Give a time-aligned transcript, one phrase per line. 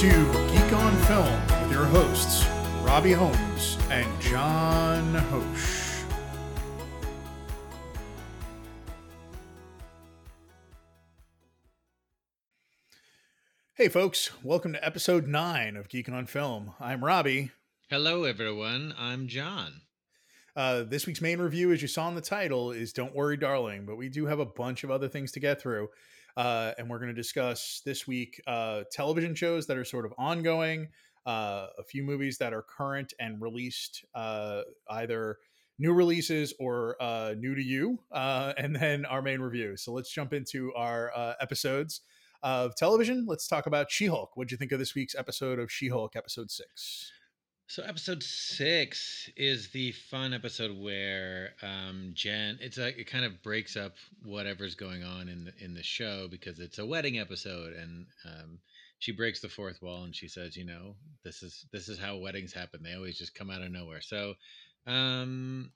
[0.00, 2.46] To Geek on Film with your hosts,
[2.80, 6.06] Robbie Holmes and Jon Hoche.
[13.74, 16.72] Hey, folks, welcome to episode nine of Geek on Film.
[16.80, 17.50] I'm Robbie.
[17.90, 18.94] Hello, everyone.
[18.98, 19.82] I'm Jon.
[20.56, 23.84] Uh, this week's main review, as you saw in the title, is Don't Worry, Darling,
[23.84, 25.90] but we do have a bunch of other things to get through.
[26.40, 30.14] Uh, and we're going to discuss this week uh, television shows that are sort of
[30.16, 30.88] ongoing,
[31.26, 35.36] uh, a few movies that are current and released, uh, either
[35.78, 39.76] new releases or uh, new to you, uh, and then our main review.
[39.76, 42.00] So let's jump into our episodes
[42.42, 43.26] of television.
[43.28, 44.34] Let's talk about She Hulk.
[44.34, 47.12] What'd you think of this week's episode of She Hulk, episode six?
[47.70, 53.44] So episode six is the fun episode where um, Jen it's like it kind of
[53.44, 53.92] breaks up
[54.24, 58.58] whatever's going on in the in the show because it's a wedding episode and um,
[58.98, 62.16] she breaks the fourth wall and she says, you know, this is this is how
[62.16, 62.82] weddings happen.
[62.82, 64.00] They always just come out of nowhere.
[64.00, 64.34] So
[64.88, 65.70] um,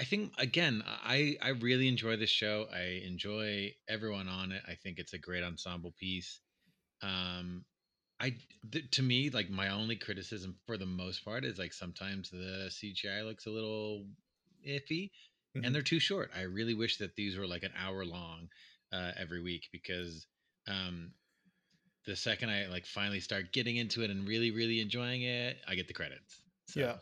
[0.00, 2.68] I think again, I I really enjoy this show.
[2.74, 4.62] I enjoy everyone on it.
[4.66, 6.40] I think it's a great ensemble piece.
[7.02, 7.66] Um,
[8.22, 8.38] I
[8.70, 12.70] th- to me like my only criticism for the most part is like sometimes the
[12.70, 14.08] CGI looks a little
[14.66, 15.10] iffy
[15.54, 15.64] Mhm.
[15.64, 16.30] and they're too short.
[16.34, 18.48] I really wish that these were like an hour long
[18.92, 20.26] uh, every week because
[20.68, 21.14] um
[22.06, 25.74] the second I like finally start getting into it and really really enjoying it, I
[25.76, 26.42] get the credits.
[26.66, 26.98] So, Yeah.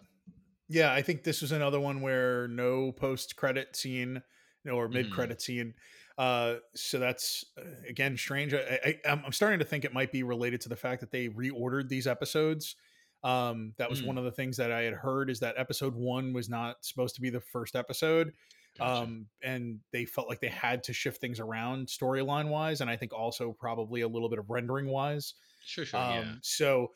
[0.68, 4.22] Yeah, I think this was another one where no post credit scene
[4.70, 5.74] or mid credit scene.
[6.20, 8.52] Uh, so that's uh, again strange.
[8.52, 11.88] I, I'm starting to think it might be related to the fact that they reordered
[11.88, 12.76] these episodes.
[13.24, 14.06] Um, that was Mm.
[14.08, 17.14] one of the things that I had heard is that episode one was not supposed
[17.14, 18.34] to be the first episode.
[18.78, 19.02] gotcha.
[19.02, 22.96] Um, and they felt like they had to shift things around storyline wise, and I
[22.96, 25.32] think also probably a little bit of rendering wise.
[25.64, 26.32] sure, sure, Um, yeah.
[26.42, 26.92] So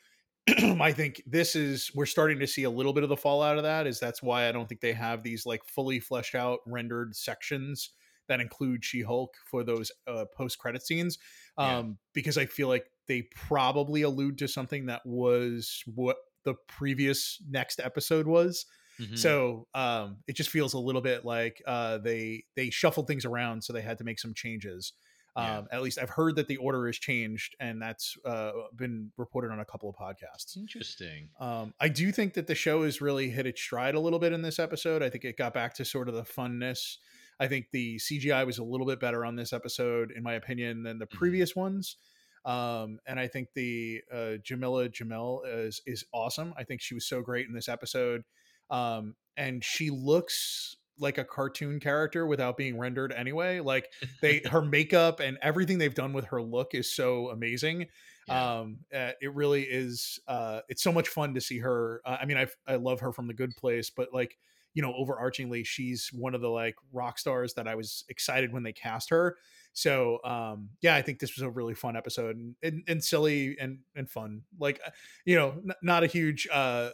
[0.48, 3.62] I think this is we're starting to see a little bit of the fallout of
[3.62, 3.86] that.
[3.86, 7.90] Is that's why I don't think they have these like fully fleshed out rendered sections
[8.28, 11.18] that include She Hulk for those uh, post credit scenes,
[11.58, 11.78] Yeah.
[11.78, 17.42] um, because I feel like they probably allude to something that was what the previous
[17.48, 18.66] next episode was.
[19.00, 19.18] Mhm.
[19.18, 23.62] So um, it just feels a little bit like uh, they they shuffled things around,
[23.64, 24.92] so they had to make some changes.
[25.36, 25.58] Yeah.
[25.58, 29.50] Um, At least I've heard that the order has changed, and that's uh, been reported
[29.50, 30.56] on a couple of podcasts.
[30.56, 31.28] interesting.
[31.40, 34.32] Um, I do think that the show has really hit its stride a little bit
[34.32, 35.02] in this episode.
[35.02, 36.98] I think it got back to sort of the funness.
[37.40, 40.82] I think the CGI was a little bit better on this episode, in my opinion,
[40.82, 41.18] than the Mhm.
[41.18, 41.96] previous ones.
[42.44, 46.52] Um, and I think the uh, Jameela Jamil is is awesome.
[46.56, 48.24] I think she was so great in this episode,
[48.70, 53.60] um, and she looks like a cartoon character without being rendered anyway.
[53.60, 57.88] Like they, her makeup and everything they've done with her look is so amazing
[58.26, 58.48] Yeah.
[58.50, 62.24] um uh, it really is uh it's so much fun to see her uh, i
[62.24, 64.38] mean i i love her from the good place but like
[64.74, 68.62] you know overarchingly she's one of the like rock stars that i was excited when
[68.62, 69.36] they cast her.
[69.76, 73.56] So um yeah i think this was a really fun episode and and, and silly
[73.58, 74.42] and and fun.
[74.58, 74.90] Like uh,
[75.24, 76.90] you know n- not a huge uh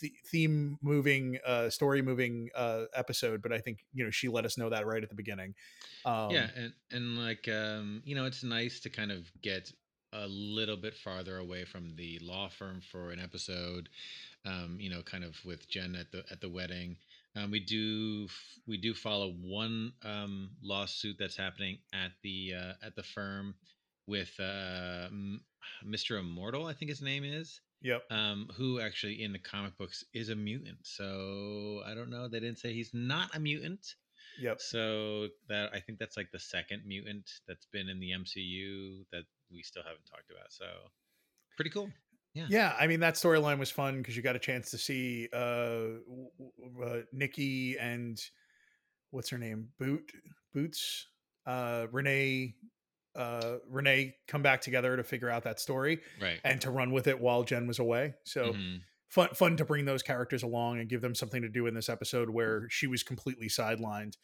[0.00, 4.44] th- theme moving uh story moving uh episode but i think you know she let
[4.44, 5.54] us know that right at the beginning.
[6.04, 9.70] Um yeah and and like um you know it's nice to kind of get
[10.12, 13.88] a little bit farther away from the law firm for an episode
[14.44, 16.96] um you know kind of with jen at the at the wedding
[17.36, 18.28] um we do
[18.66, 23.54] we do follow one um lawsuit that's happening at the uh at the firm
[24.06, 25.08] with uh
[25.84, 30.04] mr immortal i think his name is yep um, who actually in the comic books
[30.12, 30.78] is a mutant.
[30.82, 32.28] So I don't know.
[32.28, 33.94] They didn't say he's not a mutant.
[34.40, 39.04] yep So that I think that's like the second mutant that's been in the MCU
[39.12, 40.50] that we still haven't talked about.
[40.50, 40.64] So
[41.56, 41.90] pretty cool.
[42.34, 42.46] Yeah.
[42.48, 45.98] Yeah, I mean that storyline was fun because you got a chance to see uh,
[46.82, 48.20] uh Nikki and
[49.10, 50.12] what's her name, Boot
[50.52, 51.08] Boots,
[51.46, 52.56] uh, Renee,
[53.14, 56.40] uh, Renee come back together to figure out that story Right.
[56.44, 58.14] and to run with it while Jen was away.
[58.24, 58.84] So Mhm.
[59.08, 61.88] fun, fun to bring those characters along and give them something to do in this
[61.88, 64.16] episode where she was completely sidelined.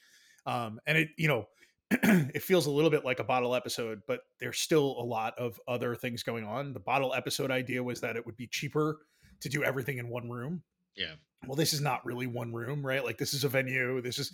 [0.46, 1.46] Um, and it, you know,
[2.34, 5.60] it feels a little bit like a bottle episode, but there's still a lot of
[5.66, 6.72] other things going on.
[6.72, 8.98] The bottle episode idea was that it would be cheaper
[9.40, 10.62] to do everything in one room.
[10.96, 11.14] Yeah.
[11.46, 13.04] Well, this is not really one room, right?
[13.04, 14.00] Like this is a venue.
[14.02, 14.32] This is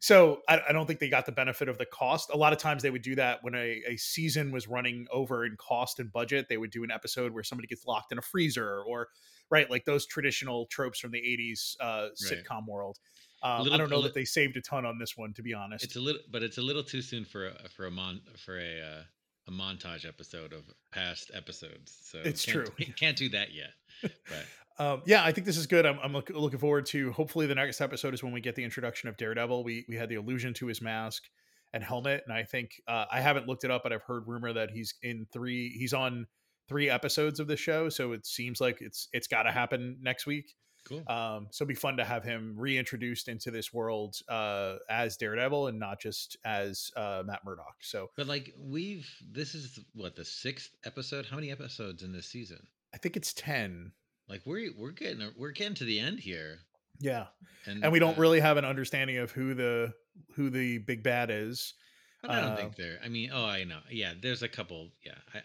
[0.00, 2.30] so I, I don't think they got the benefit of the cost.
[2.32, 5.44] A lot of times they would do that when a, a season was running over
[5.44, 6.46] in cost and budget.
[6.48, 9.08] They would do an episode where somebody gets locked in a freezer or
[9.50, 12.44] right, like those traditional tropes from the '80s uh, Right.
[12.44, 12.98] sitcom world.
[13.42, 15.84] Um, I don't know that they saved a ton on this one, to be honest.
[15.84, 18.58] It's a little, but it's a little too soon for a, for a mon for
[18.58, 19.02] a uh,
[19.48, 20.62] a montage episode of
[20.92, 21.98] past episodes.
[22.02, 22.86] So It's can't, true.
[22.96, 23.72] Can't do that yet.
[24.02, 24.12] But
[24.78, 25.84] Um, yeah, I think this is good.
[25.84, 27.12] I'm, I'm look, looking forward to.
[27.12, 29.64] Hopefully, the next episode is when we get the introduction of Daredevil.
[29.64, 31.24] We we had the allusion to his mask
[31.72, 34.52] and helmet, and I think uh, I haven't looked it up, but I've heard rumor
[34.52, 35.70] that he's in three.
[35.78, 36.26] He's on
[36.68, 40.26] three episodes of the show, so it seems like it's it's got to happen next
[40.26, 40.54] week.
[40.84, 41.02] Cool.
[41.08, 45.68] Um, so it'd be fun to have him reintroduced into this world uh, as Daredevil
[45.68, 47.76] and not just as uh, Matt Murdock.
[47.80, 51.26] So but like we've this is what the sixth episode.
[51.26, 52.66] How many episodes in this season?
[52.94, 53.92] I think it's ten.
[54.28, 56.58] Like we're we're getting we're getting to the end here,
[57.00, 57.26] Yeah,
[57.66, 59.92] and and we don't uh, really have an understanding of who the
[60.34, 61.74] who the big bad is.
[62.22, 62.98] But I don't uh, think they're.
[63.04, 63.80] I mean, oh, I know.
[63.90, 64.90] Yeah, there's a couple.
[65.04, 65.42] Yeah, I,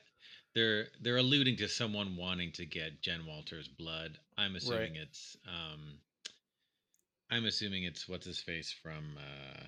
[0.57, 4.17] they're they're alluding to someone wanting to get Jen Walters' blood.
[4.37, 5.37] I'm assuming it's.
[5.47, 5.99] um
[7.29, 9.63] I'm assuming it's what's his face from uh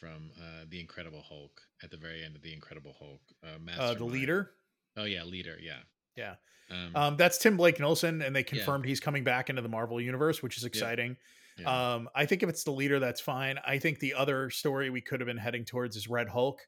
[0.00, 3.20] from uh the Incredible Hulk at the very end of the Incredible Hulk.
[3.42, 4.50] Uh, Uh, the leader.
[4.96, 5.56] Oh yeah, leader.
[5.60, 5.80] Yeah.
[6.16, 6.34] Yeah.
[6.70, 10.00] Um, Um, that's Tim Blake Nelson, and they confirmed he's coming back into the Marvel
[10.00, 11.16] universe, which is exciting.
[11.58, 11.94] yeah.
[11.94, 13.58] Um, I think if it's the leader, that's fine.
[13.66, 16.60] I think the other story we could have been heading towards is Red Hulk,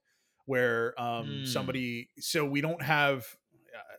[0.47, 1.47] where um, Mm.
[1.49, 2.09] somebody.
[2.19, 3.27] So we don't have,
[3.75, 3.97] uh,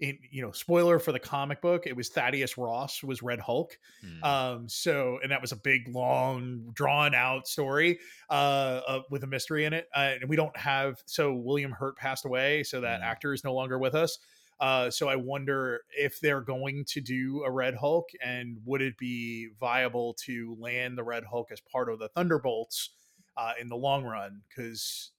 [0.00, 1.86] in you know, spoiler for the comic book.
[1.86, 3.78] It was Thaddeus Ross was Red Hulk.
[4.00, 4.24] hmm.
[4.24, 7.98] Um, so and that was a big, long, drawn out story
[8.30, 9.88] uh, uh with a mystery in it.
[9.94, 13.04] Uh, and we don't have so William Hurt passed away, so that Mm.
[13.04, 14.18] actor is no longer with us.
[14.60, 18.98] Uh, so I wonder if they're going to do a Red Hulk, and would it
[18.98, 22.90] be viable to land the Red Hulk as part of the Thunderbolts
[23.38, 24.42] uh, in the long run?
[24.48, 25.12] Because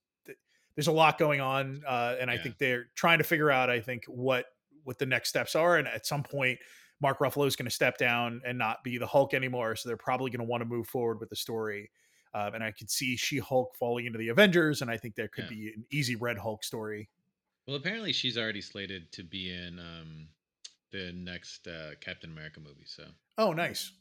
[0.76, 3.70] there's a lot going on, uh, and I think they're trying to figure out.
[3.70, 4.46] I think what
[4.84, 6.58] what the next steps are, and at some point,
[7.02, 9.76] Mark Ruffalo is going to step down and not be the Hulk anymore.
[9.76, 11.92] So they're probably going to want to move forward with the story.
[12.34, 15.28] Um, and I could see She Hulk falling into the Avengers, and I think there
[15.28, 15.50] could Yeah.
[15.50, 17.10] be an easy Red Hulk story.
[17.68, 20.30] well, apparently she's already slated to be in um
[20.92, 22.86] the next uh Captain America movie.
[22.86, 23.04] So
[23.38, 23.92] Oh, nice.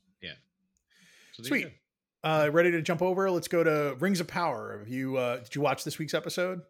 [1.32, 1.72] so there you Sweet.
[2.22, 3.30] Uh, ready to jump over?
[3.30, 4.76] Let's go to Rings of Power.
[4.78, 6.60] Have you uh, did you watch this week's episode?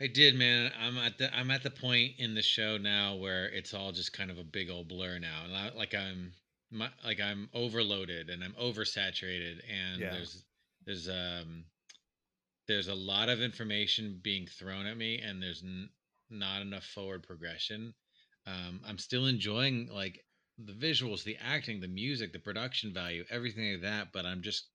[0.00, 0.72] I did, man.
[0.80, 4.14] I'm at the I'm at the point in the show now where it's all just
[4.14, 6.32] kind of a big old blur now, and I, like I'm
[6.70, 10.12] my, like I'm overloaded and I'm oversaturated, and Yeah.
[10.12, 10.44] there's
[10.86, 11.64] there's um
[12.66, 15.90] there's a lot of information being thrown at me, and there's n-
[16.30, 17.92] not enough forward progression.
[18.46, 20.24] Um, I'm still enjoying like
[20.64, 24.68] the visuals, the acting, the music, the production value, everything like that, but I'm just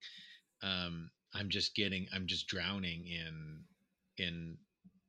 [0.63, 3.63] um I'm just getting I'm just drowning in
[4.17, 4.57] in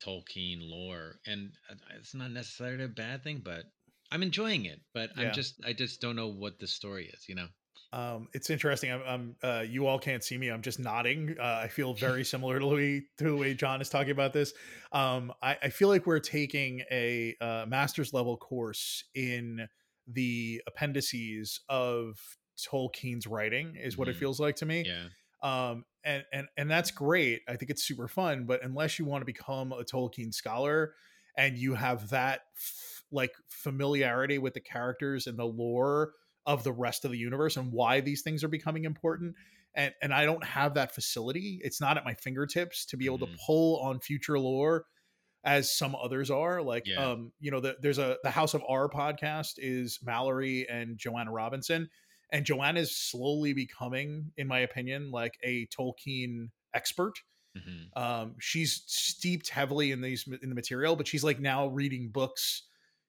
[0.05, 3.65] Tolkien lore, and uh, it's not necessarily a bad thing, but
[4.11, 4.81] I'm enjoying it.
[4.95, 5.29] But Yeah.
[5.29, 7.49] I'm just, I just don't know what the story is, you know.
[7.93, 8.93] Um, it's interesting.
[8.93, 10.49] I'm, I'm uh, you all can't see me.
[10.49, 11.37] I'm just nodding.
[11.39, 14.33] Uh, I feel very similar to the way, to the way Jon is talking about
[14.33, 14.53] this.
[14.93, 19.69] Um, I, I feel like we're taking a uh, master's level course in
[20.07, 24.17] the appendices of Tolkien's writing, is what it Mhm.
[24.17, 24.87] feels like to me.
[24.87, 25.09] Yeah,
[25.43, 29.21] um and and and that's great i think it's super fun but unless you want
[29.21, 30.95] to become a tolkien scholar
[31.37, 36.13] and you have that f- like familiarity with the characters and the lore
[36.47, 39.35] of the rest of the universe and why these things are becoming important
[39.75, 43.19] and and i don't have that facility it's not at my fingertips to be able
[43.19, 43.37] to Mhm.
[43.47, 44.87] pull on future lore
[45.47, 47.13] as some others are like Yeah.
[47.13, 51.33] um you know the, there's a the house of r podcast is mallory and joanna
[51.33, 51.89] robinson
[52.33, 57.13] and Joanna is slowly becoming, in my opinion, like a Tolkien expert.
[57.57, 62.11] hmm Um, she's steeped heavily in these in the material, but she's like now reading
[62.11, 62.65] books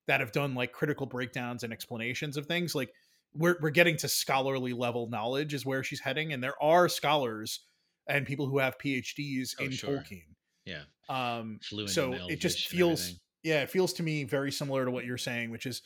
[0.07, 2.75] that have done like critical breakdowns and explanations of things.
[2.75, 2.91] Like
[3.33, 7.65] we're we're getting to scholarly level knowledge is where she's heading, and there are scholars
[8.07, 9.97] and people who have PhDs Oh, in sure.
[9.97, 10.36] Tolkien.
[10.67, 10.83] Yeah.
[11.09, 15.05] Um, Fluent so it just feels yeah it feels to me very similar to what
[15.05, 15.81] you're saying which is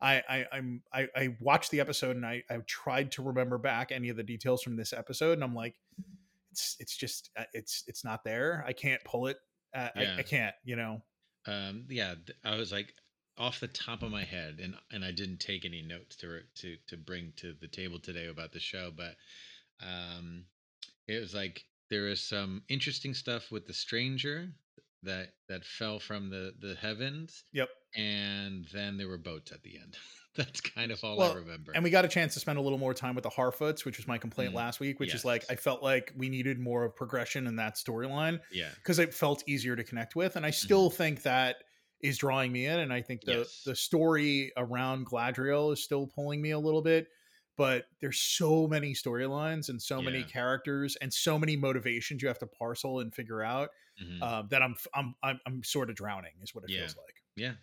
[0.00, 3.92] i, I i'm I, I watched the episode and i i tried to remember back
[3.92, 5.74] any of the details from this episode and i'm like
[6.50, 9.36] it's it's just uh, it's it's not there i can't pull it
[9.76, 10.14] uh, Yeah.
[10.16, 11.02] I, I can't you know
[11.46, 12.94] Um, yeah, I was like
[13.38, 16.76] off the top of my head, and and I didn't take any notes to to
[16.88, 19.16] to bring to the table today about the show, but
[19.80, 20.44] um,
[21.08, 24.48] it was like there is some interesting stuff with the stranger
[25.04, 29.76] that that fell from the the heavens, yep and then there were boats at the
[29.76, 29.96] end.
[30.34, 31.72] That's kind of all I remember.
[31.74, 33.98] and we got a chance to spend a little more time with the harfoots which
[33.98, 36.84] was my complaint Mm, last week which is like i felt like we needed more
[36.84, 40.50] of progression in that storyline yeah, because it felt easier to connect with and i
[40.50, 41.56] still think that
[42.00, 43.62] is drawing me in and i think the Yes.
[43.66, 47.08] the story around galadriel is still pulling me a little bit
[47.62, 52.38] but there's so many storylines and so many characters and so many motivations you have
[52.40, 53.70] to parcel and figure out
[54.02, 54.18] Mhm.
[54.20, 56.80] uh, that I'm I'm I'm, I'm sort of drowning is what it Yeah.
[56.80, 57.16] feels like.
[57.36, 57.54] yeah.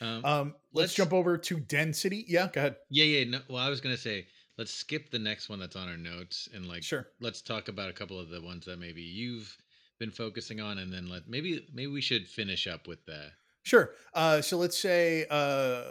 [0.00, 2.24] Um, Um, let's, Let's- jump over to Density.
[2.26, 2.76] Yeah, go ahead.
[2.88, 3.24] yeah, yeah.
[3.24, 4.26] No, well, I was gonna say
[4.56, 7.06] let's skip the next one that's on our notes and like Sure.
[7.20, 9.56] let's talk about a couple of the ones that maybe you've
[9.98, 13.30] been focusing on, and then let maybe maybe we should finish up with the
[13.62, 13.94] Sure.
[14.14, 15.82] Uh, so let's say uh,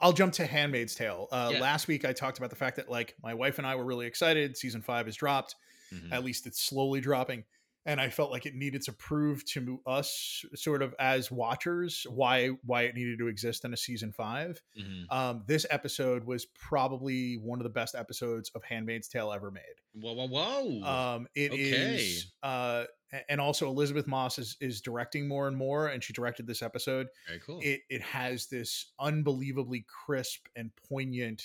[0.00, 1.28] I'll jump to Handmaid's Tale.
[1.32, 1.60] Uh, Yeah.
[1.60, 4.06] Last week I talked about the fact that like my wife and I were really
[4.06, 4.56] excited.
[4.56, 5.54] Season five has dropped.
[5.92, 6.12] Mhm.
[6.12, 7.44] At least it's slowly dropping,
[7.86, 12.48] and I felt like it needed to prove to us, sort of as watchers, why
[12.64, 14.60] why it needed to exist in a season five.
[14.78, 15.10] Mhm.
[15.10, 19.62] Um, this episode was probably one of the best episodes of Handmaid's Tale ever made.
[19.94, 20.82] Whoa, whoa, whoa!
[21.16, 22.30] Um, it is, Okay.
[22.42, 22.86] uh, a-
[23.28, 27.08] and also Elisabeth Moss is is directing more and more, and she directed this episode.
[27.26, 27.60] Very cool.
[27.62, 31.42] It it has this unbelievably crisp and poignant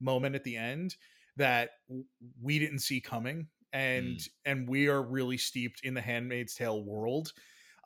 [0.00, 0.96] moment at the end
[1.36, 1.70] that
[2.42, 4.28] we didn't see coming, and mm.
[4.44, 7.32] and we are really steeped in the Handmaid's Tale world.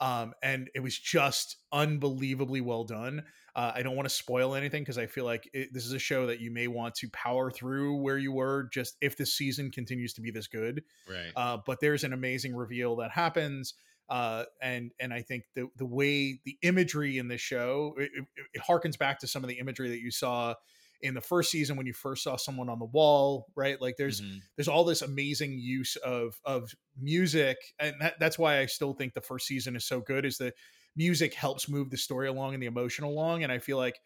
[0.00, 3.25] Um, and it was just unbelievably well done.
[3.59, 5.99] Uh, I don't want to spoil anything because I feel like it, this is a
[5.99, 9.73] show that you may want to power through where you were just if this season
[9.73, 11.33] continues to be this good right.
[11.35, 13.75] uh, but there's an amazing reveal that happens
[14.11, 18.25] uh, and and I think the the way the imagery in this show it, it,
[18.55, 20.55] it harkens back to some of the imagery that you saw
[21.00, 23.81] in the first season when you first saw someone on the wall, right?
[23.81, 24.49] Like there's Mhm.
[24.57, 29.14] there's all this amazing use of of music, and that, that's why I still think
[29.14, 30.25] the first season is so good.
[30.25, 30.55] Is that
[30.97, 34.00] music helps move the story along and the emotion along, and I feel like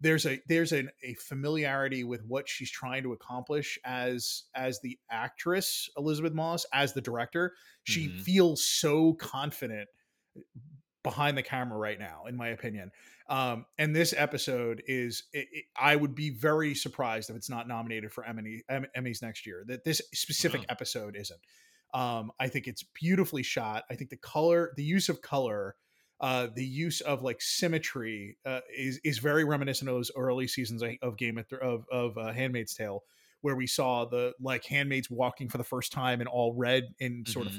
[0.00, 4.98] there's a there's an, a familiarity with what she's trying to accomplish as as the
[5.10, 7.54] actress Elisabeth Moss as the director.
[7.82, 8.24] She Mhm.
[8.24, 9.88] feels so confident
[11.02, 12.90] behind the camera right now, in my opinion.
[13.28, 17.68] Um, and this episode is, it, it- I would be very surprised if it's not
[17.68, 19.64] nominated for Emmy, Em- Emmys next year.
[19.68, 20.66] That this specific Wow.
[20.70, 21.40] episode isn't.
[21.94, 23.84] Um, I think it's beautifully shot.
[23.90, 25.76] I think the color, the use of color,
[26.20, 30.82] uh, the use of like symmetry uh, is is very reminiscent of those early seasons
[31.02, 33.04] of- Game of Thro- of, of uh, Handmaid's Tale,
[33.40, 37.24] where we saw the like handmaids walking for the first time in all red in
[37.24, 37.58] sort of Mhm.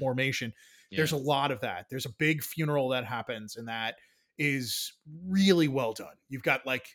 [0.98, 1.86] There's a lot of that.
[1.89, 3.96] There's a big funeral that happens and that
[4.38, 4.93] is
[5.27, 6.15] really well done.
[6.29, 6.88] You've got like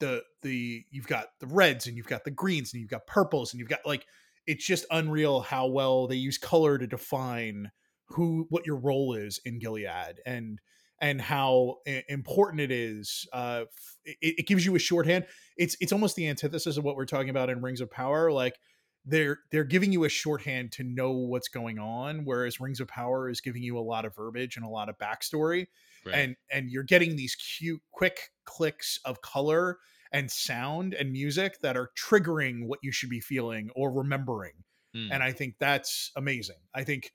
[0.00, 3.52] the the you've got the reds and you've got the greens and you've got purples
[3.52, 4.06] and you've got like
[4.46, 7.70] it's just unreal how well they use color to define
[8.08, 10.58] who what your role is in gilead and
[11.02, 11.76] and how
[12.08, 13.64] important it is uh
[14.04, 15.26] it, it gives you a shorthand.
[15.56, 18.58] It's it's almost the antithesis of what we're talking about in rings of power like
[19.04, 23.28] they're they're giving you a shorthand to know what's going on whereas rings of power
[23.30, 25.66] is giving you a lot of verbiage and a lot of backstory
[26.04, 26.14] Right.
[26.14, 29.78] and and you're getting these cute quick clicks of color
[30.12, 34.52] and sound and music that are triggering what you should be feeling or remembering
[34.96, 35.08] Mm.
[35.12, 37.12] and i think that's amazing i think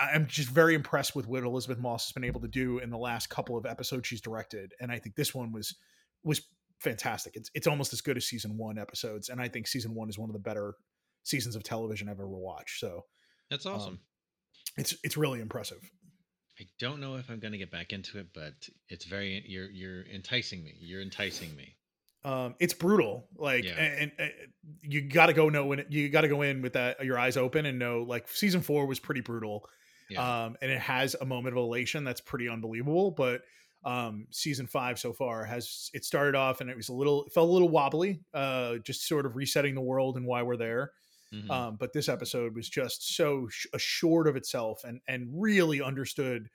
[0.00, 2.98] i'm just very impressed with what elisabeth moss has been able to do in the
[2.98, 5.76] last couple of episodes she's directed and i think this one was
[6.24, 6.42] was
[6.84, 10.08] fantastic it's, it's almost as good as season one episodes and i think season one
[10.08, 10.74] is one of the better
[11.24, 13.02] seasons of television i've ever watched so
[13.50, 13.94] That's awesome.
[13.94, 13.98] um,
[14.76, 15.78] it's it's really impressive
[16.60, 18.52] I don't know if I'm going to get back into it, but
[18.88, 20.72] it's very you're you're enticing me.
[20.78, 21.74] You're enticing me.
[22.24, 23.72] um it's brutal like Yeah.
[23.72, 24.32] and, and, uh,
[24.82, 27.36] you got to go know when you got to go in with that your eyes
[27.36, 29.66] open and know like season 4 was pretty brutal
[30.08, 30.44] Yeah.
[30.44, 33.42] um and it has a moment of elation that's pretty unbelievable but
[33.84, 37.32] um season 5 so far has it started off and it was a little it
[37.32, 40.92] felt a little wobbly uh just sort of resetting the world and why we're there
[41.32, 41.50] Mhm.
[41.50, 46.48] um, but this episode was just so sh- assured of itself and and really understood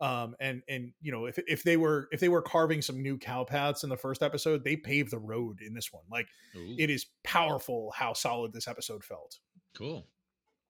[0.00, 3.16] um, and and you know if if they were if they were carving some new
[3.16, 6.26] cow paths in the first episode they paved the road in this one like
[6.56, 9.38] Ooh, it is powerful how solid this episode felt
[9.76, 10.08] cool.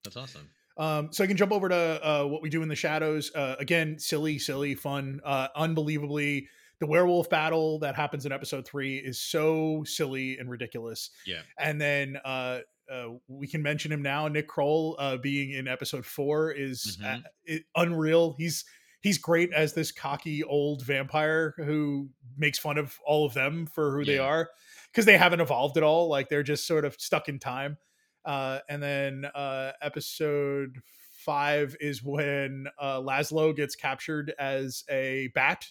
[0.03, 0.51] That's awesome.
[0.77, 1.75] Um, so I can jump over to
[2.09, 3.31] uh, what we do in the shadows.
[3.35, 6.49] Uh, again, silly, silly, fun, uh, unbelievably.
[6.81, 11.11] The werewolf battle that happens in episode three is so silly and ridiculous.
[11.25, 11.43] Yeah.
[11.59, 12.61] And then uh,
[12.93, 14.27] uh, we can mention him now.
[14.29, 17.23] Nick Kroll uh, being in episode four is uh, Mhm.
[17.45, 18.35] it, unreal.
[18.39, 18.65] He's
[19.01, 23.97] he's great as this cocky old vampire who makes fun of all of them for
[23.97, 24.51] who they are
[24.91, 26.09] because they haven't evolved at all.
[26.09, 27.79] Like they're just sort of stuck in time.
[28.25, 30.79] Uh, and then uh, episode
[31.25, 35.67] five is when uh, Laszlo gets captured as a bat.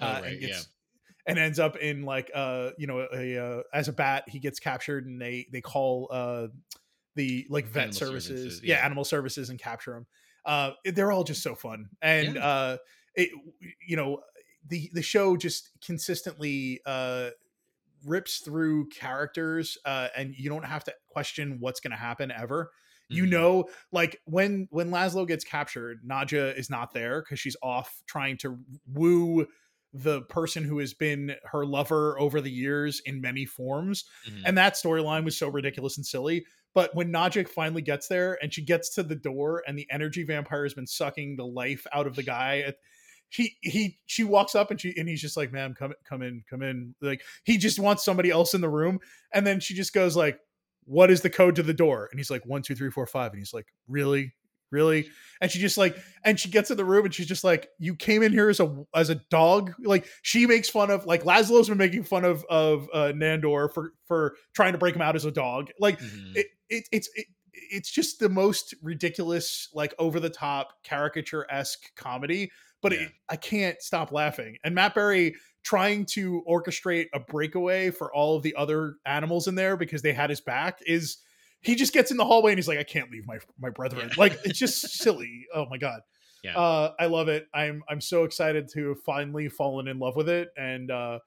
[0.00, 0.68] Oh, uh, right, and gets
[1.26, 4.58] and ends up in like uh you know a uh, as a bat he gets
[4.58, 6.48] captured and they they call uh
[7.14, 8.76] the like vet Animal services, services, yeah.
[8.76, 8.84] yeah.
[8.84, 10.06] animal services and capture him
[10.44, 12.46] uh they're all just so fun and Yeah.
[12.46, 12.76] uh
[13.14, 13.30] it
[13.86, 14.20] you know
[14.66, 17.30] the the show just consistently uh
[18.04, 22.70] rips through characters uh and you don't have to question what's going to happen ever
[23.10, 23.26] You Mhm.
[23.26, 28.38] know, like when when Laszlo gets captured, Nadja is not there because she's off trying
[28.38, 29.46] to woo
[29.92, 34.04] the person who has been her lover over the years in many forms.
[34.24, 34.46] Mhm.
[34.46, 36.46] And that storyline was so ridiculous and silly.
[36.74, 40.24] But when Nadja finally gets there and she gets to the door and the energy
[40.24, 42.76] vampire has been sucking the life out of the guy, at,
[43.32, 46.44] he he she walks up and she and he's just like, "Ma'am, come come in,
[46.48, 49.00] come in." Like he just wants somebody else in the room,
[49.32, 50.38] and then she just goes like,
[50.84, 53.32] "What is the code to the door?" And he's like, "One, two, three, four, five.
[53.32, 54.34] And he's like, "Really,
[54.70, 55.08] really?"
[55.40, 57.96] And she just like, and she gets in the room and she's just like, "You
[57.96, 61.70] came in here as a as a dog." Like she makes fun of like Laszlo's
[61.70, 65.24] been making fun of of uh, Nandor for for trying to break him out as
[65.24, 65.70] a dog.
[65.80, 66.36] Like Mhm.
[66.36, 71.94] it, it it's it, it's just the most ridiculous like over the top caricature esque
[71.96, 72.50] comedy
[72.82, 73.00] but Yeah.
[73.02, 75.34] it, i can't stop laughing and matt berry
[75.64, 80.12] trying to orchestrate a breakaway for all of the other animals in there because they
[80.12, 81.18] had his back is
[81.60, 84.08] he just gets in the hallway and he's like i can't leave my my brethren
[84.08, 84.14] Yeah.
[84.18, 86.00] like it's just silly oh my god
[86.42, 86.58] Yeah.
[86.58, 90.28] uh i love it i'm i'm so excited to have finally fallen in love with
[90.28, 91.18] it and uh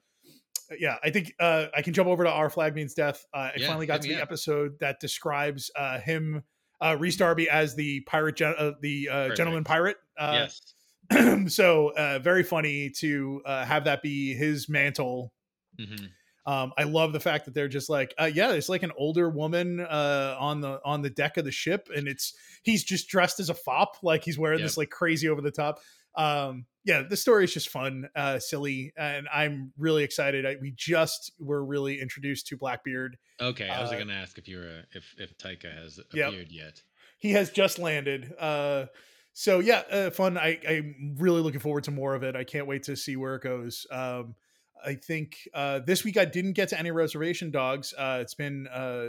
[0.79, 3.23] yeah, I think uh, I can jump over to Our Flag Means Death.
[3.31, 4.23] Uh, I Yeah, finally got to the up.
[4.23, 6.41] episode that describes uh, him,
[6.81, 9.97] uh, Rhys Darby, as the pirate, gen- uh, the uh, gentleman pirate.
[10.17, 10.59] Uh, yes.
[11.47, 15.33] so uh, very funny to uh, have that be his mantle.
[15.79, 16.09] Mhm.
[16.47, 19.29] Um, I love the fact that they're just like, uh, yeah, it's like an older
[19.29, 22.33] woman uh, on the on the deck of the ship, and it's
[22.63, 25.79] he's just dressed as a fop, like he's wearing this like crazy over the top.
[26.15, 30.45] Um, yeah, the story is just fun, uh, silly, and I'm really excited.
[30.45, 33.17] I, we just were really introduced to Blackbeard.
[33.41, 36.29] Okay, I was Uh, going to ask if you were if if Taika has Yep.
[36.29, 36.83] appeared yet.
[37.17, 38.33] He has just landed.
[38.37, 38.85] Uh,
[39.37, 40.37] so yeah, uh, fun.
[40.37, 42.37] I, I'm really looking forward to more of it.
[42.37, 43.85] I can't wait to see where it goes.
[43.91, 44.33] Um,
[44.85, 47.93] I think uh, this week I didn't get to any reservation dogs.
[47.97, 49.07] Uh, it's been uh,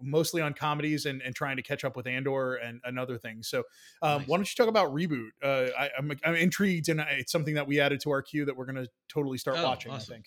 [0.00, 3.48] mostly on comedies and, and trying to catch up with Andor and, and other things.
[3.48, 3.60] So
[4.02, 4.28] um, Nice.
[4.28, 5.28] why don't you talk about reboot?
[5.42, 8.56] Uh, I, I'm I'm intrigued and it's something that we added to our queue that
[8.56, 9.92] we're going to totally start Oh, watching.
[9.92, 10.12] awesome.
[10.12, 10.26] I think.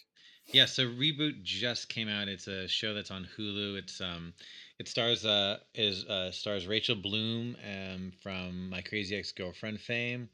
[0.54, 2.28] Yeah, so reboot just came out.
[2.28, 3.78] It's a show that's on Hulu.
[3.78, 4.34] It's um,
[4.80, 10.30] it stars uh is uh stars Rachel Bloom um from My Crazy Ex Girlfriend fame,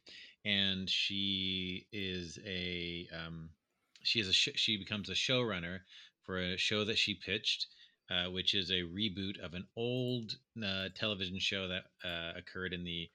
[0.45, 3.49] and she is a um,
[4.03, 5.79] she is a sh- she becomes a showrunner
[6.23, 7.67] for a show that she pitched.
[8.09, 12.83] Uh, which is a reboot of an old uh, television show that uh, occurred in
[12.83, 13.09] the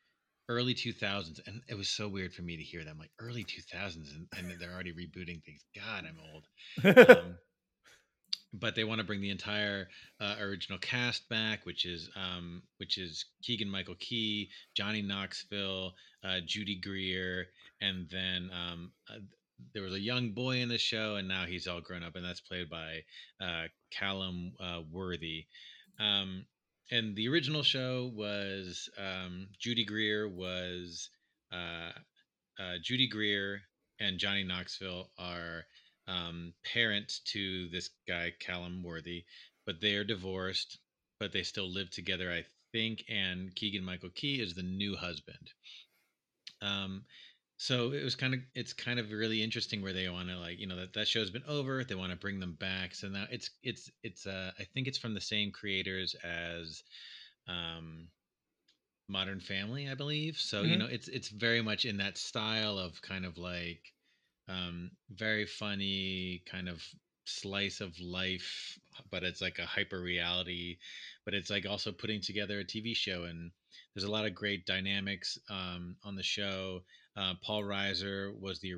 [0.49, 4.15] early 2000s and it was so weird for me to hear them like early 2000s
[4.15, 7.37] and, and they're already rebooting things god i'm old um,
[8.53, 9.89] but they want to bring the entire
[10.21, 16.41] uh, original cast back, which is um, which is Keegan Michael Key, Johnny Knoxville, uh,
[16.45, 17.47] Judy Greer,
[17.81, 19.19] and then um, uh,
[19.73, 22.25] there was a young boy in the show, and now he's all grown up, and
[22.25, 23.03] that's played by
[23.41, 25.47] uh, Callum uh, Worthy.
[25.99, 26.47] Um,
[26.91, 31.11] and the original show was um, Judy Greer was
[31.53, 31.91] uh,
[32.59, 33.63] uh, Judy Greer
[33.99, 35.65] and Johnny Knoxville are
[36.09, 39.25] um, parents to this guy Callum Worthy,
[39.67, 40.79] but they are divorced,
[41.21, 43.05] but they still live together, I think.
[43.09, 45.53] And Keegan Michael Key is the new husband.
[46.63, 47.05] Um,
[47.59, 50.59] so it was kind of it's kind of really interesting where they want to like
[50.59, 53.25] you know that that show's been over they want to bring them back so now
[53.31, 56.83] it's it's it's uh i think it's from the same creators as
[57.49, 58.09] um
[59.09, 60.81] modern family i believe so you Mhm.
[60.81, 63.93] know it's it's very much in that style of kind of like
[64.49, 66.83] um very funny kind of
[67.25, 68.79] slice of life
[69.11, 70.77] but it's like a hyper reality
[71.25, 73.51] but it's like also putting together a tv show and
[73.95, 76.83] there's a lot of great dynamics um on the show.
[77.17, 78.75] Uh, paul reiser was the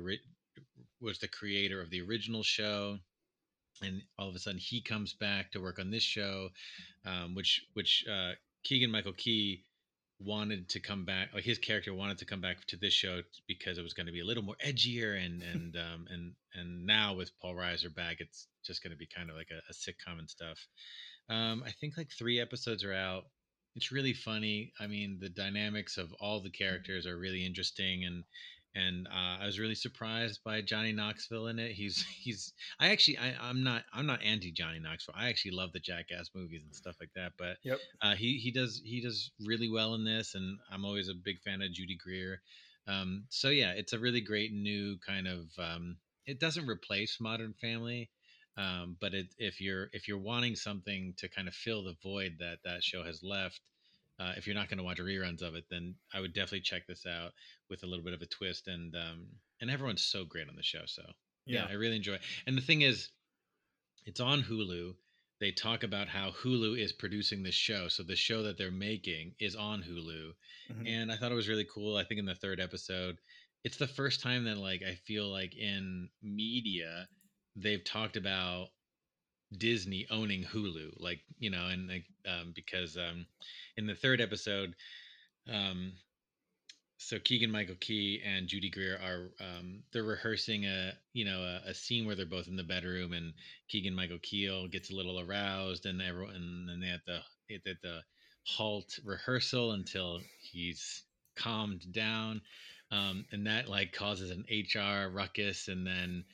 [1.01, 2.97] was the creator of the original show
[3.81, 6.49] and all of a sudden he comes back to work on this show
[7.05, 8.31] um, which which uh,
[8.63, 9.63] keegan michael key
[10.21, 13.77] wanted to come back like his character wanted to come back to this show because
[13.77, 17.15] it was going to be a little more edgier and and um and and now
[17.15, 20.19] with paul reiser back it's just going to be kind of like a, a sitcom
[20.19, 20.57] and stuff.
[21.29, 23.23] Um i think like three episodes are out.
[23.75, 24.73] It's really funny.
[24.79, 28.23] I mean the dynamics of all the characters are really interesting and
[28.75, 31.71] and uh, I was really surprised by Johnny Knoxville in it.
[31.71, 35.15] He's he's I actually I, I'm not I'm not anti Johnny Knoxville.
[35.17, 37.33] I actually love the Jackass movies and stuff like that.
[37.37, 37.79] But Yep.
[38.01, 41.39] uh, he he does he does really well in this, and I'm always a big
[41.41, 42.41] fan of Judy Greer.
[42.87, 45.47] Um, so yeah, it's a really great new kind of.
[45.57, 48.11] Um, it doesn't replace Modern Family,
[48.57, 52.37] um, but it, if you're if you're wanting something to kind of fill the void
[52.39, 53.61] that that show has left,
[54.19, 56.87] uh, if you're not going to watch reruns of it, then I would definitely check
[56.87, 57.31] this out
[57.69, 58.67] with a little bit of a twist.
[58.67, 59.27] And um,
[59.61, 61.03] and everyone's so great on the show, so
[61.45, 61.67] yeah, Yeah.
[61.69, 62.13] I really enjoy.
[62.13, 62.21] It.
[62.45, 63.09] And the thing is,
[64.05, 64.93] it's on Hulu.
[65.39, 67.87] they talk about how Hulu is producing this show.
[67.87, 70.33] So the show that they're making is on Hulu.
[70.71, 70.87] Mm-hmm.
[70.87, 71.95] And I thought it was really cool.
[71.95, 73.17] I think in the third episode,
[73.63, 77.07] it's the first time that like I feel like in media
[77.55, 78.67] they've talked about
[79.57, 83.25] Disney owning Hulu, like you know, and like um, because um,
[83.77, 84.75] in the third episode,
[85.51, 85.93] um,
[86.97, 91.69] so Keegan Michael Key and Judy Greer are um, they're rehearsing a you know a,
[91.69, 93.33] a, scene where they're both in the bedroom and
[93.69, 97.21] Keegan Michael Key gets a little aroused and everyone and then they have to
[97.55, 98.01] at the
[98.43, 101.03] halt rehearsal until he's
[101.35, 102.41] calmed down.
[102.91, 106.25] Um, and that like causes an HR ruckus and then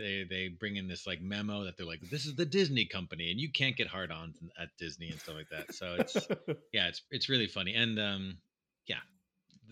[0.00, 3.30] they they bring in this like memo that they're like this is the Disney company
[3.30, 6.16] and you can't get hard on at Disney and stuff like that so it's
[6.72, 8.38] yeah it's it's really funny and um
[8.86, 8.98] yeah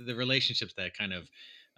[0.07, 1.29] the relationships that kind of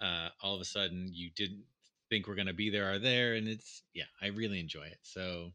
[0.01, 1.63] uh, all of a sudden you didn't
[2.09, 4.99] think were going to be there are there, and it's yeah, I really enjoy it.
[5.01, 5.51] So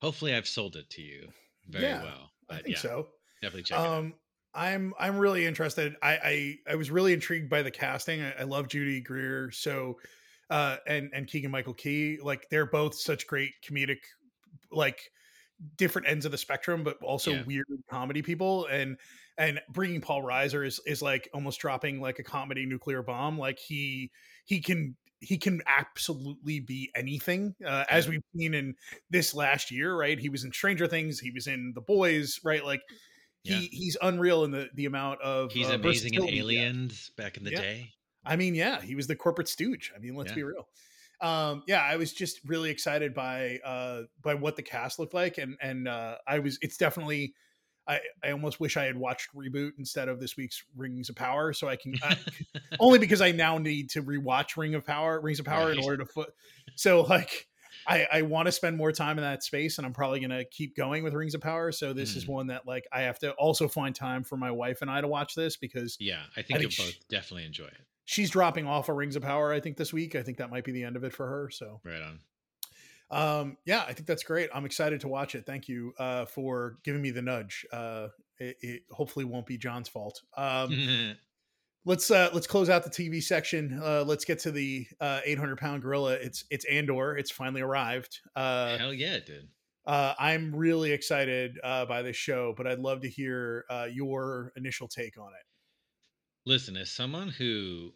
[0.00, 1.28] hopefully, I've sold it to you
[1.68, 2.30] very yeah, well.
[2.48, 3.08] But I think yeah, so.
[3.42, 3.98] Definitely check um, it out.
[3.98, 4.14] Um,
[4.52, 5.96] I'm I'm really interested.
[6.02, 8.20] I I, I was really intrigued by the casting.
[8.20, 9.50] I, I love Judy Greer.
[9.50, 9.98] So
[10.50, 12.18] uh and and Keegan Michael Key.
[12.22, 13.98] Like they're both such great comedic
[14.70, 15.10] like
[15.76, 17.42] different ends of the spectrum, but also yeah.
[17.46, 18.66] weird comedy people.
[18.66, 18.96] And
[19.38, 23.38] and bringing Paul Reiser is is like almost dropping like a comedy nuclear bomb.
[23.38, 24.10] Like he
[24.44, 28.74] he can he can absolutely be anything uh, as we've seen in
[29.10, 32.64] this last year right he was in stranger things he was in the boys right
[32.64, 32.80] like
[33.42, 33.68] he yeah.
[33.70, 37.50] he's unreal in the the amount of he's uh, amazing in aliens back in the
[37.50, 37.60] yeah.
[37.60, 37.92] day
[38.24, 40.36] i mean yeah he was the corporate stooge i mean let's yeah.
[40.36, 40.68] be real
[41.20, 45.38] um yeah i was just really excited by uh by what the cast looked like
[45.38, 47.34] and and uh i was it's definitely
[47.90, 51.52] I, I almost wish I had watched reboot instead of this week's Rings of Power,
[51.52, 52.16] so I can I,
[52.80, 55.76] only because I now need to rewatch Ring of Power, Rings of Power, right.
[55.76, 56.30] in order to foot.
[56.76, 57.48] So like,
[57.88, 60.76] I I want to spend more time in that space, and I'm probably gonna keep
[60.76, 61.72] going with Rings of Power.
[61.72, 62.18] So this mm.
[62.18, 65.00] is one that like I have to also find time for my wife and I
[65.00, 67.80] to watch this because yeah, I think, I think you'll both definitely enjoy it.
[68.10, 70.16] She's dropping off of Rings of Power, I think this week.
[70.16, 71.48] I think that might be the end of it for her.
[71.48, 71.80] So.
[71.84, 72.18] Right on.
[73.12, 74.50] Um yeah i think that's great.
[74.52, 75.46] I'm excited to watch it.
[75.46, 77.64] Thank you uh for giving me the nudge.
[77.72, 80.20] Uh it, it hopefully won't be jon's fault.
[80.36, 81.16] Um
[81.84, 83.80] let's uh let's close out the tv section.
[83.80, 86.14] Uh let's get to the uh 800 pound gorilla.
[86.14, 87.16] It's it's andor.
[87.16, 88.18] It's finally arrived.
[88.34, 89.48] Uh hell yeah it did.
[89.86, 94.52] uh i'm really excited uh by this show but i'd love to hear uh your
[94.56, 95.46] initial take on it.
[96.46, 97.92] Listen as someone who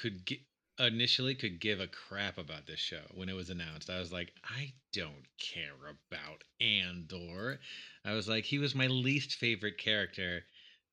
[0.00, 0.38] could get
[0.78, 3.90] initially could give a crap about this show when it was announced.
[3.90, 7.60] I was like, I don't care about Andor.
[8.04, 10.40] I was like, he was my least favorite character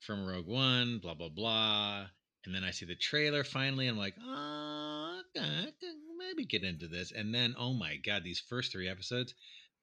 [0.01, 2.05] from Rogue One, blah, blah, blah.
[2.45, 3.87] And then I see the trailer finally.
[3.87, 5.69] I'm like, oh, okay,
[6.17, 7.11] maybe get into this.
[7.11, 9.33] And then, oh my God, these first three episodes,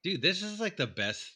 [0.03, 1.31] dude, this is like the best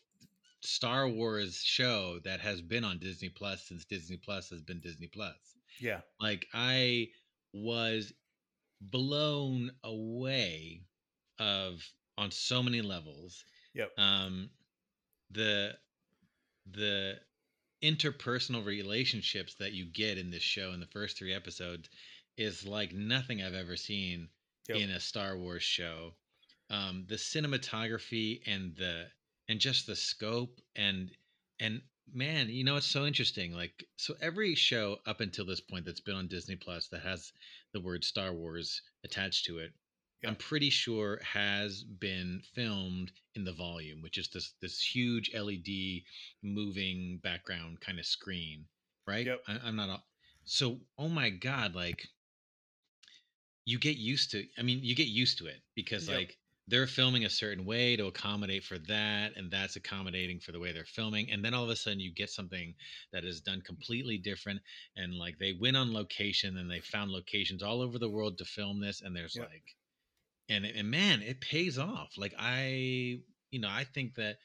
[0.61, 5.07] Star Wars show that has been on Disney Plus since Disney Plus has been Disney
[5.07, 5.35] Plus.
[5.79, 6.01] Yeah.
[6.19, 7.07] Like, I
[7.53, 8.13] was
[8.81, 10.81] blown away
[11.39, 11.83] of
[12.17, 13.43] on so many levels.
[13.73, 13.91] Yep.
[13.97, 14.49] Um,
[15.31, 15.73] the
[16.71, 17.19] the
[17.83, 21.89] interpersonal relationships that you get in this show in the first three episodes
[22.37, 24.29] is like nothing I've ever seen
[24.67, 24.77] yep.
[24.77, 26.13] in a Star Wars show.
[26.69, 29.07] Um, the cinematography and the
[29.47, 31.09] and just the scope and
[31.59, 31.81] and
[32.13, 33.53] man, you know it's so interesting.
[33.53, 37.31] Like so every show up until this point that's been on Disney Plus that has
[37.73, 39.71] the word Star Wars attached to it,
[40.21, 40.29] yeah.
[40.29, 46.03] I'm pretty sure has been filmed in the volume, which is this this huge LED
[46.43, 48.65] moving background kind of screen,
[49.07, 49.25] right?
[49.25, 49.41] Yep.
[49.47, 49.89] I, am not.
[49.89, 50.03] A,
[50.43, 52.07] so, oh my god, like
[53.65, 54.45] you get used to.
[54.57, 56.17] I mean, you get used to it because yep.
[56.17, 56.37] like
[56.69, 60.71] they're filming a certain way to accommodate for that and that's accommodating for the way
[60.71, 62.73] they're filming and then all of a sudden you get something
[63.11, 64.59] that is done completely different
[64.95, 68.45] and like they went on location and they found locations all over the world to
[68.45, 69.75] film this and there's like
[70.49, 73.19] and and man it pays off like i
[73.51, 74.37] you know i think that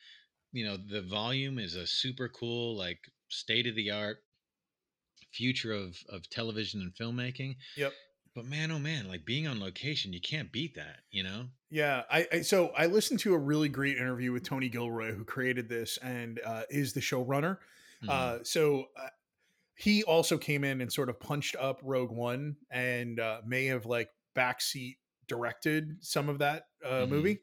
[0.52, 4.18] you know the volume is a super cool like state of the art
[5.32, 7.92] future of of television and filmmaking yep
[8.34, 11.46] but man, oh man, like being on location, you can't beat that, you know?
[11.70, 12.02] Yeah.
[12.10, 15.68] I, I so I listened to a really great interview with Tony Gilroy, who created
[15.68, 17.58] this and uh, is the showrunner.
[18.02, 18.08] Mm-hmm.
[18.10, 19.08] Uh, so uh,
[19.76, 23.86] he also came in and sort of punched up Rogue One and uh, may have
[23.86, 24.96] like backseat
[25.28, 27.10] directed some of that uh, mm-hmm.
[27.10, 27.38] movie.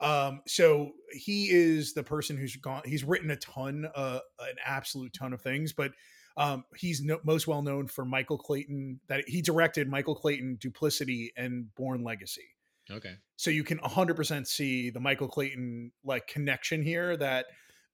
[0.00, 2.82] Um, so he is the person who's gone.
[2.84, 5.92] He's written a ton, uh, an absolute ton of things, but
[6.36, 11.32] um, he's no, most well known for Michael Clayton that he directed Michael Clayton, Duplicity,
[11.36, 12.48] and Bourne Legacy.
[12.90, 13.14] Okay.
[13.36, 17.46] So you can 100% see the Michael Clayton like connection here that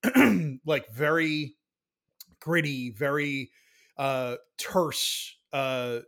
[0.64, 1.54] like very
[2.40, 3.50] gritty, very
[3.98, 6.00] uh terse, uh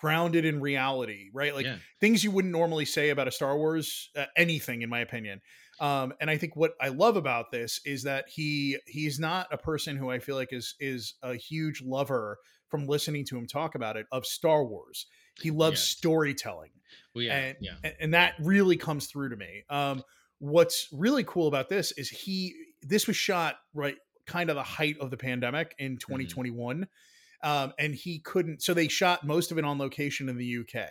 [0.00, 1.54] grounded in reality, right?
[1.54, 1.76] Like yeah.
[2.00, 5.40] things you wouldn't normally say about a Star Wars uh, anything in my opinion.
[5.80, 9.58] Um and I think what I love about this is that he he's not a
[9.58, 12.38] person who I feel like is is a huge lover
[12.68, 15.06] from listening to him talk about it of Star Wars.
[15.40, 15.88] He loves Yes.
[15.88, 16.70] storytelling
[17.14, 17.36] Well, yeah.
[17.36, 17.90] and, yeah.
[17.98, 19.64] and that really comes through to me.
[19.68, 20.04] Um,
[20.38, 24.96] what's really cool about this is he this was shot right kind of the height
[25.00, 26.86] of the pandemic in 2021
[27.42, 30.88] um, and he couldn't so they shot most of it on location in the uk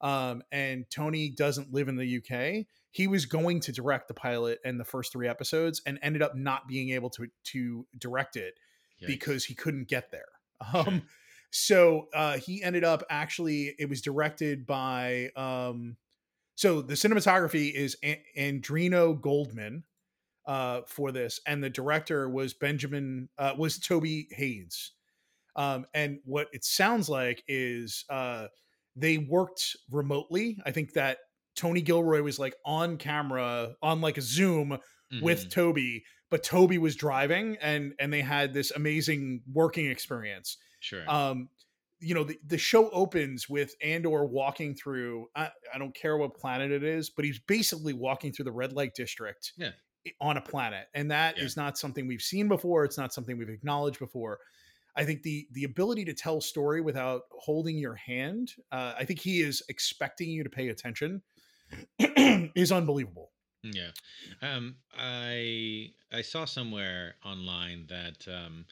[0.00, 4.58] um, and tony doesn't live in the uk he was going to direct the pilot
[4.64, 8.54] and the first three episodes and ended up not being able to to direct it
[9.02, 9.06] Yikes.
[9.06, 10.28] because he couldn't get there.
[10.72, 10.80] Sure.
[10.88, 11.02] Um,
[11.50, 15.96] so uh, he ended up actually, it was directed by, um,
[16.56, 19.84] so the cinematography is A- Adriano Goldman
[20.46, 24.92] uh, for this, and the director was Benjamin, uh, was Toby Haynes.
[25.56, 28.48] Um, and what it sounds like is uh,
[29.00, 30.58] they worked remotely.
[30.66, 31.18] I think that
[31.56, 34.78] Tony Gilroy was like on camera on like a Zoom
[35.22, 35.50] with Mhm.
[35.50, 40.56] Toby, but Toby was driving and and they had this amazing working experience.
[40.80, 41.08] sure.
[41.10, 41.48] Um
[42.00, 46.34] you know the, the show opens with Andor walking through I, I don't care what
[46.36, 49.72] planet it is, but he's basically walking through the red light district Yeah.
[50.20, 50.86] on a planet.
[50.94, 51.64] And that is Yeah.
[51.64, 54.38] not something we've seen before, it's not something we've acknowledged before.
[54.98, 59.20] I think the the ability to tell story without holding your hand, uh, I think
[59.20, 61.22] he is expecting you to pay attention
[61.98, 63.30] is unbelievable.
[63.62, 63.90] Yeah.
[64.42, 68.64] Um, I I saw somewhere online that um,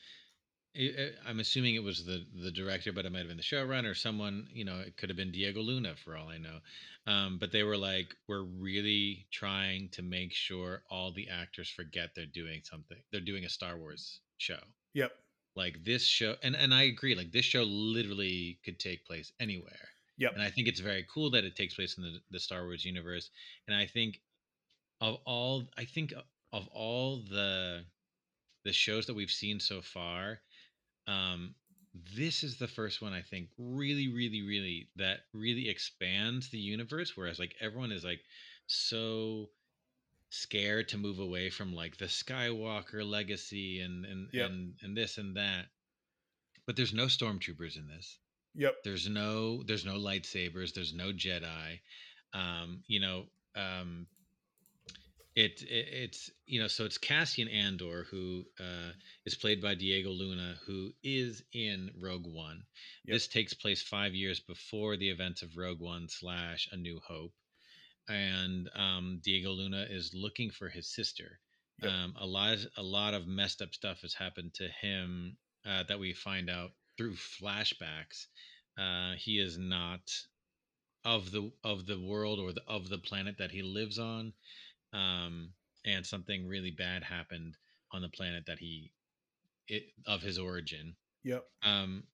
[0.77, 3.43] i i I'm assuming it was the the director, but it might have been the
[3.45, 4.49] showrunner, someone.
[4.53, 6.59] You know, it could have been Diego Luna for all I know.
[7.07, 12.11] Um, but they were like, we're really trying to make sure all the actors forget
[12.17, 12.99] they're doing something.
[13.13, 14.59] They're doing a Star Wars show.
[14.95, 15.13] Yep.
[15.57, 17.15] Like this show, and and I agree.
[17.15, 19.89] Like this show literally could take place anywhere.
[20.19, 20.33] Yep.
[20.35, 22.85] And I think it's very cool that it takes place in the, the Star Wars
[22.85, 23.31] universe.
[23.67, 24.21] And I think
[25.01, 26.13] of all I think
[26.53, 27.85] of all the
[28.65, 30.41] the shows that we've seen so far,
[31.07, 31.55] um,
[32.15, 37.17] this is the first one I think really, really, really that really expands the universe.
[37.17, 38.21] Whereas like everyone is like
[38.67, 39.51] so
[40.31, 44.51] scared to move away from like the Skywalker legacy and and Yep.
[44.51, 45.67] and and this and that.
[46.67, 48.19] But there's no stormtroopers in this
[48.55, 48.75] Yep.
[48.85, 51.79] there's no there's no lightsabers there's no jedi
[52.33, 54.07] um you know um
[55.35, 58.91] it, it it's you know so it's cassian andor who uh
[59.27, 62.63] is played by diego luna who is in rogue one
[63.05, 63.15] Yep.
[63.15, 67.33] this takes place five years before the events of rogue one slash a new hope
[68.09, 71.41] and um diego luna is looking for his sister
[71.83, 71.93] Yep.
[71.93, 75.99] um a lot a lot of messed up stuff has happened to him uh, that
[75.99, 78.27] we find out through flashbacks
[78.79, 80.01] uh, he is not
[81.05, 84.33] of the of the world or the, of the planet that he lives on
[84.93, 85.53] um,
[85.85, 87.57] and something really bad happened
[87.93, 88.93] on the planet that he
[89.69, 91.45] it, of his origin Yep.
[91.63, 92.05] um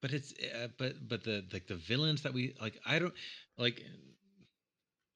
[0.00, 3.14] but it's uh, but but the like the villains that we like i don't
[3.56, 3.82] like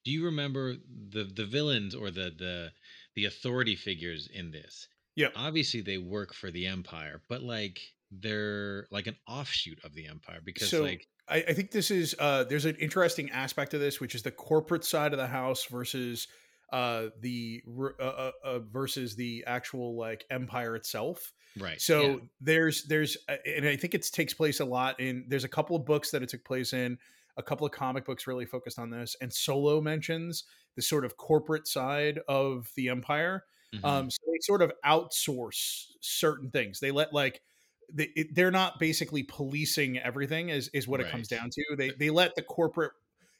[0.05, 2.73] do you remember the the villains or the the
[3.15, 5.31] the authority figures in this Yeah.
[5.35, 10.41] obviously they work for the empire but like they're like an offshoot of the empire
[10.45, 14.01] because So, like I, I think this is uh, there's an interesting aspect to this,
[14.01, 16.29] which is the corporate side of the house versus
[16.73, 21.33] uh, the uh, uh, uh, versus the actual like empire itself.
[21.57, 25.25] right So yeah, there's there's uh, and I think it takes place a lot in
[25.29, 26.99] there's a couple of books that it took place in,
[27.37, 30.45] a couple of comic books really focused on this, and Solo mentions
[30.77, 33.45] the sort of corporate side of the empire.
[33.73, 36.81] mhm, Um, so they sort of outsource certain things.
[36.81, 37.43] They let like
[37.93, 41.77] they they're not basically policing everything is is what it comes down to.
[41.77, 42.93] They they let the corporate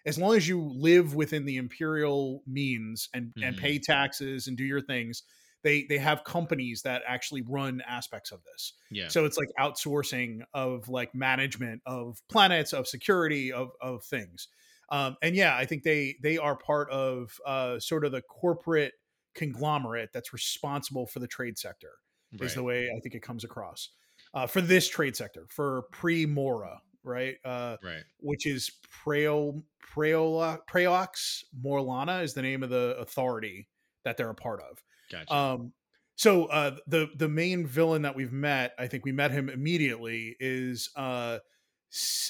[0.05, 3.57] as long as you live within the imperial means and and Mhm.
[3.57, 5.23] pay taxes and do your things,
[5.63, 8.75] they they have companies that actually run aspects of this.
[8.91, 14.49] yeah So it's like outsourcing of like management of planets, of security, of of things.
[14.91, 18.93] Um, and yeah, I think they they are part of uh, sort of the corporate
[19.35, 21.93] conglomerate that's responsible for the trade sector.
[22.41, 23.91] Is the way I think it comes across
[24.35, 27.37] uh, for this trade sector for pre Mora, right?
[27.45, 28.71] Uh, right which is
[29.05, 29.63] Preo
[29.95, 33.69] Preola Preox Morlana is the name of the authority
[34.05, 34.83] that they're a part of.
[35.13, 35.73] Gotcha Um,
[36.17, 40.37] so uh, the the main villain that we've met, I think we met him immediately,
[40.41, 41.39] is uh,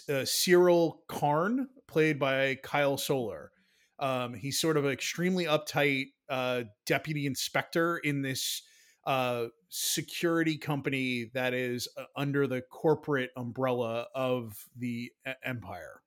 [0.09, 3.51] uh, Syril Karn, played by Kyle Soller.
[3.99, 8.63] Um, he's sort of an extremely uptight uh, deputy inspector in this
[9.07, 15.11] uh, security company that is uh, under the corporate umbrella of the
[15.45, 16.01] empire.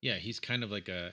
[0.00, 1.12] Yeah, he's kind of like a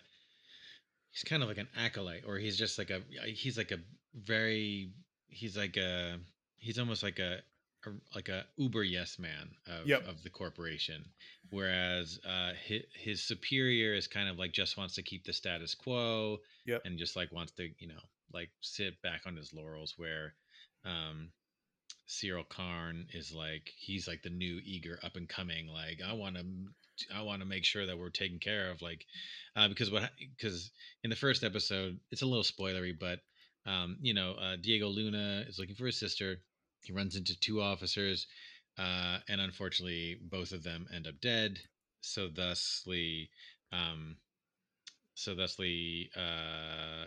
[1.12, 3.80] he's kind of like an acolyte, or he's just like a he's like a
[4.16, 4.92] very
[5.30, 6.18] he's like a
[6.58, 7.39] he's almost like a,
[7.86, 10.08] a like a uber yes man of, Yep.
[10.08, 11.06] of the corporation
[11.50, 15.76] whereas uh his, his superior is kind of like just wants to keep the status
[15.76, 16.82] quo Yep.
[16.86, 18.02] and just like wants to you know
[18.34, 20.34] like sit back on his laurels where
[20.86, 21.30] um
[22.08, 26.36] Syril Karn is like he's like the new eager up and coming like I want
[26.38, 26.44] to
[27.15, 29.06] I want to make sure that we're taken care of like
[29.56, 30.72] uh, because what because
[31.04, 33.20] in the first episode it's a little spoilery but
[33.70, 36.38] um, you know uh, Diego Luna is looking for his sister
[36.82, 38.28] he runs into two officers
[38.78, 41.60] uh, and unfortunately both of them end up dead
[42.02, 43.30] so thusly
[43.72, 44.16] um,
[45.16, 47.06] so thusly uh,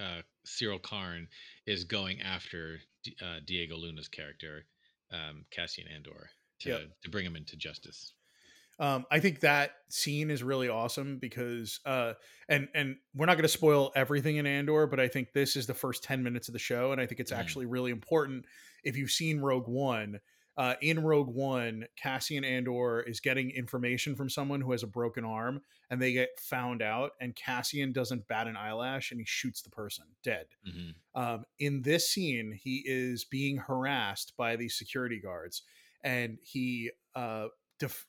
[0.00, 1.28] uh, Syril Karn
[1.66, 4.64] is going after D- uh, Diego Luna's character,
[5.12, 6.30] um, Cassian Andor,
[6.60, 6.80] to, Yep.
[7.02, 8.12] to bring him into justice.
[8.78, 12.14] Um, I think that scene is really awesome because, uh,
[12.48, 15.66] and and we're not going to spoil everything in Andor, but I think this is
[15.66, 17.38] the first ten minutes of the show, and I think it's Mhm.
[17.38, 18.46] actually really important
[18.84, 20.20] if you've seen Rogue One.
[20.56, 25.24] Uh, in Rogue One, Cassian Andor is getting information from someone who has a broken
[25.24, 29.62] arm, and they get found out, and Cassian doesn't bat an eyelash, and he shoots
[29.62, 30.46] the person dead.
[30.64, 35.62] hmm Um, in this scene, he is being harassed by these security guards,
[36.02, 38.06] and he, uh, def-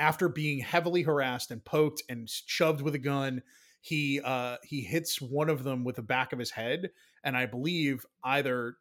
[0.00, 3.42] after being heavily harassed and poked and shoved with a gun,
[3.80, 6.90] he uh, he hits one of them with the back of his head,
[7.22, 8.74] and I believe either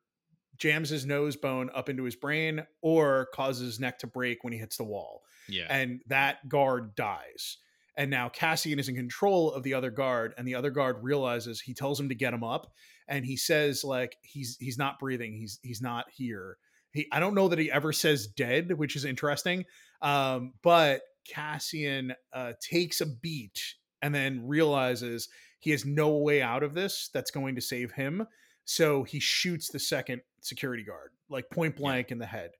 [0.57, 4.51] jams his nose bone up into his brain or causes his neck to break when
[4.51, 5.67] he hits the wall Yeah.
[5.69, 7.57] and that guard dies.
[7.95, 11.61] And now Cassian is in control of the other guard, and the other guard realizes
[11.61, 12.71] he tells him to get him up,
[13.07, 16.57] and he says like he's he's not breathing, he's he's not here.
[16.91, 19.65] He I don't know that he ever says dead, which is interesting.
[20.01, 23.59] Um, but Cassian uh, takes a beat
[24.01, 25.29] and then realizes
[25.59, 28.25] he has no way out of this that's going to save him.
[28.65, 32.51] So he shoots the second security guard, like point blank in the head.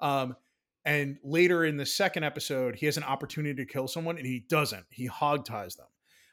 [0.00, 0.36] Um,
[0.84, 4.44] and later in the second episode, he has an opportunity to kill someone and he
[4.48, 4.86] doesn't.
[4.90, 5.86] He hog ties them.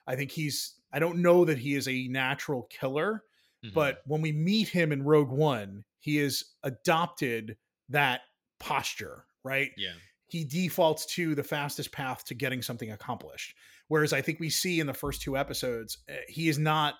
[0.05, 3.23] I think he's, I don't know that he is a natural killer,
[3.65, 3.73] Mhm.
[3.73, 7.57] but when we meet him in Rogue One, he has adopted
[7.89, 8.21] that
[8.59, 9.71] posture, right?
[9.77, 9.93] yeah.
[10.33, 13.55] He defaults to the fastest path to getting something accomplished.
[13.87, 16.95] Whereas I think we see in the first two episodes, eh, he is not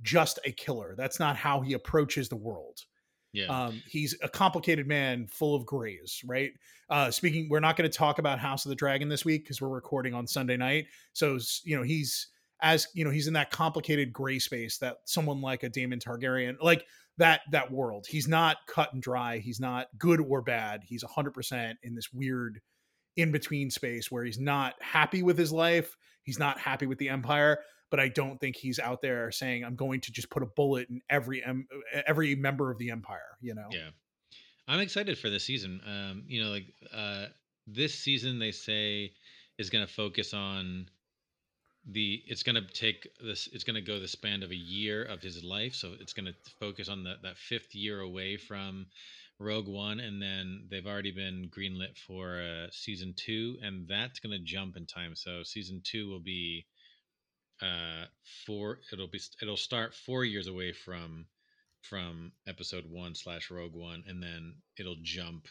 [0.00, 0.94] just a killer.
[0.96, 2.78] That's not how he approaches the world.
[3.34, 3.48] Yeah.
[3.48, 6.52] Um, he's a complicated man full of grays, right?
[6.88, 9.60] Uh, speaking, we're not going to talk about House of the Dragon this week because
[9.60, 10.86] we're recording on Sunday night.
[11.12, 12.28] So, you know, he's
[12.62, 16.56] as you know, he's in that complicated gray space that someone like a Daemon Targaryen,
[16.62, 16.86] like
[17.18, 18.06] that that world.
[18.08, 19.36] He's not cut and dry.
[19.36, 20.80] He's not good or bad.
[20.82, 22.62] He's hundred percent in this weird
[23.20, 25.96] in between space where he's not happy with his life.
[26.22, 29.76] He's not happy with the Empire, but I don't think he's out there saying I'm
[29.76, 31.42] going to just put a bullet in every
[32.06, 33.36] every member of the Empire.
[33.40, 33.68] You know?
[33.70, 33.90] Yeah.
[34.68, 35.80] I'm excited for this season.
[35.86, 37.26] Um, you know, like uh
[37.66, 39.12] this season they say
[39.58, 40.88] is going to focus on
[41.86, 45.04] the it's going to take this it's going to go the span of a year
[45.04, 48.86] of his life so it's going to focus on that that fifth year away from
[49.40, 54.36] rogue one and then they've already been greenlit for uh, season two and that's going
[54.36, 55.16] to jump in time.
[55.16, 56.66] So season two will be
[57.62, 58.06] uh
[58.46, 61.26] four it'll be it'll start four years away from
[61.82, 65.46] from episode one slash rogue one and then it'll jump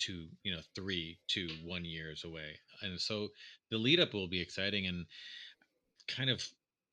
[0.00, 2.58] to you know three to one years away.
[2.82, 3.28] And so
[3.70, 5.06] the lead up will be exciting and
[6.08, 6.42] kind of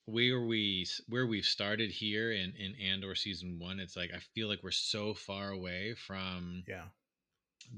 [0.05, 4.47] where we where we've started here in in andor season one it's like i feel
[4.47, 6.85] like we're so far away from Yeah.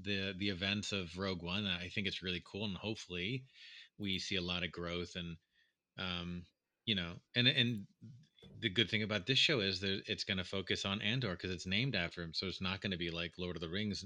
[0.03, 3.45] the the events of rogue one that i think it's really cool and hopefully
[3.97, 5.37] we see a lot of growth and
[5.97, 6.43] um
[6.85, 7.85] you know and and
[8.59, 11.51] the good thing about this show is that it's going to focus on andor because
[11.51, 14.03] it's named after him so it's not going to be like lord of the rings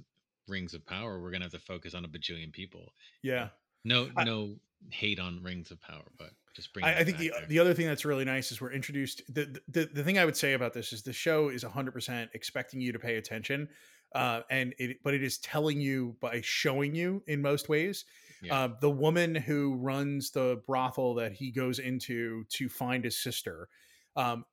[0.48, 2.94] rings of power we're going to have to focus on a bajillion people
[3.24, 3.50] Yeah.
[3.84, 4.58] no I- no
[4.92, 7.48] hate on rings of power but just bring I, I think the there.
[7.48, 9.22] the other thing that's really nice is we're introduced.
[9.34, 12.30] The, the the thing I would say about this is the show is 100 percent
[12.34, 13.70] expecting you to pay attention,
[14.16, 18.06] uh, and it but it is telling you by showing you in most ways.
[18.44, 18.56] Yeah.
[18.64, 23.68] Uh, the woman who runs the brothel that he goes into to find his sister.
[24.16, 24.46] Um,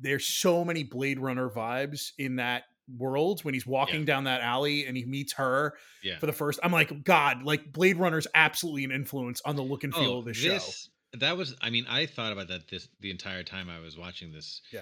[0.00, 2.64] there's so many Blade Runner vibes in that
[2.96, 4.06] world when he's walking Yeah.
[4.06, 6.18] down that alley and he meets her Yeah.
[6.18, 6.58] for the first.
[6.62, 10.24] I'm like, God, like Blade Runner's absolutely an influence on the look and feel of
[10.24, 10.58] this, show.
[11.14, 14.32] That was I mean, I thought about that this the entire time I was watching
[14.32, 14.60] this.
[14.72, 14.80] Yeah.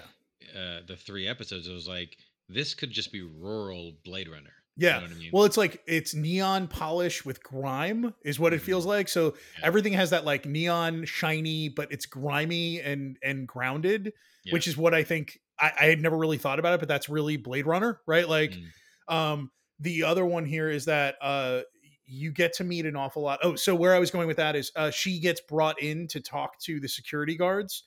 [0.53, 2.17] Uh the three episodes, it was like
[2.49, 4.51] this could just be rural Blade Runner.
[4.79, 4.95] Yeah.
[4.95, 5.29] You know what I mean?
[5.33, 9.09] Well, it's like it's neon polish with grime, is what it feels like.
[9.09, 9.65] So Yeah.
[9.65, 14.13] everything has that like neon shiny, but it's grimy and and grounded,
[14.45, 14.53] Yeah.
[14.53, 15.39] which is what I think.
[15.59, 18.29] I, I had never really thought about it, but that's really Blade Runner, right?
[18.29, 18.67] Like, Mm.
[19.13, 21.61] um, the other one here is that uh,
[22.07, 23.39] you get to meet an awful lot.
[23.43, 26.21] Oh, so where I was going with that is uh, she gets brought in to
[26.21, 27.83] talk to the security guards.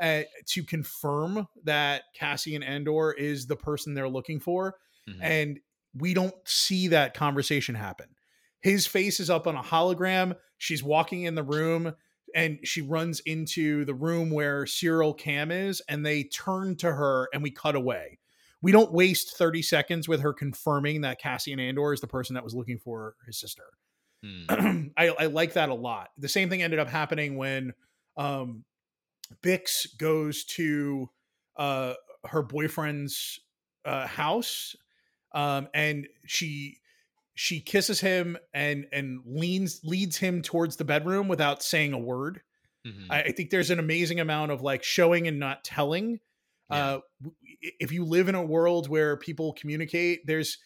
[0.00, 4.76] Uh, to confirm that Cassian Andor is the person they're looking for,
[5.08, 5.18] Mhm.
[5.20, 5.60] and
[5.92, 8.06] we don't see that conversation happen.
[8.60, 10.36] His face is up on a hologram.
[10.56, 11.94] She's walking in the room
[12.34, 17.28] and she runs into the room where Syril Karn is, and they turn to her
[17.32, 18.18] and we cut away.
[18.60, 22.44] We don't waste 30 seconds with her confirming that Cassian Andor is the person that
[22.44, 23.64] was looking for his sister.
[24.24, 24.90] Mm.
[24.96, 26.08] I, I like that a lot.
[26.18, 27.72] The same thing ended up happening when
[28.16, 28.64] um,
[29.42, 31.08] Bix goes to
[31.56, 31.94] uh,
[32.26, 33.40] her boyfriend's
[33.84, 34.74] uh, house,
[35.32, 36.78] um, and she
[37.34, 42.40] she kisses him and and leans leads him towards the bedroom without saying a word.
[42.86, 43.06] Mhm.
[43.10, 46.20] I, I think there's an amazing amount of like showing and not telling.
[46.70, 46.76] Yeah.
[46.86, 47.00] Uh,
[47.60, 50.58] if you live in a world where people communicate, there's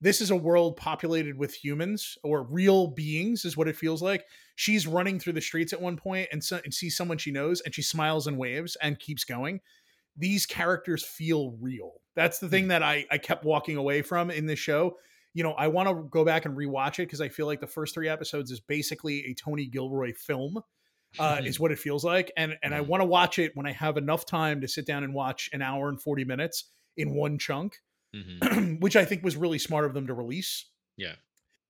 [0.00, 4.24] this is a world populated with humans or real beings, is what it feels like.
[4.54, 7.60] She's running through the streets at one point and, so, and sees someone she knows,
[7.60, 9.60] and she smiles and waves and keeps going.
[10.16, 12.00] These characters feel real.
[12.16, 12.68] That's the thing hmm.
[12.70, 14.96] that I I kept walking away from in this show.
[15.32, 17.66] You know, I want to go back and rewatch it because I feel like the
[17.66, 20.58] first three episodes is basically a Tony Gilroy film
[21.18, 22.32] uh, is what it feels like.
[22.36, 22.86] And and I Mhm.
[22.86, 25.62] want to watch it when I have enough time to sit down and watch an
[25.62, 27.78] hour and 40 minutes in one chunk,
[28.14, 28.80] Mhm.
[28.80, 30.66] which I think was really smart of them to release.
[30.96, 31.16] Yeah.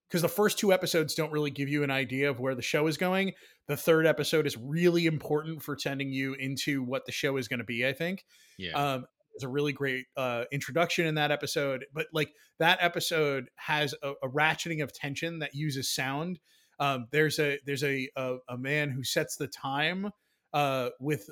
[0.08, 2.88] Because the first two episodes don't really give you an idea of where the show
[2.88, 3.32] is going.
[3.68, 7.60] The third episode is really important for sending you into what the show is going
[7.60, 8.24] to be, I think.
[8.58, 8.72] Yeah.
[8.72, 13.94] Um, there's a really great uh, introduction in that episode, but like that episode has
[14.02, 16.40] a, a ratcheting of tension that uses sound.
[16.80, 20.10] Um, there's a there's a, a a man who sets the time
[20.52, 21.30] uh, with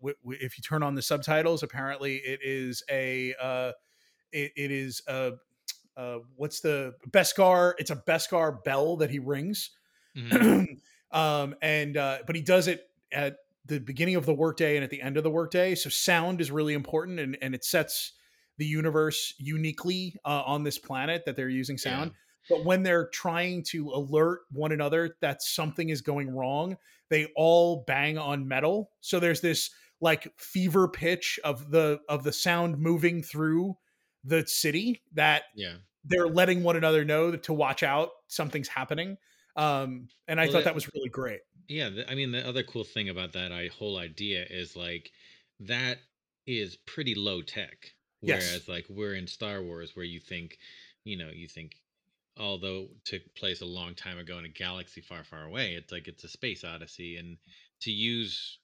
[0.00, 1.62] w- w- if you turn on the subtitles.
[1.62, 3.72] Apparently, it is a uh,
[4.32, 5.34] it, it is a
[5.96, 7.74] uh, what's the Beskar?
[7.78, 9.70] It's a Beskar bell that he rings
[10.14, 10.80] Mhm.
[11.10, 14.90] um, and uh, but he does it at the beginning of the workday and at
[14.90, 15.74] the end of the workday.
[15.74, 18.14] So sound is really important, and and it sets
[18.58, 22.12] the universe uniquely uh, on this planet that they're using sound.
[22.48, 26.76] But when they're trying to alert one another that something is going wrong,
[27.10, 28.90] they all bang on metal.
[29.00, 29.70] So there's this
[30.00, 33.76] like fever pitch of the of the sound moving through
[34.24, 35.74] the city that yeah.
[36.04, 39.16] they're letting one another know to watch out something's happening
[39.56, 42.62] um and i Well, thought that- that was really great Yeah, I mean the other
[42.62, 45.10] cool thing about that I, whole idea is like
[45.60, 45.98] that
[46.46, 47.94] is pretty low tech.
[48.22, 48.46] Yes.
[48.46, 50.58] Whereas like we're in Star Wars where you think,
[51.04, 51.76] you know, you think
[52.36, 56.08] although took place a long time ago in a galaxy far, far away, it's like
[56.08, 57.38] it's a space odyssey and
[57.82, 58.58] to use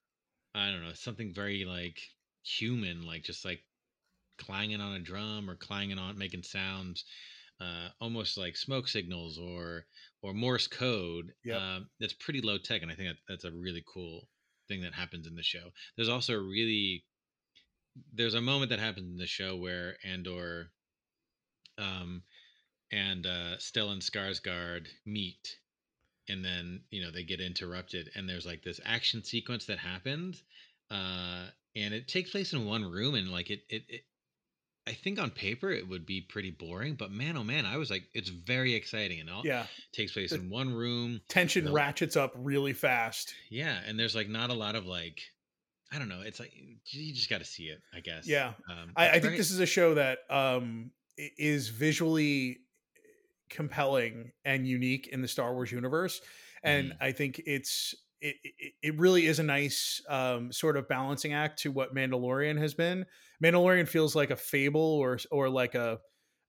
[0.54, 2.00] I don't know, something very like
[2.42, 3.60] human, like just like
[4.38, 7.04] clanging on a drum or clanging on making sounds
[7.60, 9.84] uh, almost like smoke signals or
[10.22, 11.32] or Morse code.
[11.44, 11.60] Yep.
[11.60, 14.28] Um, that's pretty low tech, and I think that, that's a really cool
[14.68, 15.70] thing that happens in the show.
[15.96, 17.04] There's also a really
[18.12, 20.70] there's a moment that happens in the show where Andor
[21.78, 22.22] um,
[22.92, 25.56] and uh, Stellan Skarsgård meet,
[26.28, 30.42] and then you know they get interrupted, and there's like this action sequence that happens,
[30.90, 33.82] uh, and it takes place in one room, and like it it.
[33.88, 34.00] it
[34.84, 37.88] I think on paper it would be pretty boring, but man, oh man, I was
[37.88, 41.20] like, it's very exciting, and all yeah takes place The- in one room.
[41.28, 41.72] tension No.
[41.72, 45.20] ratchets up really fast Yeah, and there's like not a lot of like,
[45.92, 46.22] I don't know.
[46.22, 46.52] It's like
[46.90, 48.26] you just got to see it, I guess.
[48.26, 48.54] Yeah.
[48.68, 52.58] um, I, I think this is a show that um is visually
[53.52, 56.20] compelling and unique in the star wars universe
[56.64, 56.96] and Mhm.
[57.00, 61.58] i think it's it, it, it really is a nice um, sort of balancing act
[61.62, 63.04] to what Mandalorian has been.
[63.42, 65.98] Mandalorian feels like a fable or or like a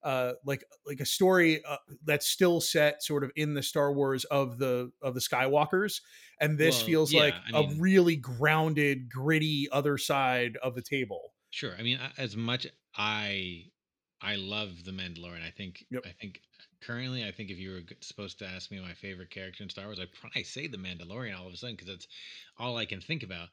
[0.04, 4.22] uh, like like a story uh, that's still set sort of in the Star Wars
[4.26, 6.00] of the of the Skywalkers,
[6.40, 10.76] and this Well, feels yeah, like I a mean- really grounded, gritty other side of
[10.76, 11.34] the table.
[11.50, 11.74] Sure.
[11.76, 13.64] I mean, as much I
[14.20, 15.44] I love the Mandalorian.
[15.44, 16.02] I think Yep.
[16.06, 16.40] I think
[16.86, 19.86] currently I think if you were supposed to ask me my favorite character in Star
[19.86, 22.08] Wars, I'd probably say the Mandalorian all of a sudden because that's
[22.58, 23.48] all I can think about.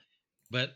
[0.49, 0.71] But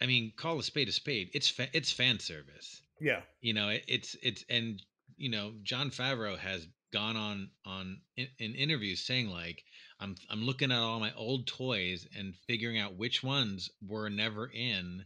[0.00, 1.30] I mean, call a spade a spade.
[1.34, 2.82] It's fa- it's fan service.
[3.00, 3.20] Yeah.
[3.40, 4.82] You know, it, it's it's and
[5.16, 9.62] you know, Jon Favreau has gone on on in, in interviews saying like
[10.00, 14.46] I'm I'm looking at all my old toys and figuring out which ones were never
[14.46, 15.04] in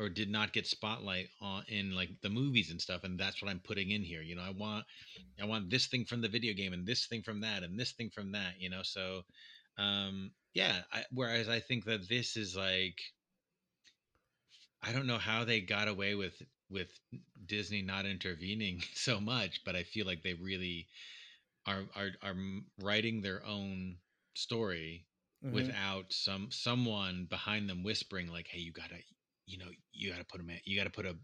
[0.00, 3.50] or did not get spotlight on in like the movies and stuff and that's what
[3.50, 4.84] i'm putting in here you know i want
[5.40, 7.92] i want this thing from the video game and this thing from that and this
[7.92, 9.20] thing from that you know so
[9.76, 12.98] um yeah I, whereas i think that this is like
[14.82, 16.40] i don't know how they got away with
[16.70, 16.88] with
[17.46, 20.88] disney not intervening so much but i feel like they really
[21.66, 22.34] are are, are
[22.80, 23.96] writing their own
[24.34, 25.04] story
[25.44, 25.54] mm-hmm.
[25.54, 28.96] without some someone behind them whispering like hey you gotta
[29.50, 31.16] you know, you got to put a man, you got to put a,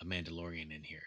[0.00, 1.02] a Mandalorian in here.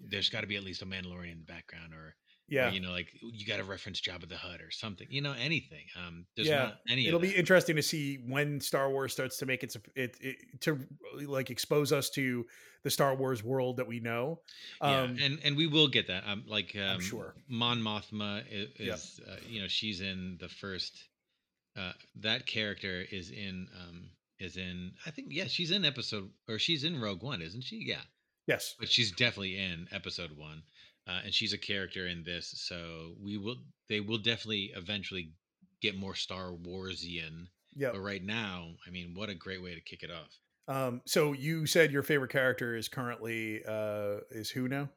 [0.00, 2.16] There's got to be at least a Mandalorian in the background, or
[2.48, 5.06] yeah, or, you know, like you got to reference Jabba the Hutt or something.
[5.10, 5.84] You know, anything.
[5.96, 6.64] Um, there's yeah.
[6.64, 7.06] not any.
[7.06, 10.78] It'll be interesting to see when Star Wars starts to make its it, it to
[11.26, 12.44] like expose us to
[12.82, 14.40] the Star Wars world that we know.
[14.80, 16.24] Um, yeah, and and we will get that.
[16.26, 20.48] Um, like um, I'm sure Mon Mothma is, is uh, you know she's in the
[20.48, 21.08] first.
[21.78, 24.10] Uh, that character is in um,
[24.40, 27.84] is in I think yeah, she's in episode or she's in Rogue One, isn't she?
[27.86, 28.02] Yeah.
[28.46, 28.74] Yes.
[28.78, 30.62] But she's definitely in episode 1.
[31.06, 33.56] Uh, and she's a character in this, so we will
[33.88, 35.32] they will definitely eventually
[35.80, 37.46] get more Star Warsian.
[37.74, 37.90] Yeah.
[37.92, 40.38] But right now, I mean, what a great way to kick it off.
[40.68, 44.90] Um, so you said your favorite character is currently uh is who now?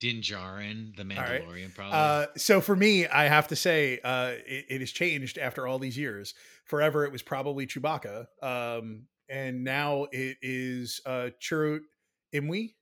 [0.00, 1.74] Din Djarin, the Mandalorian, right.
[1.74, 1.98] probably.
[1.98, 5.78] Uh, so for me, I have to say, uh, it, it, has changed after all
[5.78, 6.34] these years.
[6.64, 11.80] Forever, it was probably Chewbacca, um, and now it is uh, Chirrut
[12.34, 12.74] Imwe,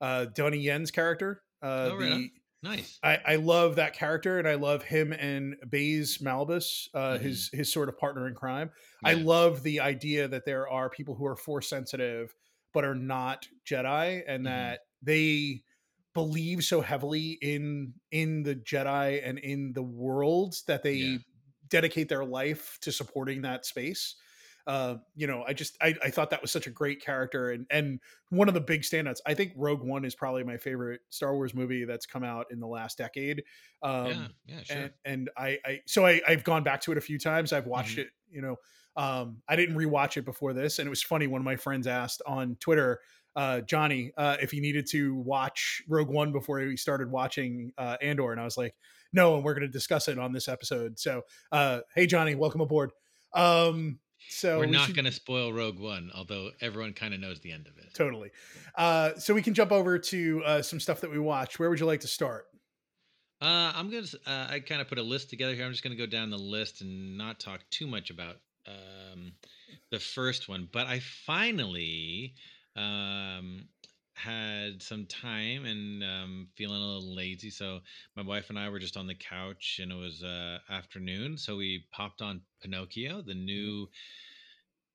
[0.00, 1.42] uh, Donnie Yen's character.
[1.62, 2.30] Uh, oh, the,
[2.64, 2.98] Nice.
[3.02, 7.22] I, I love that character, and I love him and Baze Malbus, uh, mm-hmm.
[7.22, 8.70] his his sort of partner in crime.
[9.02, 9.10] Yeah.
[9.10, 12.34] I love the idea that there are people who are force sensitive
[12.72, 14.44] but are not Jedi, and mm-hmm.
[14.44, 15.62] that they
[16.14, 21.18] believe so heavily in in the Jedi and in the worlds that they yeah.
[21.68, 24.14] dedicate their life to supporting that space.
[24.66, 27.66] Uh, you know, I just I, I thought that was such a great character and
[27.70, 28.00] and
[28.30, 29.18] one of the big standouts.
[29.26, 32.60] I think Rogue One is probably my favorite Star Wars movie that's come out in
[32.60, 33.44] the last decade.
[33.82, 34.76] Um, yeah, yeah, sure.
[34.76, 37.52] And, and I, I so I I've gone back to it a few times.
[37.52, 38.02] I've watched mm-hmm.
[38.02, 38.08] it.
[38.30, 38.56] You know,
[38.96, 41.26] um, I didn't rewatch it before this, and it was funny.
[41.26, 43.00] One of my friends asked on Twitter,
[43.36, 47.96] uh, Johnny uh, if he needed to watch Rogue One before he started watching uh,
[48.00, 48.74] Andor, and I was like,
[49.12, 50.98] no, and we're going to discuss it on this episode.
[50.98, 51.22] So,
[51.52, 52.90] uh, hey, Johnny, welcome aboard.
[53.32, 57.40] Um, so we're not we going to spoil Rogue One, although everyone kind of knows
[57.40, 57.92] the end of it.
[57.94, 58.30] Totally.
[58.74, 61.58] Uh, so we can jump over to uh, some stuff that we watched.
[61.58, 62.46] Where would you like to start?
[63.40, 64.06] Uh, I'm gonna.
[64.26, 65.64] Uh, I kind of put a list together here.
[65.64, 69.32] I'm just gonna go down the list and not talk too much about um,
[69.90, 70.68] the first one.
[70.72, 72.34] But I finally
[72.76, 73.68] um,
[74.14, 77.50] had some time and um, feeling a little lazy.
[77.50, 77.80] So
[78.16, 81.36] my wife and I were just on the couch and it was uh, afternoon.
[81.36, 83.44] So we popped on Pinocchio, the mm-hmm.
[83.44, 83.88] new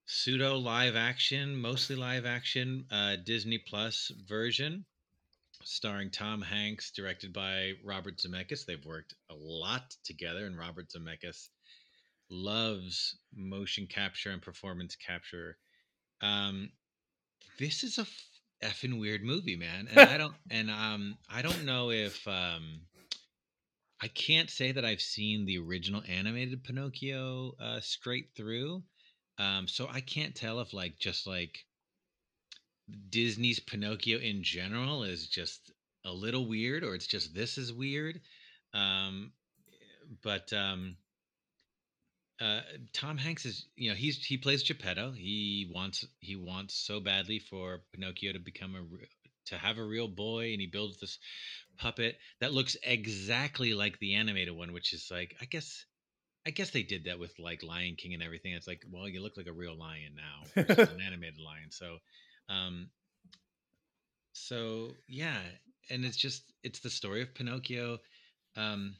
[0.05, 4.85] pseudo live action, mostly live action uh, Disney Plus version
[5.63, 8.65] starring Tom Hanks, directed by Robert Zemeckis.
[8.65, 11.49] They've worked a lot together, and Robert Zemeckis
[12.29, 15.57] loves motion capture and performance capture.
[16.21, 16.69] Um,
[17.57, 18.07] this is a
[18.63, 19.87] effing weird movie, man.
[19.89, 22.81] And I don't and um I don't know if um
[24.01, 28.83] I can't say that I've seen the original animated Pinocchio uh straight through.
[29.37, 31.59] Um so I can't tell if like just like
[33.09, 35.71] Disney's Pinocchio in general is just
[36.05, 38.19] a little weird or it's just this is weird.
[38.73, 39.31] Um
[40.23, 40.97] but um
[42.39, 42.61] uh,
[42.93, 45.11] Tom Hanks is, you know, he's he plays Geppetto.
[45.11, 48.83] He wants he wants so badly for Pinocchio to become a
[49.49, 51.19] to have a real boy, and he builds this
[51.77, 55.85] puppet that looks exactly like the animated one, which is like, I guess,
[56.45, 58.53] I guess they did that with like Lion King and everything.
[58.53, 61.71] It's like, well, you look like a real lion now, an animated lion.
[61.71, 61.97] So,
[62.47, 62.89] um,
[64.33, 65.39] so yeah,
[65.89, 67.97] and it's just it's the story of Pinocchio.
[68.55, 68.95] Um,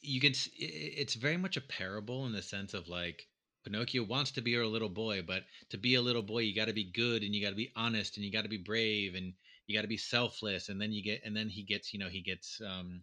[0.00, 3.26] you can it's very much a parable in the sense of like
[3.64, 6.68] Pinocchio wants to be a little boy, but to be a little boy, you got
[6.68, 9.14] to be good and you got to be honest and you got to be brave
[9.14, 9.34] and
[9.66, 10.68] you got to be selfless.
[10.68, 13.02] And then you get, and then he gets, you know, he gets um,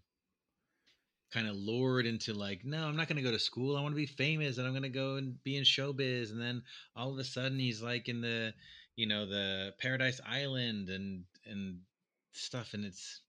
[1.31, 3.77] kind of lured into like, no, I'm not going to go to school.
[3.77, 6.31] I want to be famous and I'm going to go and be in showbiz.
[6.31, 6.63] And then
[6.95, 8.53] all of a sudden he's like in the,
[8.95, 11.79] you know, the Paradise Island and and
[12.33, 12.73] stuff.
[12.73, 13.21] And it's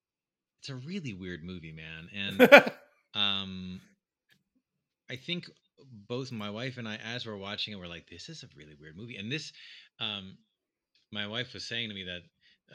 [0.61, 2.09] it's a really weird movie, man.
[2.14, 2.72] And
[3.16, 3.80] Um,
[5.10, 5.48] I think
[6.08, 8.74] both my wife and I, as we're watching it, we're like, "This is a really
[8.78, 9.52] weird movie." And this,
[10.00, 10.36] um,
[11.12, 12.22] my wife was saying to me that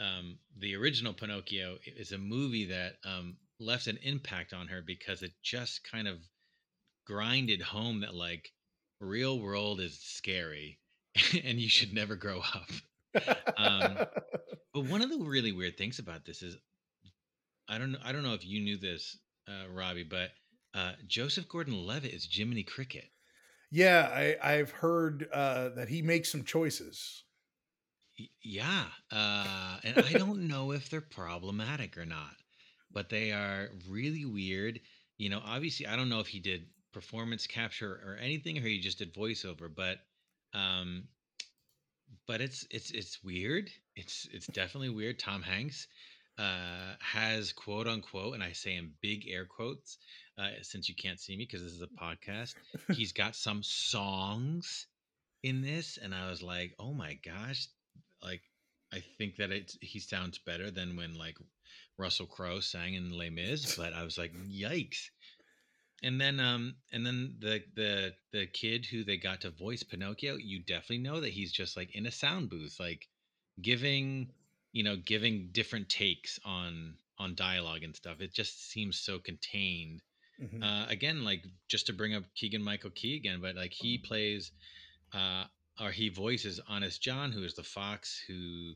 [0.04, 5.22] um, the original Pinocchio is a movie that um, left an impact on her because
[5.22, 6.18] it just kind of
[7.06, 8.52] grinded home that like
[9.00, 10.80] real world is scary
[11.44, 12.70] and you should never grow up.
[13.58, 13.98] Um,
[14.74, 16.56] but one of the really weird things about this is
[17.68, 19.18] I don't know I don't know if you knew this,
[19.52, 20.32] uh, Robbie, but
[20.74, 23.12] uh, Joseph Gordon-Levitt is Jiminy Cricket.
[23.72, 27.24] Yeah, I, I've heard uh, that he makes some choices.
[28.18, 32.36] Y- Yeah, uh, and I don't know if they're problematic or not,
[32.92, 34.82] but they are really weird.
[35.18, 38.80] You know, obviously, I don't know if he did performance capture or anything, or he
[38.80, 40.00] just did voiceover, but
[40.54, 41.08] um,
[42.28, 43.70] but it's it's it's weird.
[43.96, 45.20] It's it's definitely weird.
[45.20, 45.88] Tom Hanks
[46.42, 49.98] uh, has quote unquote, and I say in big air quotes,
[50.40, 52.56] uh, since you can't see me because this is a podcast.
[52.96, 54.88] He's got some songs
[55.44, 57.68] in this, and I was like, oh my gosh,
[58.24, 58.42] like
[58.92, 61.38] I think that it's he sounds better than when like
[61.98, 65.10] Russell Crowe sang in Les Mis, but I was like, yikes.
[66.02, 70.38] And then um and then the the the kid who they got to voice Pinocchio,
[70.38, 73.08] you definitely know that he's just like in a sound booth, like
[73.62, 74.32] giving
[74.72, 78.22] you know giving different takes on on dialogue and stuff.
[78.22, 80.02] It just seems so contained.
[80.42, 80.64] Mhm.
[80.64, 84.52] Uh, again, like just to bring up Keegan Michael Key again, but like he plays
[85.14, 85.46] uh
[85.80, 88.74] or he voices Honest John, who is the fox who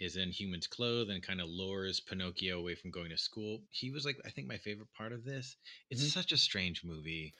[0.00, 3.62] is in human's clothes and kind of lures Pinocchio away from going to school.
[3.70, 5.56] He was like I think my favorite part of this.
[5.90, 6.12] It's Mhm.
[6.12, 7.32] such a strange movie.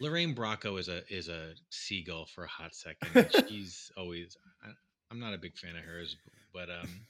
[0.00, 3.10] Lorraine Bracco is a is a seagull for a hot second.
[3.48, 4.70] She's always I,
[5.10, 6.16] I'm not a big fan of hers,
[6.52, 7.06] but um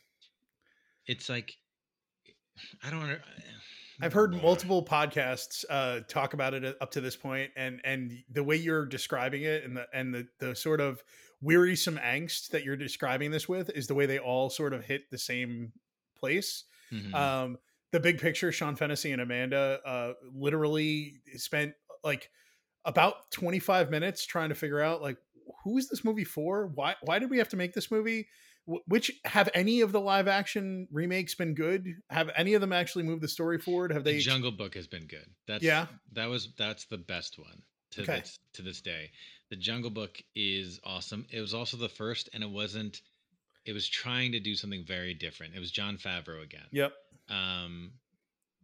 [1.06, 1.56] it's like
[2.82, 3.22] I don't under-
[4.00, 8.42] I've heard multiple podcasts uh, talk about it up to this point, and and the
[8.42, 11.02] way you're describing it, and the and the the sort of
[11.40, 15.10] wearisome angst that you're describing this with, is the way they all sort of hit
[15.10, 15.72] the same
[16.18, 16.64] place.
[16.92, 17.14] Mhm.
[17.14, 17.58] Um,
[17.92, 22.30] the big picture, Sean Fennessy and Amanda uh, literally spent like
[22.84, 25.18] about 25 minutes trying to figure out like
[25.64, 26.66] who is this movie for?
[26.74, 28.28] Why why did we have to make this movie?
[28.66, 31.86] Wh- Which have any of the live action remakes been good?
[32.10, 33.92] Have any of them actually moved the story forward?
[33.92, 34.18] Have the they?
[34.18, 35.26] Jungle Book has been good.
[35.46, 35.86] That's Yeah?
[36.12, 37.62] That was that's the best one
[37.92, 38.20] to Okay.
[38.20, 39.10] this to this day.
[39.50, 41.26] The Jungle Book is awesome.
[41.30, 43.00] It was also the first, and it wasn't.
[43.64, 45.54] It was trying to do something very different.
[45.54, 46.66] It was Jon Favreau again.
[46.72, 46.92] Yep.
[47.28, 47.92] Um,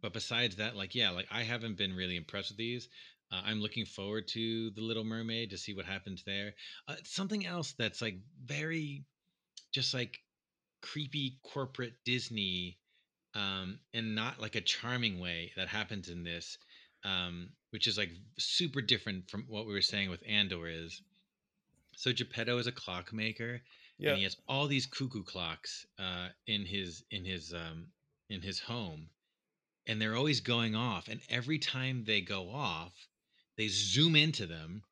[0.01, 2.89] but besides that, like yeah, like I haven't been really impressed with these.
[3.31, 6.53] Uh, I'm looking forward to the Little Mermaid to see what happens there.
[6.87, 9.05] Uh, something else that's like very,
[9.73, 10.19] just like
[10.81, 12.77] creepy corporate Disney,
[13.35, 16.57] um, and not like a charming way that happens in this,
[17.03, 21.01] um, which is like super different from what we were saying with Andor is.
[21.95, 23.61] So Geppetto is a clockmaker,
[23.97, 24.09] Yeah.
[24.09, 27.87] and he has all these cuckoo clocks uh, in his in his um,
[28.29, 29.09] in his home,
[29.87, 31.07] and they're always going off.
[31.07, 32.93] And every time they go off,
[33.57, 34.83] they zoom into them,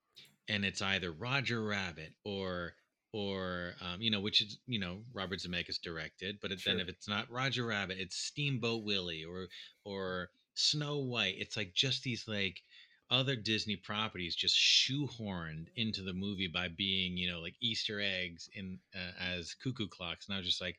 [0.47, 2.73] and it's either Roger Rabbit or
[3.13, 6.87] or um, you know which is you know Robert Zemeckis directed, but it, then if
[6.87, 9.47] it's not Roger Rabbit, it's Steamboat Willie or
[9.83, 11.35] or Snow White.
[11.37, 12.61] It's like just these like
[13.09, 18.49] other Disney properties just shoehorned into the movie by being you know like Easter eggs
[18.53, 20.77] in uh, as cuckoo clocks, and I was just like,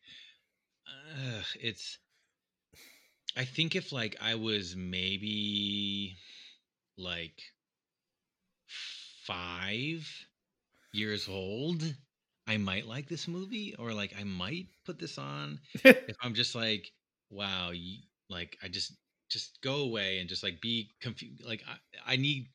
[0.86, 1.98] Ugh, it's.
[3.36, 6.16] I think if like I was maybe
[6.98, 7.40] like
[9.26, 10.06] five
[10.92, 11.82] years old,
[12.46, 16.54] I might like this movie, or like I might put this on if I'm just
[16.54, 16.90] like,
[17.30, 18.94] wow, you, like I just
[19.30, 21.44] just go away and just like be confused.
[21.44, 22.48] Like I, I need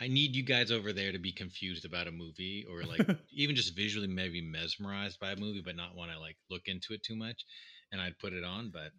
[0.00, 3.56] I need you guys over there to be confused about a movie, or like even
[3.56, 7.02] just visually maybe mesmerized by a movie, but not want to like look into it
[7.02, 7.44] too much.
[7.92, 8.90] And I'd put it on, but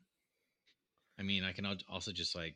[1.19, 2.55] I mean, I can also just like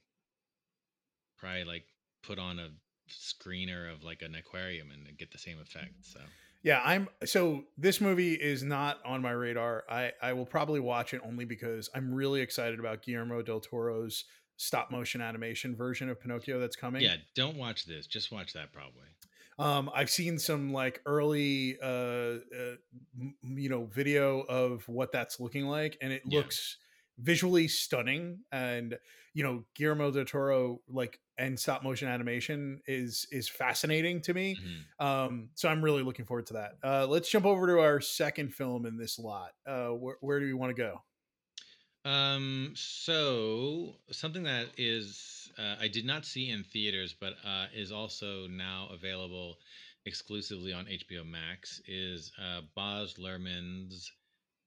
[1.38, 1.86] probably like
[2.24, 2.70] put on a
[3.10, 5.94] screener of like an aquarium and get the same effect.
[6.02, 6.20] So
[6.64, 9.84] yeah, I'm so this movie is not on my radar.
[9.90, 14.26] I I will probably watch it only because I'm really excited about Guillermo del Toro's
[14.58, 17.02] stop motion animation version of Pinocchio that's coming.
[17.02, 18.06] yeah, don't watch this.
[18.08, 19.08] Just watch that probably.
[19.60, 22.76] Um, I've seen some like early, uh, uh,
[23.44, 26.40] you know, video of what that's looking like, and it Yeah.
[26.40, 26.78] looks
[27.20, 28.40] visually stunning.
[28.52, 28.98] And
[29.34, 34.56] you know, Guillermo del Toro, like, and stop motion animation is is fascinating to me.
[34.56, 35.06] Mhm.
[35.06, 36.78] Um, so I'm really looking forward to that.
[36.84, 39.52] Uh, let's jump over to our second film in this lot.
[39.66, 41.02] Uh, where, where do we want to go?
[42.04, 47.92] Um, so something that is uh, I did not see in theaters, but uh, is
[47.92, 49.58] also now available
[50.06, 54.12] exclusively on HBO Max is uh, Baz Luhrmann's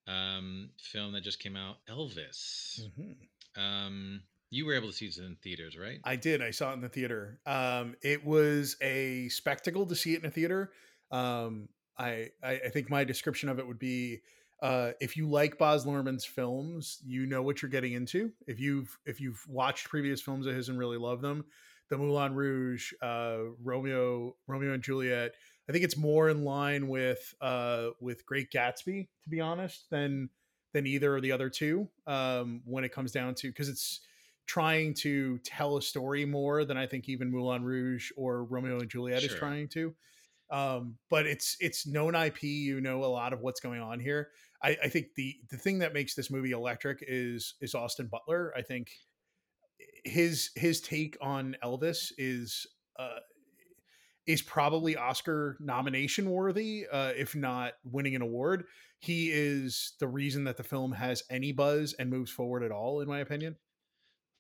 [0.07, 2.81] um, film that just came out, Elvis.
[2.99, 3.17] Mhm.
[3.57, 4.23] Um,
[4.55, 5.99] you were able to see it in theaters, right?
[6.05, 6.43] I did.
[6.43, 7.41] I saw it in the theater.
[7.45, 10.71] Um, it was a spectacle to see it in a theater.
[11.11, 14.21] Um, I, I I think my description of it would be
[14.63, 18.33] uh, if you like Baz Luhrmann's films, you know what you're getting into.
[18.47, 21.45] If you've if you've watched previous films of his and really love them,
[21.91, 25.33] the Moulin Rouge, uh, Romeo Romeo and Juliet.
[25.69, 30.31] I think it's more in line with uh, with Great Gatsby, to be honest, than
[30.73, 31.89] than either of the other two.
[32.07, 34.01] Um, when it comes down to because it's
[34.47, 38.91] trying to tell a story more than I think even Moulin Rouge or Romeo and
[38.91, 39.95] Juliet is trying to.
[40.51, 42.43] Um, but it's it's known IP.
[42.43, 44.29] You know a lot of what's going on here.
[44.63, 48.53] I, I think the the thing that makes this movie electric is is Austin Butler.
[48.57, 48.91] I think
[50.05, 52.67] his his take on Elvis is
[52.99, 53.21] uh,
[54.27, 58.65] is probably Oscar nomination worthy, uh, if not winning an award.
[58.99, 63.01] He is the reason that the film has any buzz and moves forward at all,
[63.01, 63.57] in my opinion.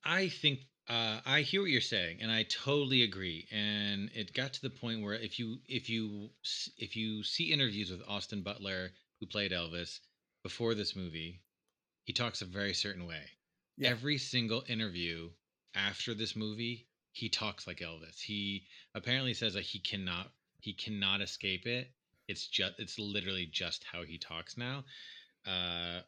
[0.05, 3.46] I think uh, I hear what you're saying, and I totally agree.
[3.50, 6.30] And it got to the point where if you if you
[6.76, 10.00] if you see interviews with Austin Butler, who played Elvis
[10.42, 11.40] before this movie,
[12.05, 13.22] he talks a very certain way.
[13.78, 13.90] Yeah.
[13.90, 15.30] Every single interview
[15.74, 18.20] after this movie, he talks like Elvis.
[18.20, 20.30] He apparently says that he cannot
[20.61, 21.90] he cannot escape it.
[22.28, 24.84] It's just it's literally just how he talks now.
[25.46, 26.00] Uh,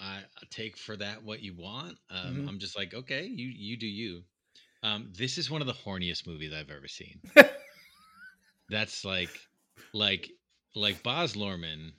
[0.00, 1.98] I take for that what you want.
[2.08, 2.48] Um, Mhm.
[2.48, 4.24] I'm just like, okay, you you do you.
[4.82, 7.20] Um, this is one of the horniest movies I've ever seen.
[8.68, 9.30] That's like,
[9.92, 10.30] like,
[10.74, 11.92] like Baz Luhrmann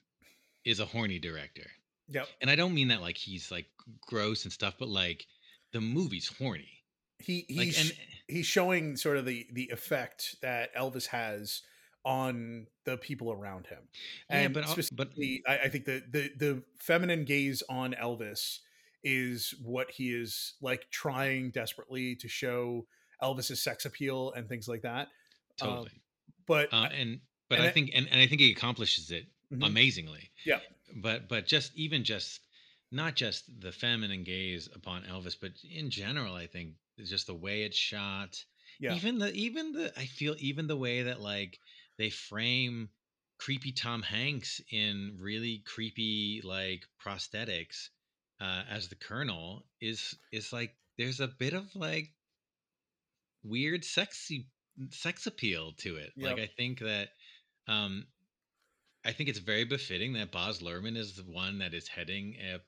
[0.63, 1.69] is a horny director,
[2.09, 2.27] Yep.
[2.41, 3.67] and I don't mean that like he's like
[4.07, 5.25] gross and stuff, but like
[5.73, 6.83] the movie's horny.
[7.19, 7.97] He Like, he's and
[8.27, 11.61] he's showing sort of the the effect that Elvis has
[12.03, 13.79] on the people around him.
[14.29, 18.59] yeah, And but but specifically, I, I think the, the the feminine gaze on Elvis
[19.03, 22.85] is what he is like trying desperately to show
[23.21, 25.07] Elvis's sex appeal and things like that.
[25.61, 25.91] Um, totally.
[26.47, 29.25] but uh, and but and I I- think and, and I think he accomplishes it
[29.53, 29.65] Mhm.
[29.67, 30.29] amazingly.
[30.45, 30.59] Yeah.
[30.95, 32.39] But but just even just
[32.91, 36.73] not just the feminine gaze upon Elvis, but in general, I think
[37.03, 38.43] just the way it's shot.
[38.79, 41.57] yeah, Even the even the I feel even the way that like
[41.97, 42.89] they frame
[43.37, 47.89] creepy Tom Hanks in really creepy like prosthetics
[48.39, 52.09] uh, as the Colonel is is like there's a bit of like
[53.43, 54.47] weird sexy
[54.89, 56.11] sex appeal to it.
[56.17, 57.09] Like I think that
[57.67, 58.05] um
[59.03, 62.59] I think it's very befitting that Baz Luhrmann is the one that is heading a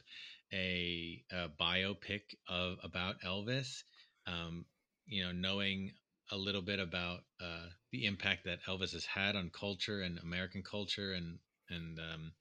[0.54, 3.84] a, a biopic of about Elvis.
[4.28, 4.66] Um,
[5.06, 5.92] you know, knowing
[6.34, 10.64] a little bit about uh, the impact that Elvis has had on culture and American
[10.64, 11.38] culture, and
[11.70, 12.32] and um,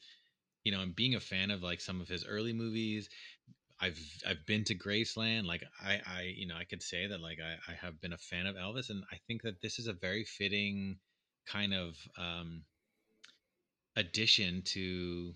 [0.64, 3.08] you know, and being a fan of like some of his early movies.
[3.80, 5.46] I've I've been to Graceland.
[5.46, 8.18] Like I I you know I could say that like I, I have been a
[8.18, 10.98] fan of Elvis, and I think that this is a very fitting
[11.46, 12.62] kind of um,
[13.96, 15.34] addition to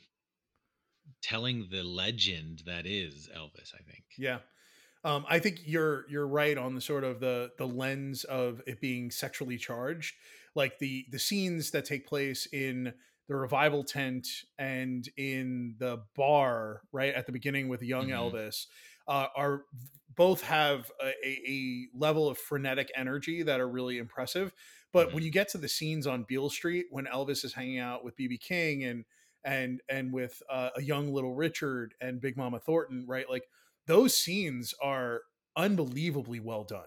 [1.23, 3.75] telling the legend that is Elvis.
[3.75, 4.05] I think.
[4.17, 4.39] yeah.
[5.05, 8.81] Um, I think you're you're right on the sort of the the lens of it
[8.81, 10.17] being sexually charged,
[10.55, 12.95] like the the scenes that take place in
[13.29, 14.29] the revival tent
[14.59, 18.11] and in the bar right at the beginning with young Mhm.
[18.11, 18.67] Elvis
[19.09, 19.65] uh, are
[20.09, 24.53] both have a, a, a level of frenetic energy that are really impressive.
[24.93, 28.05] But when you get to the scenes on Beale Street when Elvis is hanging out
[28.05, 29.05] with BB King and
[29.45, 33.29] and and with uh, a young little Richard and Big Mama Thornton, right?
[33.29, 33.49] Like
[33.87, 35.23] those scenes are
[35.57, 36.87] unbelievably well done.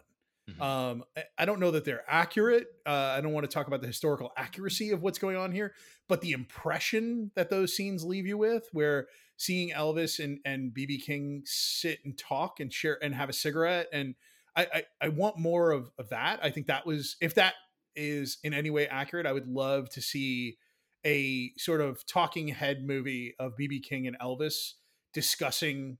[0.50, 0.62] Mhm.
[0.62, 1.04] Um,
[1.38, 2.68] I- don't know that they're accurate.
[2.86, 5.76] Uh, I don't want to talk about the historical accuracy of what's going on here,
[6.08, 10.98] but the impression that those scenes leave you with, where seeing Elvis and and BB
[11.06, 14.16] King sit and talk and share and have a cigarette, and
[14.56, 16.40] I I, I want more of, of that.
[16.44, 17.54] I think that was if that
[17.96, 20.58] is in any way accurate, I would love to see
[21.06, 24.74] a sort of talking head movie of BB King and Elvis
[25.14, 25.98] discussing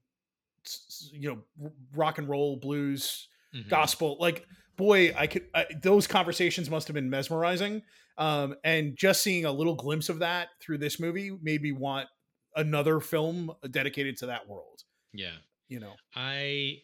[1.12, 3.68] you know rock and roll blues Mhm.
[3.68, 4.46] gospel like
[4.76, 7.82] boy i could I, those conversations must have been mesmerizing
[8.18, 12.08] um and just seeing a little glimpse of that through this movie made me want
[12.54, 15.36] another film dedicated to that world Yeah.
[15.68, 16.82] you know I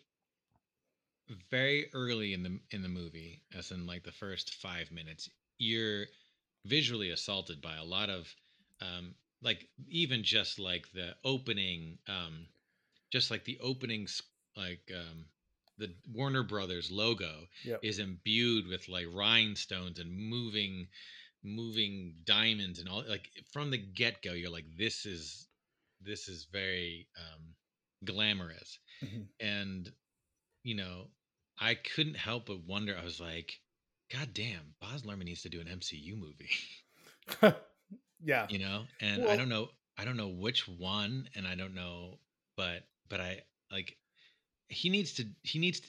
[1.51, 6.07] very early in the in the movie, as in like the first five minutes, you're
[6.65, 8.33] visually assaulted by a lot of
[8.81, 12.47] um like even just like the opening um
[13.17, 14.23] just like the openings
[14.57, 15.25] like um
[15.79, 17.33] the Warner Brothers logo
[17.65, 17.81] Yep.
[17.83, 20.89] is imbued with like rhinestones and moving
[21.43, 25.47] moving diamonds and all like from the get-go you're like this is
[26.01, 27.43] this is very um,
[28.05, 29.25] glamorous, Mhm.
[29.41, 29.93] and
[30.63, 31.07] you know,
[31.59, 32.97] I couldn't help but wonder.
[33.01, 33.61] I was like,
[34.13, 36.51] God damn, Baz Luhrmann needs to do an MCU movie,
[38.25, 38.47] yeah.
[38.49, 38.85] you know.
[39.01, 42.19] And I don't know, I don't know which one, and I don't know,
[42.57, 43.97] but but I like
[44.69, 45.89] he needs to he needs to,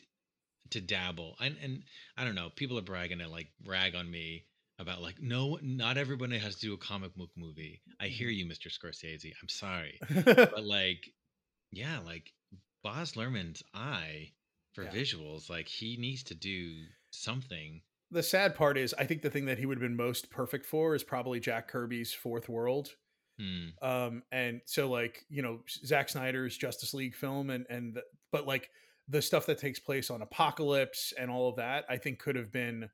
[0.72, 1.36] to dabble.
[1.39, 1.84] And and
[2.18, 4.45] I don't know, people are bragging to like rag on me
[4.80, 7.82] about like no, not everybody has to do a comic book movie.
[7.99, 8.13] I mm-hmm.
[8.13, 8.72] hear you, Mr.
[8.72, 9.34] Scorsese.
[9.41, 11.09] I'm sorry, but like
[11.72, 12.32] yeah, like
[12.84, 14.32] Baz Luhrmann's eye
[14.74, 14.91] for Yeah.
[14.91, 17.82] visuals, like he needs to do something.
[18.09, 20.65] the sad part is, I think the thing that he would have been most perfect
[20.65, 22.95] for is probably Jack Kirby's Fourth World.
[23.39, 23.67] Hmm.
[23.81, 28.47] Um, and so like you know Zack Snyder's Justice League film, and and the, but
[28.47, 28.69] like
[29.07, 32.51] the stuff that takes place on Apokolips and all of that, I think could have
[32.51, 32.89] been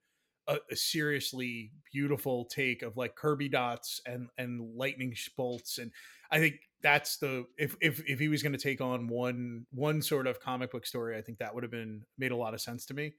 [0.48, 5.92] a, a seriously beautiful take of like Kirby dots and and lightning bolts, and
[6.30, 10.02] I think that's the if if if he was going to take on one one
[10.02, 12.62] sort of comic book story, I think that would have been made a lot of
[12.62, 13.14] sense to me.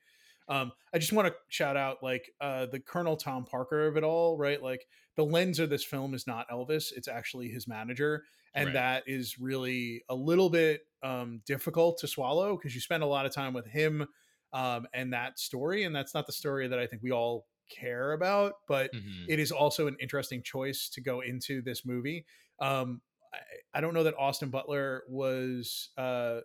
[0.47, 4.05] Um, I just want to shout out like uh, the Colonel Tom Parker of it
[4.05, 4.63] all, right?
[4.63, 4.87] Like
[5.17, 8.75] the lens of this film is not Elvis; it's actually his manager, and Right.
[8.75, 13.27] that is really a little bit um, difficult to swallow because you spend a lot
[13.27, 14.07] of time with him
[14.53, 18.13] um, and that story, and that's not the story that I think we all care
[18.13, 19.29] about, but Mhm.
[19.29, 22.27] it is also an interesting choice to go into this movie.
[22.61, 23.03] Um,
[23.33, 23.39] I,
[23.75, 25.91] I don't know that Austin Butler was.
[25.97, 26.41] Uh,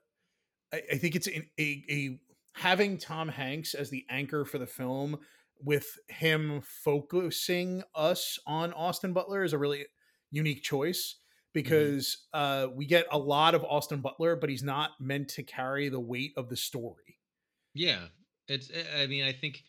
[0.74, 2.20] I, I think it's in, a, a
[2.53, 5.20] having Tom Hanks as the anchor for the film
[5.64, 9.86] with him focusing us on Austin Butler is a really
[10.32, 11.16] unique choice
[11.53, 15.89] because uh, we get a lot of Austin Butler, but he's not meant to carry
[15.89, 17.18] the weight of the story.
[17.74, 18.05] Yeah,
[18.47, 18.72] it's.
[18.72, 19.64] I I mean, I think,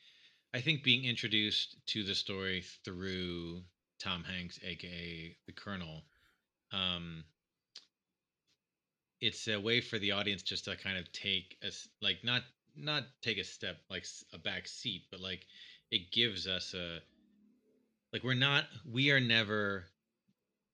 [0.54, 3.62] I think being introduced to the story through
[3.98, 6.02] Tom Hanks, aka the Colonel,
[6.72, 7.24] um,
[9.20, 11.70] it's a way for the audience just to kind of take a
[12.02, 12.42] like not
[12.76, 15.46] not take a step like a back seat, but like
[15.90, 17.00] it gives us a
[18.12, 19.84] like we're not we are never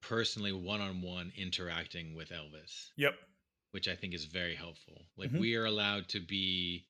[0.03, 3.15] personally one on one interacting with Elvis Yep.
[3.73, 5.03] which I think is very helpful.
[5.17, 5.39] Like Mhm.
[5.41, 6.87] we are allowed to be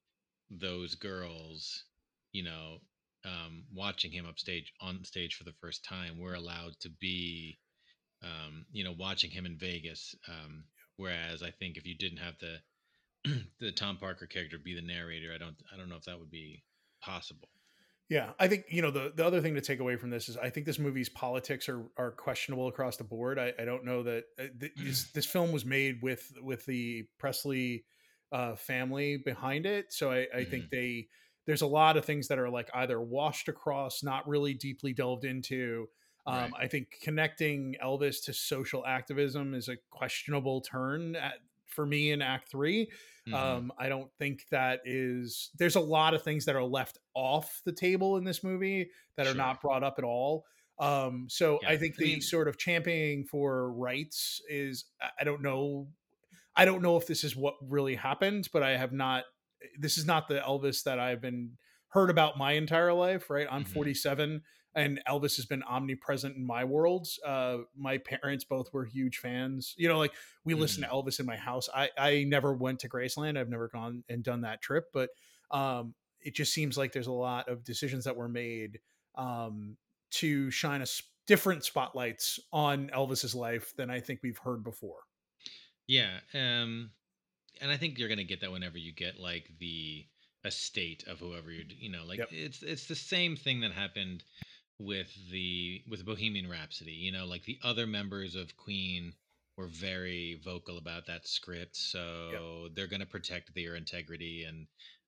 [0.51, 1.85] those girls,
[2.33, 2.81] you know,
[3.24, 6.18] um, watching him upstage on stage for the first time.
[6.18, 7.59] We're allowed to be,
[8.22, 10.14] um, you know, watching him in Vegas.
[10.29, 10.64] Um,
[10.97, 12.62] whereas I think if you didn't have the
[13.59, 16.31] the Tom Parker character be the narrator, I don't I don't know if that would
[16.31, 16.62] be
[17.01, 17.49] possible.
[18.09, 20.37] Yeah, I think you know the the other thing to take away from this is
[20.37, 23.39] I think this movie's politics are are questionable across the board.
[23.39, 27.07] I, I don't know that uh, th- this this film was made with with the
[27.19, 27.85] Presley
[28.31, 31.09] uh, family behind it, so I, I think they
[31.47, 35.25] there's a lot of things that are like either washed across, not really deeply delved
[35.25, 35.89] into.
[36.27, 36.53] Um, Right.
[36.63, 41.35] I think connecting Elvis to social activism is a questionable turn at,
[41.77, 42.91] for me in Act Three.
[43.29, 43.35] Mhm.
[43.35, 45.51] Um, I don't think that is.
[45.59, 49.27] There's a lot of things that are left off the table in this movie that
[49.29, 50.45] are not brought up at all.
[50.79, 54.87] Um, so Yeah, I think I the mean- sort of championing for rights is.
[55.20, 55.89] I- don't know.
[56.57, 59.24] I don't know if this is what really happened, but I have not.
[59.79, 61.57] This is not the Elvis that I've been
[61.89, 63.29] heard about my entire life.
[63.31, 63.68] Right, I'm Mhm.
[63.68, 64.43] 47
[64.77, 67.09] and Elvis has been omnipresent in my world.
[67.24, 69.74] Uh, my parents both were huge fans.
[69.77, 70.14] You know, like
[70.45, 71.68] we listen to Elvis in my house.
[71.74, 73.37] I I never went to Graceland.
[73.39, 75.11] I've never gone and done that trip, but
[75.51, 78.81] um, it just seems like there's a lot of decisions that were made
[79.16, 79.77] um,
[80.11, 85.03] to shine a s- different spotlights on Elvis's life than I think we've heard before.
[85.87, 86.91] Yeah, um,
[87.61, 90.07] and I think you're gonna get that whenever you get like the
[90.45, 92.29] estate of whoever you're, you know, like Yep.
[92.31, 94.24] it's it's the same thing that happened
[94.79, 96.93] with the with Bohemian Rhapsody.
[96.93, 99.12] You know, like the other members of Queen
[99.57, 104.66] were very vocal about that script, so they're gonna protect their integrity and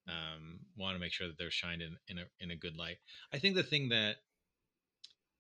[0.08, 2.98] um, want to make sure that they're shined in in a in a good light.
[3.32, 4.16] I think the thing that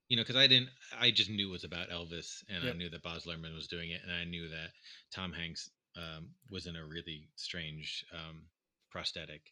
[0.08, 2.88] you know, because I didn't, I just knew it was about Elvis, and I knew
[2.88, 4.70] that Baz Luhrmann was doing it, and I knew that
[5.12, 8.42] Tom Hanks um, was in a really strange um,
[8.90, 9.42] prosthetic.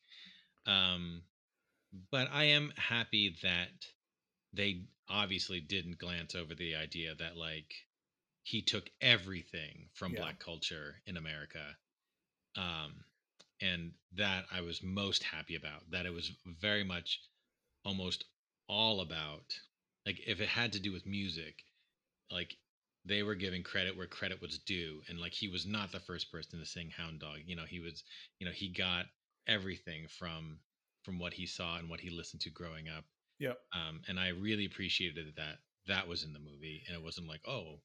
[0.66, 1.22] Um,
[2.10, 3.86] but I am happy that
[4.52, 7.74] they obviously didn't glance over the idea that like
[8.42, 10.20] he took everything from Yeah.
[10.20, 11.76] black culture in America.
[12.56, 13.04] Um,
[13.60, 15.90] and that I was most happy about.
[15.90, 17.20] That it was very much
[17.84, 18.24] almost
[18.68, 19.58] all about
[20.06, 21.64] like if it had to do with music,
[22.30, 22.56] like
[23.04, 26.30] they were giving credit where credit was due and like he was not the first
[26.32, 28.02] person to sing hound dog you know he was
[28.40, 29.06] you know he got
[29.46, 30.58] everything from
[31.04, 33.04] from what he saw and what he listened to growing up
[33.38, 33.58] Yep.
[33.72, 37.40] um and i really appreciated that that was in the movie and it wasn't like
[37.46, 37.80] oh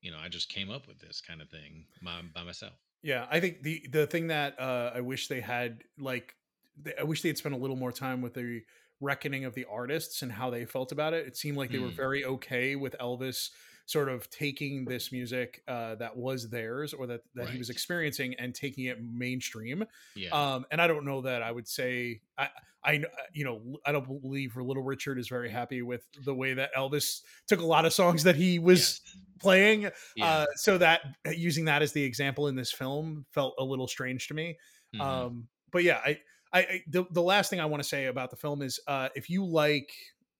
[0.00, 2.72] you know, I just came up with this kind of thing by, by myself.
[3.02, 6.34] Yeah, I think the the thing that uh, I wish they had like
[6.80, 8.62] they, I wish they had spent a little more time with the
[9.00, 11.26] reckoning of the artists and how they felt about it.
[11.26, 13.50] It seemed like they were Mm, very okay with Elvis
[13.92, 18.34] sort of taking this music uh, that was theirs or that that he was experiencing
[18.38, 19.84] and taking it mainstream.
[20.14, 20.30] Yeah.
[20.30, 22.48] Um, and I don't know that I would say I
[22.84, 26.74] I you know I don't believe Little Richard is very happy with the way that
[26.74, 29.16] Elvis took a lot of songs that he was Yes.
[29.40, 29.82] playing
[30.16, 30.24] Yeah.
[30.26, 31.00] uh, so that
[31.32, 34.56] using that as the example in this film felt a little strange to me.
[34.94, 35.00] mhm.
[35.00, 36.18] Um, but yeah, I,
[36.52, 39.08] I, I the, the last thing I want to say about the film is uh,
[39.14, 39.92] if you like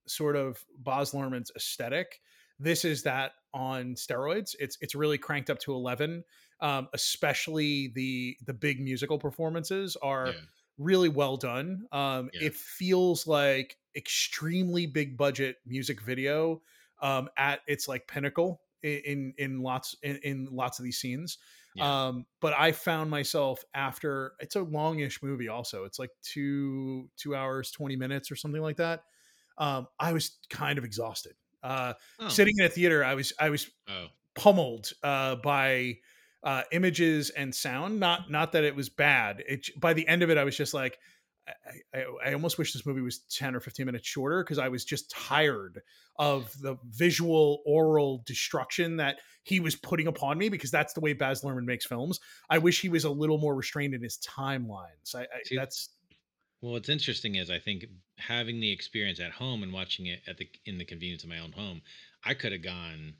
[0.06, 2.20] sort of Baz Luhrmann's aesthetic,
[2.58, 4.54] this is that on steroids.
[4.58, 6.24] It's it's really cranked up to eleven.
[6.60, 10.34] Um, especially the the big musical performances are yeah.
[10.78, 11.86] really well done.
[11.90, 12.46] Um, Yeah.
[12.46, 16.62] It feels like extremely big budget music video
[17.00, 21.38] um, at its like pinnacle in in lots in, in lots of these scenes.
[21.74, 22.06] Yeah.
[22.08, 25.48] Um, but I found myself after it's a longish movie.
[25.48, 29.02] Also, it's like two two hours twenty minutes or something like that.
[29.58, 31.34] Um, I was kind of exhausted.
[31.62, 32.28] Uh, Oh.
[32.28, 34.06] Sitting in a theater, I was I was oh.
[34.34, 35.98] pummeled uh, by
[36.42, 38.00] uh, images and sound.
[38.00, 39.42] Not not that it was bad.
[39.48, 40.98] It by the end of it, I was just like,
[41.48, 44.68] I, I, I almost wish this movie was ten or fifteen minutes shorter because I
[44.68, 45.80] was just tired
[46.18, 51.12] of the visual oral destruction that he was putting upon me because that's the way
[51.14, 52.20] Baz Luhrmann makes films.
[52.48, 55.14] I wish he was a little more restrained in his timelines.
[55.14, 55.88] I, I See, that's
[56.62, 57.84] Well, what's interesting is I think
[58.16, 61.38] having the experience at home and watching it at the in the convenience of my
[61.38, 61.82] own home,
[62.24, 63.18] I could have gone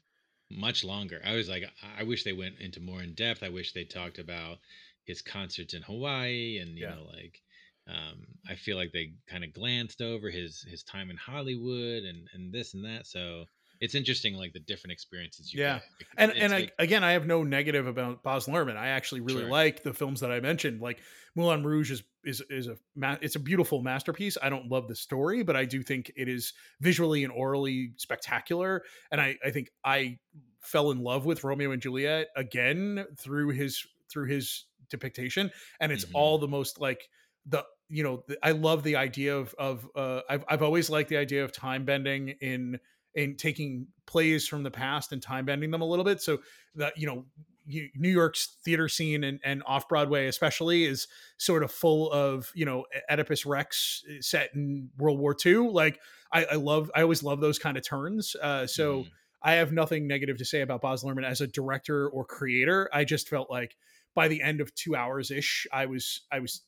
[0.51, 1.21] much longer.
[1.25, 3.43] I was like, I wish they went into more in depth.
[3.43, 4.61] I wish they talked about
[5.05, 6.95] his concerts in Hawaii and you Yeah.
[6.95, 7.43] know like
[7.87, 12.29] um, I feel like they kind of glanced over his his time in Hollywood and
[12.33, 13.07] and this and that.
[13.07, 13.47] So
[13.83, 15.81] it's interesting like the different experiences you Yeah.
[15.99, 16.09] get.
[16.17, 18.77] and It's and I, again, I have no negative about Baz Luhrmann.
[18.77, 19.51] I actually really Sure.
[19.51, 20.81] like the films that I mentioned.
[20.81, 21.03] Like
[21.35, 22.79] Moulin Rouge is is is a
[23.21, 24.39] it's a beautiful masterpiece.
[24.43, 28.85] I don't love the story, but I do think it is visually and orally spectacular.
[29.11, 30.21] And I I think I
[30.61, 36.05] fell in love with Romeo and Juliet again through his through his depiction, and it's
[36.05, 36.11] Mhm.
[36.15, 37.09] all the most like
[37.47, 41.09] the you know the, I love the idea of of uh, I've I've always liked
[41.09, 42.79] the idea of time bending in
[43.15, 46.21] in taking plays from the past and time bending them a little bit.
[46.23, 46.39] So
[46.77, 47.25] that you know,
[47.67, 51.07] you, New York's theater scene and, and off Broadway especially is
[51.37, 55.69] sort of full of you know Oedipus Rex uh, set in World War II.
[55.71, 56.01] Like
[56.33, 58.35] I, I love, I always love those kind of turns.
[58.41, 59.11] Uh, so Mhm.
[59.45, 62.89] I have nothing negative to say about Baz Luhrmann as a director or creator.
[62.93, 63.77] I just felt like
[64.15, 66.63] by the end of two hours ish, I was, I was,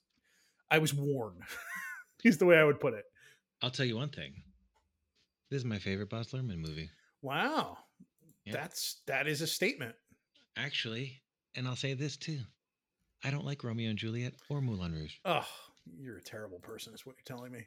[0.70, 1.36] I was worn.
[2.24, 3.04] is the way I would put it.
[3.62, 4.42] I'll tell you one thing.
[5.50, 6.90] This is my favorite Baz Luhrmann movie.
[7.22, 7.78] Wow,
[8.44, 8.52] Yeah.
[8.54, 9.94] that's that is a statement.
[10.56, 11.22] Actually,
[11.54, 12.40] and I'll say this too.
[13.22, 15.14] I don't like Romeo and Juliet or Moulin Rouge.
[15.24, 15.46] Oh,
[15.98, 17.66] you're a terrible person, is what you're telling me.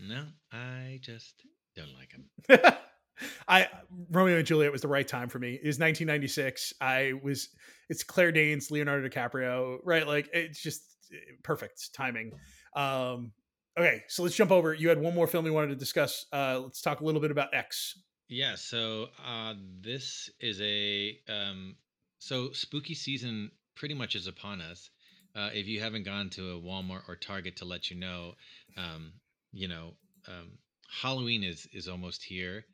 [0.00, 1.42] No, I just
[1.76, 2.74] don't like them.
[3.48, 3.68] I
[4.10, 5.54] Romeo and Juliet was the right time for me.
[5.54, 6.72] It was 1996.
[6.80, 7.48] I was
[7.88, 10.06] it's Claire Danes, Leonardo DiCaprio, right?
[10.06, 10.82] Like it's just
[11.12, 12.32] eh, perfect timing.
[12.76, 13.32] Um
[13.78, 14.74] okay, so let's jump over.
[14.74, 16.26] You had one more film you wanted to discuss.
[16.32, 17.98] Uh let's talk a little bit about X.
[18.28, 21.76] Yeah, so uh this is a um
[22.18, 24.90] so spooky season pretty much is upon us.
[25.34, 28.34] Uh if you haven't gone to a Walmart or Target to let you know,
[28.76, 29.12] um,
[29.52, 29.94] you know,
[30.26, 30.58] um
[31.02, 32.64] Halloween is is almost here.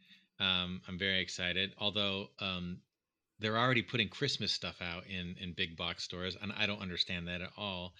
[0.40, 1.74] Um I'm very excited.
[1.78, 2.78] Although um
[3.40, 7.28] they're already putting Christmas stuff out in in big box stores and I don't understand
[7.28, 7.94] that at all.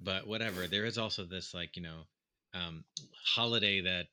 [0.00, 0.66] But whatever.
[0.66, 2.02] There is also this like, you know,
[2.54, 2.84] um
[3.24, 4.08] holiday that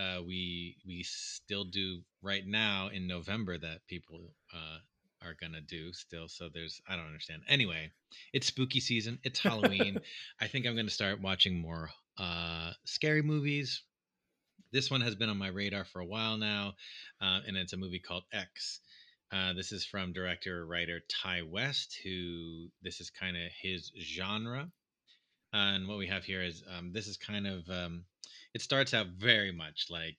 [0.00, 4.78] uh, we we still do right now in November that people uh,
[5.26, 6.28] are gonna do still.
[6.28, 7.42] So there's I don't understand.
[7.48, 7.90] Anyway,
[8.32, 9.18] it's spooky season.
[9.22, 9.98] It's Halloween.
[10.40, 13.82] I think I'm gonna start watching more uh, scary movies.
[14.72, 16.74] This one has been on my radar for a while now,
[17.20, 18.80] uh, and it's a movie called X.
[19.32, 24.70] Uh, this is from director writer Ti West, who this is kind of his genre.
[25.56, 28.04] And what we have here is um, this is kind of um,
[28.54, 30.18] it starts out very much like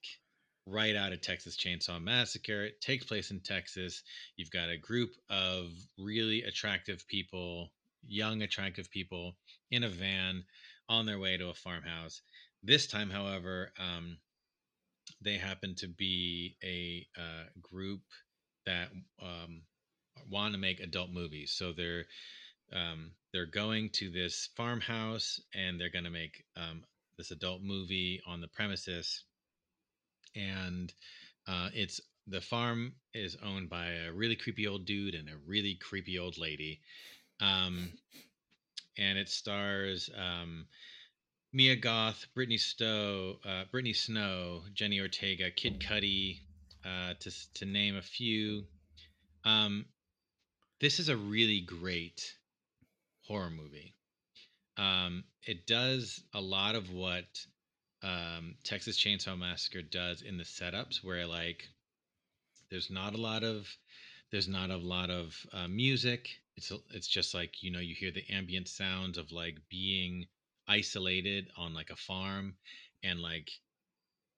[0.66, 2.64] right out of Texas Chainsaw Massacre.
[2.64, 4.02] It takes place in Texas.
[4.36, 7.70] You've got a group of really attractive people,
[8.06, 9.36] young attractive people,
[9.70, 10.44] in a van
[10.88, 12.20] on their way to a farmhouse.
[12.62, 14.18] This time, however, um,
[15.22, 18.02] they happen to be a uh, group
[18.66, 18.88] that
[19.22, 19.62] um,
[20.30, 21.52] want to make adult movies.
[21.56, 22.04] So they're
[22.72, 26.82] um, they're going to this farmhouse and they're going to make um,
[27.16, 29.24] this adult movie on the premises
[30.34, 30.92] and
[31.46, 35.74] uh, it's the farm is owned by a really creepy old dude and a really
[35.74, 36.80] creepy old lady.
[37.40, 37.92] Um,
[38.98, 40.66] and it stars um,
[41.52, 46.40] Mia Goth, Brittany Stowe, uh, Brittany Snow, Jenna Ortega, Kid Cudi,
[46.84, 48.64] uh, to to name a few.
[49.44, 49.86] Um,
[50.80, 52.34] this is a really great
[53.28, 53.94] horror movie.
[54.76, 57.26] Um, it does a lot of what
[58.02, 61.68] um, Texas Chainsaw Massacre does in the setups, where like
[62.70, 63.68] there's not a lot of
[64.30, 66.28] there's not a lot of uh, music.
[66.56, 70.26] It's it's just like you know you hear the ambient sounds of like being
[70.68, 72.54] isolated on like a farm,
[73.02, 73.50] and like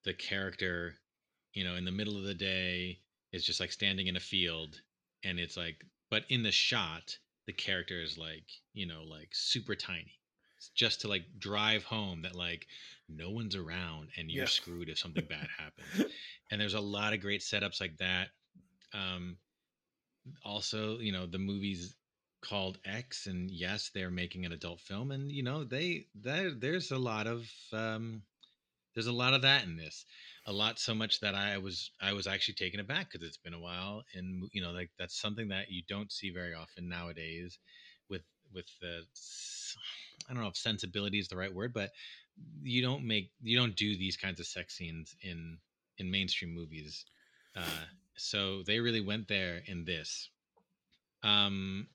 [0.04, 0.94] the character,
[1.52, 3.00] you know, in the middle of the day
[3.32, 4.80] is just like standing in a field,
[5.24, 7.18] and it's like, but in the shot,
[7.50, 8.44] the character is like
[8.74, 10.12] you know like super tiny
[10.76, 12.66] just to like drive home that like
[13.08, 14.48] no one's around and you're yeah.
[14.48, 16.12] screwed if something bad happens.
[16.50, 18.28] And there's a lot of great setups like that.
[18.92, 19.38] Um,
[20.44, 21.96] also, you know, the movie's
[22.40, 26.90] called X, and yes, they're making an adult film, and you know, they there there's
[26.90, 28.22] a lot of um,
[28.94, 30.04] there's a lot of that in this
[30.46, 33.54] a lot so much that i was i was actually taken aback because it's been
[33.54, 37.58] a while and you know like that's something that you don't see very often nowadays
[38.08, 38.22] with
[38.52, 39.02] with the
[40.28, 41.90] I don't know if sensibility is the right word, but
[42.62, 45.58] you don't make you don't do these kinds of sex scenes in
[45.98, 47.04] in mainstream movies.
[47.56, 47.84] Uh,
[48.16, 50.30] so they really went there in this.
[51.22, 51.88] Um,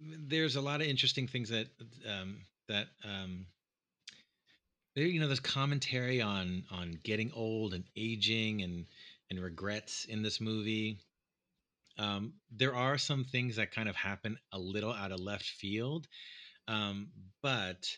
[0.00, 1.66] there's a lot of interesting things that
[2.08, 2.38] um,
[2.68, 3.46] that um,
[4.94, 8.86] there, you know, there's commentary on on getting old and aging and
[9.30, 10.98] and regrets in this movie.
[11.98, 16.08] Um, there are some things that kind of happen a little out of left field,
[16.66, 17.08] um,
[17.42, 17.88] but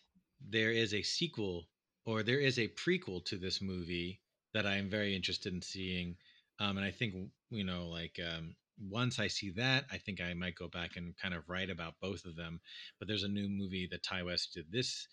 [0.41, 1.67] there is a sequel
[2.05, 4.21] or there is a prequel to this movie
[4.55, 6.17] that I am very interested in seeing.
[6.61, 7.15] Um, and I think,
[7.51, 11.17] you know, like um, once I see that, I think I might go back and
[11.17, 12.61] kind of write about both of them.
[12.99, 15.09] But there's a new movie that Ti West did this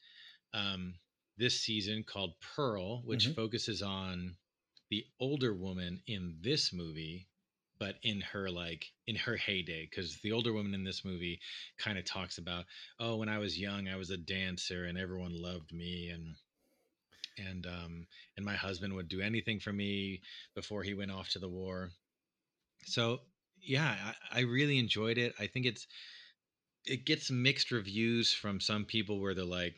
[0.54, 0.94] um,
[1.38, 3.34] this season called Pearl, which mm-hmm.
[3.34, 4.36] focuses on
[4.90, 7.28] the older woman in this movie
[7.80, 11.40] but in her like in her heyday because the older woman in this movie
[11.78, 12.66] kind of talks about
[13.00, 16.36] oh when i was young i was a dancer and everyone loved me and
[17.38, 18.06] and um
[18.38, 20.22] and my husband would do anything for me
[20.56, 21.90] before he went off to the war
[22.86, 23.20] so
[23.62, 23.96] yeah
[24.32, 25.88] I, I really enjoyed it i think it's
[26.86, 29.76] it gets mixed reviews from some people where they're like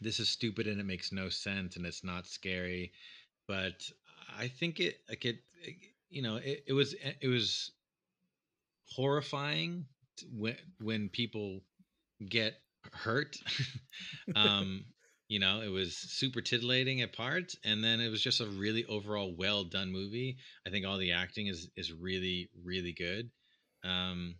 [0.00, 2.92] this is stupid and it makes no sense and it's not scary
[3.46, 3.88] but
[4.38, 5.36] i think it like it,
[6.14, 7.72] you know, it, it was it was
[8.86, 9.86] horrifying
[10.32, 11.60] when when people
[12.28, 12.54] get
[12.92, 13.36] hurt.
[14.36, 14.84] um,
[15.28, 18.84] you know, it was super titillating at parts, and then it was just a really
[18.84, 20.36] overall well done movie.
[20.66, 23.30] I think all the acting is is really really good.
[23.82, 24.36] Um,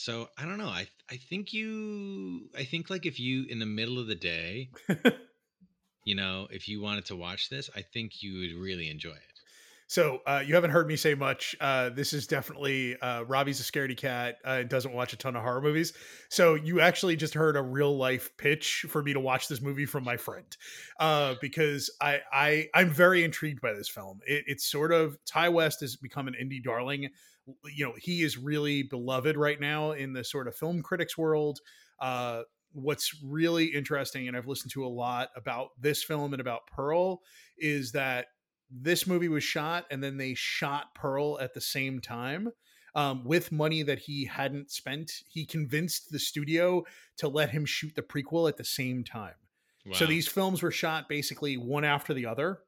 [0.00, 0.68] so I don't know.
[0.68, 4.70] I I think you I think like if you in the middle of the day,
[6.04, 9.40] you know, if you wanted to watch this, I think you would really enjoy it.
[9.88, 11.54] So uh, you haven't heard me say much.
[11.60, 15.34] Uh, this is definitely uh, Robbie's a scaredy cat uh, and doesn't watch a ton
[15.34, 15.92] of horror movies.
[16.28, 19.86] So you actually just heard a real life pitch for me to watch this movie
[19.86, 20.46] from my friend
[21.00, 24.20] uh, because I, I I'm very intrigued by this film.
[24.26, 27.10] It, it's sort of Ti West has become an indie darling.
[27.74, 31.60] You know he is really beloved right now in the sort of film critics world.
[32.00, 32.42] Uh,
[32.72, 37.20] what's really interesting, and I've listened to a lot about this film and about Pearl,
[37.58, 38.26] is that
[38.70, 42.50] this movie was shot and then they shot Pearl at the same time
[42.94, 45.22] um, with money that he hadn't spent.
[45.28, 46.84] He convinced the studio
[47.18, 49.34] to let him shoot the prequel at the same time.
[49.86, 49.94] Wow.
[49.94, 52.60] So these films were shot basically one after the other.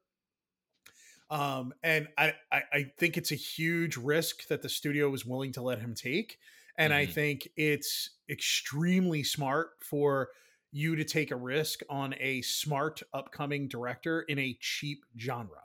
[1.33, 5.51] Um, and I, I, I, think it's a huge risk that the studio was willing
[5.53, 6.37] to let him take.
[6.77, 7.01] And mm-hmm.
[7.01, 10.29] I think it's extremely smart for
[10.71, 15.57] you to take a risk on a smart upcoming director in a cheap genre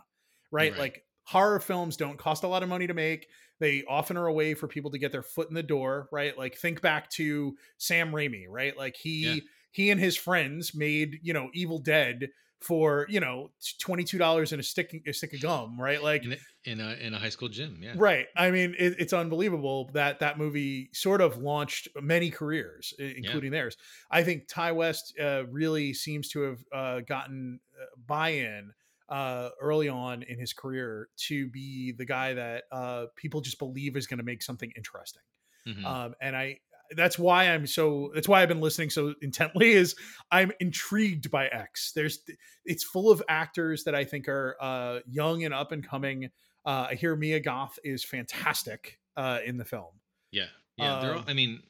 [0.51, 0.73] right?
[0.73, 0.79] right?
[0.79, 3.29] Like horror films don't cost a lot of money to make.
[3.61, 6.37] They often are a way for people to get their foot in the door, right?
[6.37, 8.77] Like think back to Sam Raimi, right?
[8.77, 9.41] Like he yeah.
[9.73, 12.29] he and his friends made, you know, Evil Dead
[12.61, 16.03] for you know twenty two dollars in a stick a stick of gum, right?
[16.03, 17.95] Like in a, in a, in a high school gym, yeah.
[17.97, 18.27] Right.
[18.37, 23.61] I mean, it, it's unbelievable that that movie sort of launched many careers, including yeah.
[23.61, 23.77] theirs.
[24.11, 28.73] I think Ti West uh, really seems to have uh, gotten uh, buy in
[29.09, 33.97] uh, early on in his career to be the guy that uh, people just believe
[33.97, 35.23] is going to make something interesting.
[35.67, 35.85] Mm-hmm.
[35.85, 36.59] Um, and I,
[36.97, 39.95] that's why I'm so, that's why I've been listening so intently is
[40.31, 41.93] I'm intrigued by X.
[41.95, 42.21] There's,
[42.65, 46.31] it's full of actors that I think are uh, young and up and coming.
[46.65, 49.93] Uh, I hear Mia Goth is fantastic uh, in the film.
[50.31, 50.45] Yeah,
[50.77, 51.01] yeah.
[51.01, 51.63] they're all, Um, I mean,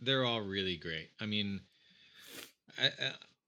[0.00, 1.10] they're all really great.
[1.20, 1.60] I mean,
[2.78, 2.90] I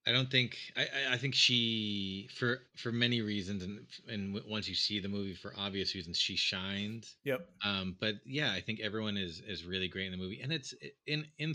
[0.07, 4.69] I, don't think I I- I think she for for many reasons and and once
[4.69, 7.17] you see the movie for obvious reasons she shines.
[7.25, 7.49] Yep.
[7.65, 10.75] Um, but yeah, I think everyone is is really great in the movie, and it's
[11.07, 11.55] in in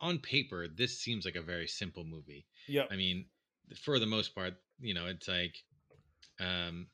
[0.00, 2.46] on paper this seems like a very simple movie.
[2.68, 2.88] Yep.
[2.90, 3.26] I mean,
[3.76, 5.56] for the most part, you know, it's like,
[6.40, 6.88] um,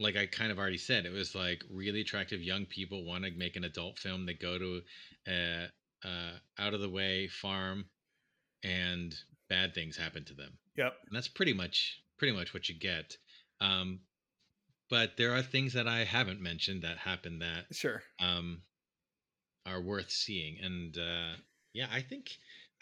[0.00, 3.30] like I kind of already said, it was like really attractive young people want to
[3.32, 4.26] make an adult film.
[4.26, 4.82] They go to
[5.28, 5.68] a,
[6.04, 7.86] uh, out of the way farm,
[8.62, 9.14] and
[9.48, 10.94] bad things happen to them, Yep.
[11.06, 13.16] and that's pretty much pretty much what you get.
[13.60, 14.00] Um,
[14.88, 18.02] but there are things that I haven't mentioned that happen that Sure.
[18.20, 18.62] um,
[19.66, 20.58] are worth seeing.
[20.62, 21.36] And uh,
[21.72, 22.30] yeah, I think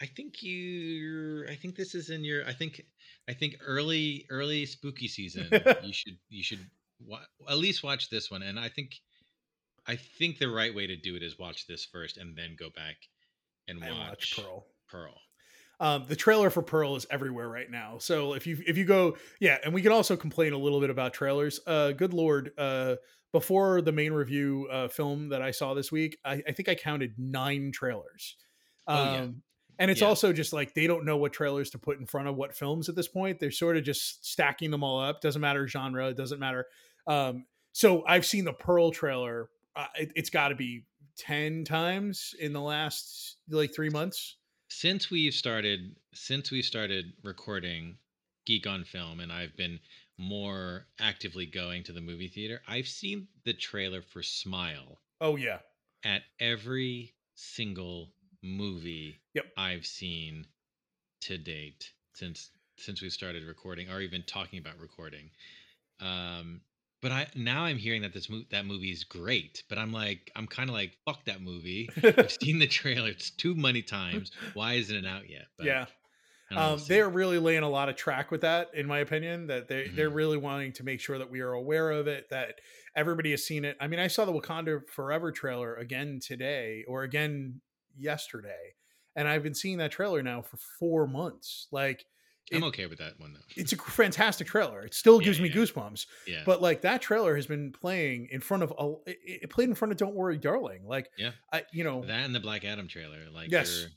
[0.01, 2.81] I think you I think this is in your I think
[3.27, 5.47] I think early early spooky season
[5.83, 6.69] you should you should
[6.99, 8.43] wa- at least watch this one.
[8.43, 8.95] And I think
[9.87, 12.69] I think the right way to do it is watch this first and then go
[12.69, 12.95] back
[13.67, 14.65] and watch, I watch Pearl.
[14.89, 15.15] Pearl.
[15.79, 17.97] Um, the trailer for Pearl is everywhere right now.
[17.99, 20.89] So if you if you go, yeah, and we can also complain a little bit
[20.89, 21.59] about trailers.
[21.67, 22.95] Uh, good lord, uh,
[23.33, 26.75] before the main review uh, film that I saw this week, I, I think I
[26.75, 28.37] counted nine trailers.
[28.87, 29.27] Um, Oh, yeah.
[29.79, 30.07] and it's Yeah.
[30.07, 32.87] also just like they don't know what trailers to put in front of what films
[32.87, 33.39] at this point.
[33.39, 35.19] They're sort of just stacking them all up.
[35.19, 36.07] Doesn't matter genre.
[36.07, 36.67] It doesn't matter.
[37.07, 39.49] Um, so I've seen the Pearl trailer.
[39.75, 40.85] Uh, it, it's got to be
[41.17, 44.37] ten times in the last like three months.
[44.69, 47.97] Since we've started since we started recording
[48.45, 49.79] geek on film and i've been
[50.17, 55.59] more actively going to the movie theater i've seen the trailer for smile Oh yeah.
[56.03, 58.11] at every single
[58.43, 59.45] movie Yep.
[59.57, 60.45] i've seen
[61.21, 65.29] to date since since we started recording or even talking about recording
[65.99, 66.61] um
[67.05, 70.31] but i now i'm hearing that this mo- that movie is great but i'm like
[70.35, 74.31] i'm kind of like fuck that movie I've seen the trailer it's too many times.
[74.55, 75.45] Why isn't it out yet?
[75.57, 75.85] But yeah.
[76.51, 78.99] I don't know, Um, they're really laying a lot of track with that, in my
[78.99, 79.47] opinion.
[79.47, 80.15] That they they're Mhm.
[80.21, 82.55] really wanting to make sure that we are aware of it, that
[82.95, 83.75] everybody has seen it.
[83.79, 87.61] I mean, I saw the Wakanda Forever trailer again today, or again
[87.97, 88.75] yesterday,
[89.15, 91.67] and I've been seeing that trailer now for four months.
[91.71, 92.05] Like,
[92.53, 93.39] I'm okay with that one though.
[93.55, 94.81] it's a fantastic trailer.
[94.83, 95.55] It still Yeah, gives me yeah.
[95.55, 96.05] goosebumps.
[96.27, 99.69] Yeah, But like that trailer has been playing in front of a, it, it played
[99.69, 100.85] in front of Don't Worry, Darling.
[100.85, 101.31] Like, Yeah.
[101.51, 103.87] I you know, that and the Black Adam trailer, like Yes.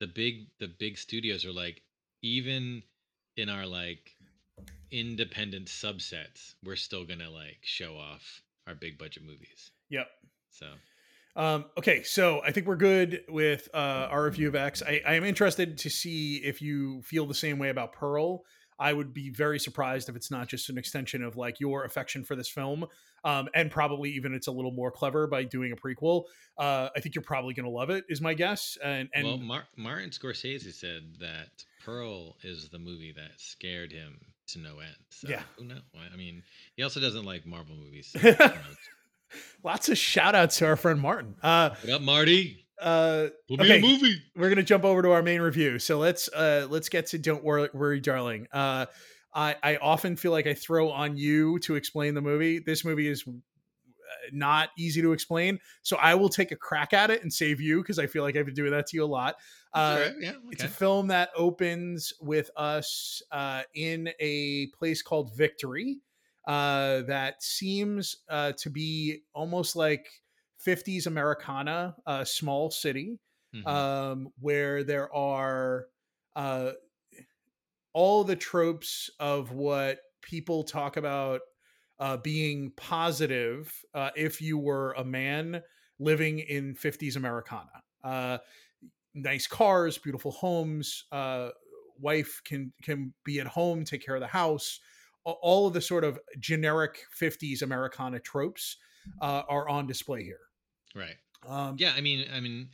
[0.00, 1.82] the big the big studios are like
[2.22, 2.82] even
[3.36, 4.14] in our like
[4.90, 9.70] independent subsets, we're still gonna like show off our big budget movies.
[9.88, 10.08] yep.
[10.50, 10.66] So
[11.34, 14.82] Um, okay, so I think we're good with uh, our review of X.
[14.82, 18.42] I, I am interested to see if you feel the same way about Pearl.
[18.78, 22.24] I would be very surprised if it's not just an extension of like your affection
[22.24, 22.84] for this film,
[23.22, 26.24] um, and probably even it's a little more clever by doing a prequel.
[26.58, 28.76] Uh, I think you're probably going to love it, is my guess.
[28.82, 34.18] And and well, Mar- Martin Scorsese said that Pearl is the movie that scared him
[34.48, 34.96] to no end.
[35.10, 35.42] So Yeah.
[35.56, 35.82] who knows?
[36.12, 36.42] I mean,
[36.74, 38.08] he also doesn't like Marvel movies.
[38.08, 38.18] So?
[39.64, 41.34] lots of shout outs to our friend Martin.
[41.42, 42.66] Uh, what up, Marty?
[42.80, 43.78] uh, We'll be Okay.
[43.78, 44.22] in a movie.
[44.36, 45.78] we're gonna jump over to our main review.
[45.78, 48.48] So let's uh let's get to Don't Worry, worry Darling.
[48.52, 48.86] Uh
[49.34, 52.58] I I often feel like I throw on you to explain the movie.
[52.58, 53.32] This movie is uh,
[54.32, 57.80] not easy to explain, so I will take a crack at it and save you
[57.82, 59.36] because I feel like I've been doing that to you a lot.
[59.72, 65.34] Uh, Alright, yeah, It's a film that opens with us uh, in a place called
[65.34, 66.00] Victory
[66.46, 70.08] uh, that seems uh, to be almost like
[70.58, 73.20] 50s Americana, a small city
[73.52, 73.82] Mhm.
[73.86, 75.88] um, where there are
[76.36, 76.72] uh,
[77.92, 81.40] all the tropes of what people talk about
[81.98, 85.62] uh, being positive uh, if you were a man
[85.98, 87.82] living in 50s Americana.
[88.02, 88.38] Uh,
[89.14, 91.50] nice cars, beautiful homes, uh,
[91.98, 94.80] wife can can be at home, take care of the house.
[95.24, 98.76] All of the sort of generic 50s Americana tropes
[99.20, 100.40] uh, are on display here.
[100.94, 101.16] right.
[101.48, 102.68] Um, Yeah, I mean, I mean,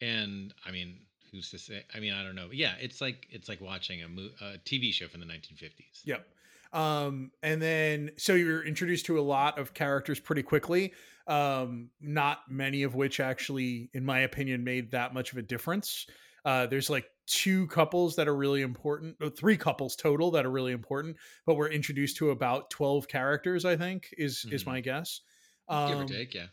[0.00, 1.00] and I mean,
[1.30, 1.84] who's to say?
[1.94, 2.48] I mean, I don't know.
[2.52, 6.02] Yeah, it's like it's like watching a, mo- a TV show from the 1950s.
[6.04, 6.26] Yep.
[6.72, 10.92] Um, and then so you're introduced to a lot of characters pretty quickly.
[11.26, 16.06] Um, not many of which actually, in my opinion, made that much of a difference.
[16.44, 20.50] Uh, there's like two couples that are really important, or three couples total that are
[20.50, 24.66] really important, but we're introduced to about 12 characters, I think, is is Mhm.
[24.66, 25.20] my guess.
[25.84, 26.48] Give or Um, take, yeah.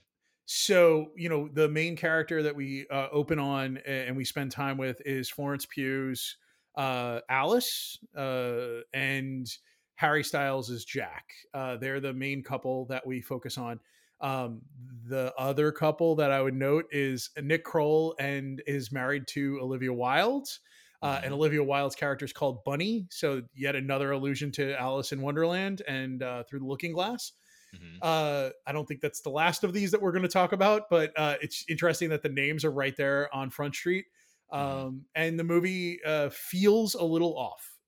[0.46, 4.78] so you know the main character that we uh, open on and we spend time
[4.78, 6.38] with is florence pugh's
[6.76, 9.48] uh, alice uh, and
[9.96, 11.34] Harry Styles is Jack.
[11.54, 13.80] Uh, they're the main couple that we focus on.
[14.22, 14.62] Um,
[15.06, 19.94] the other couple that I would note is Nick Kroll and is married to Olivia
[19.94, 20.48] Wilde.
[21.02, 21.34] Uh, and Mhm.
[21.34, 26.22] Olivia Wilde's character is called Bunny, so yet another allusion to Alice in Wonderland and
[26.22, 27.34] uh, Through the Looking Glass.
[27.74, 28.02] Mhm.
[28.02, 30.90] Uh, I don't think that's the last of these that we're going to talk about,
[30.90, 34.06] but uh, it's interesting that the names are right there on Front Street.
[34.52, 35.06] Um, Mhm.
[35.16, 37.80] And the movie uh, feels a little off.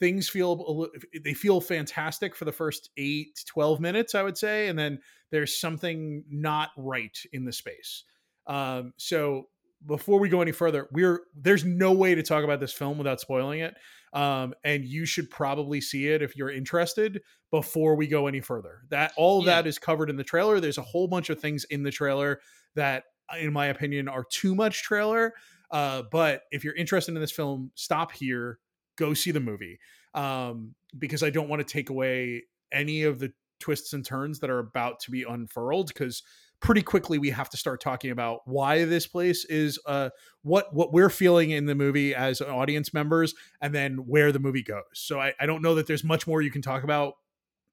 [0.00, 0.88] Things feel
[1.22, 4.98] they feel fantastic for the first eight to 12 minutes, I would say, and then
[5.30, 8.04] there's something not right in the space.
[8.46, 9.48] Um, so
[9.86, 13.20] before we go any further, we're there's no way to talk about this film without
[13.20, 13.74] spoiling it.
[14.12, 18.82] Um, and you should probably see it if you're interested before we go any further.
[18.90, 19.56] That all Yeah.
[19.56, 20.60] that is covered in the trailer.
[20.60, 22.40] There's a whole bunch of things in the trailer
[22.76, 23.04] that,
[23.40, 25.34] in my opinion, are too much trailer.
[25.70, 28.58] Uh, but if you're interested in this film, stop here,
[28.96, 29.78] go see the movie,
[30.14, 34.50] um, because I don't want to take away any of the twists and turns that
[34.50, 35.88] are about to be unfurled.
[35.88, 36.22] Because
[36.60, 40.08] pretty quickly we have to start talking about why this place is uh
[40.42, 44.62] what what we're feeling in the movie as audience members and then where the movie
[44.62, 47.14] goes so i, I don't know that there's much more you can talk about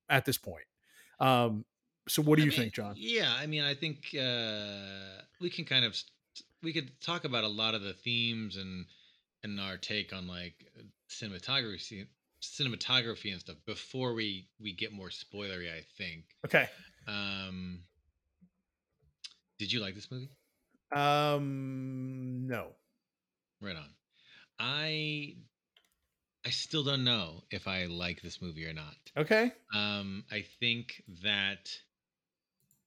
[0.10, 0.66] at this point
[1.22, 1.64] um
[2.08, 5.50] so what do I you mean, think Jon Yeah, I mean, I think uh, we
[5.50, 5.96] can kind of
[6.64, 8.86] we could talk about a lot of the themes and
[9.44, 10.56] and our take on like
[11.12, 12.08] cinematography
[12.42, 15.72] cinematography and stuff before we we get more spoilery.
[15.72, 16.26] I think.
[16.46, 16.70] okay
[17.08, 17.84] Um,
[19.58, 20.30] did you like this movie?
[20.96, 22.76] um no
[23.62, 23.96] Right on.
[24.60, 25.38] I
[26.46, 29.12] I still don't know if I like this movie or not.
[29.18, 31.82] okay Um, I think that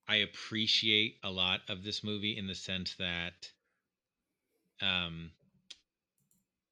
[0.08, 3.52] I appreciate a lot of this movie in the sense that,
[4.80, 5.32] um,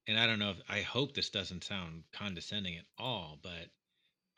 [0.07, 3.69] and I don't know if I hope this doesn't sound condescending at all, but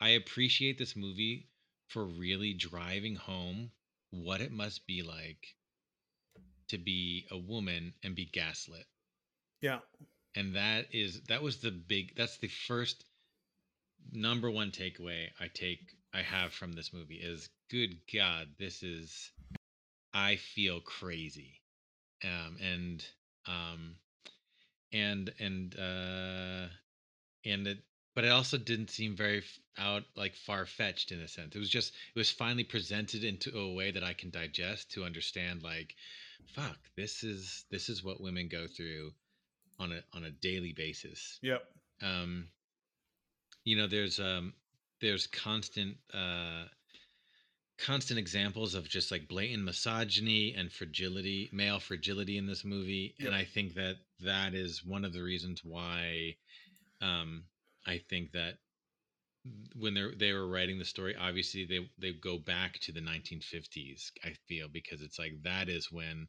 [0.00, 1.48] I appreciate this movie
[1.88, 3.70] for really driving home
[4.10, 5.54] what it must be like
[6.68, 8.86] to be a woman and be gaslit.
[9.60, 9.80] Yeah.
[10.34, 13.04] And that is that was the big that's the first
[14.12, 15.80] number one takeaway i take
[16.14, 19.32] i have from this movie is good god this is
[20.14, 21.60] i feel crazy.
[22.22, 23.04] Um and
[23.46, 23.96] um
[24.92, 26.66] and and uh
[27.44, 27.78] and it
[28.14, 29.42] but it also didn't seem very
[29.76, 31.54] out like far fetched in a sense.
[31.54, 35.04] It was just it was finally presented into a way that i can digest to
[35.04, 35.94] understand like
[36.54, 39.12] fuck this is this is what women go through
[39.78, 41.38] on a on a daily basis.
[41.42, 41.62] Yep.
[42.02, 42.48] Um
[43.64, 44.54] you know there's um
[45.00, 46.64] there's constant uh
[47.78, 53.26] constant examples of just like blatant misogyny and fragility male fragility in this movie Yep.
[53.28, 56.34] and i think that that is one of the reasons why
[57.02, 57.44] um
[57.86, 58.54] i think that
[59.76, 64.10] when they they were writing the story obviously they they go back to the 1950s
[64.24, 66.26] i feel because it's like that is when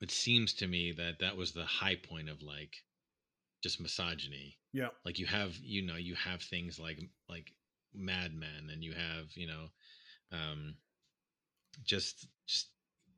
[0.00, 2.74] it seems to me that that was the high point of like
[3.62, 7.50] just misogyny yeah like you have you know you have things like like
[7.94, 9.66] mad men and you have you know
[10.32, 10.74] um
[11.84, 12.68] just just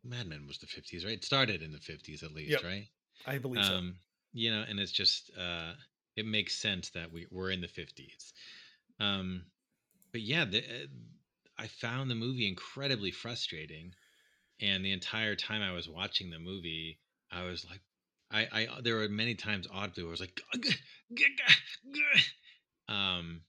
[0.05, 1.15] mad men was the 50s right?
[1.15, 2.63] It started in the 50s at least Yep.
[2.65, 2.89] right?
[3.27, 3.77] I believe so.
[3.77, 3.97] Um
[4.33, 5.73] you know and it's just uh
[6.17, 8.33] it makes sense that we we're in the 50s
[9.01, 9.45] um
[10.13, 10.87] but yeah the, uh,
[11.59, 13.95] i found the movie incredibly frustrating
[14.61, 16.99] and the entire time i was watching the movie
[17.33, 17.81] i was like
[18.31, 20.41] i i there were many times audibly where i was like
[22.89, 23.41] um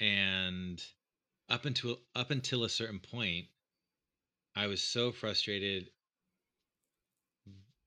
[0.00, 0.82] and
[1.48, 3.46] up until up until a certain point
[4.56, 5.88] i was so frustrated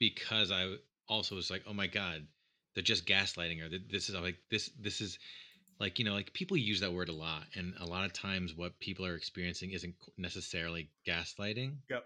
[0.02, 0.74] because I
[1.08, 2.26] also was like, oh my god,
[2.74, 3.70] they're just gaslighting her.
[3.70, 5.20] This is like this this is
[5.80, 8.56] like you know like people use that word a lot, and a lot of times
[8.58, 12.04] what people are experiencing isn't necessarily gaslighting, yep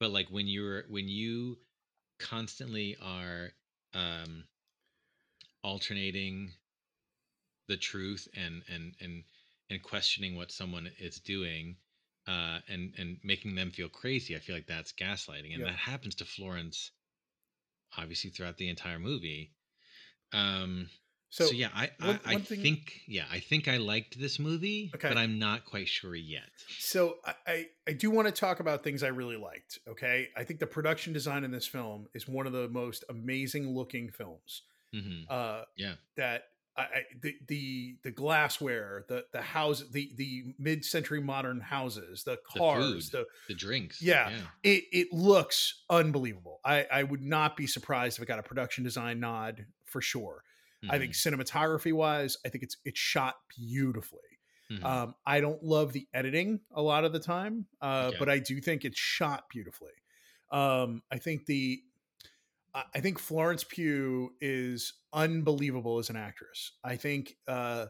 [0.00, 1.58] but like when you're when you
[2.18, 3.50] constantly are
[3.92, 4.44] um
[5.62, 6.50] alternating
[7.68, 9.24] the truth and and and
[9.74, 11.76] and questioning what someone is doing
[12.26, 15.66] uh and and making them feel crazy i feel like that's gaslighting and Yeah.
[15.70, 16.90] that happens to florence
[17.98, 19.52] obviously throughout the entire movie
[20.32, 20.88] um
[21.30, 24.18] so, so, yeah i one- i, I one thing- think yeah i think i liked
[24.18, 25.08] this movie Okay.
[25.08, 26.48] but i'm not quite sure yet
[26.78, 29.78] So I, I, I do want to talk about things I really liked.
[29.88, 33.68] Okay, I think the production design in this film is one of the most amazing
[33.74, 34.62] looking films.
[34.92, 36.44] hmm Uh, yeah that
[36.76, 42.38] I, the the the glassware, the the house, the the mid century modern houses, the
[42.54, 43.10] The cars, food.
[43.10, 44.30] the the drinks Yeah.
[44.62, 46.60] it it looks unbelievable.
[46.64, 50.44] I I would not be surprised if it got a production design nod for sure.
[50.88, 54.20] I think cinematography wise, I think it's it's shot beautifully.
[54.70, 54.82] Mhm.
[54.82, 58.18] Um, I don't love the editing a lot of the time, uh, Okay.
[58.18, 59.92] but I do think it's shot beautifully.
[60.50, 61.82] Um, I think the
[62.74, 66.72] I think Florence Pugh is unbelievable as an actress.
[66.82, 67.86] I think uh,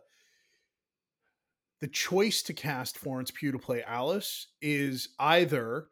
[1.81, 5.89] the choice to cast Florence Pugh to play Alice is either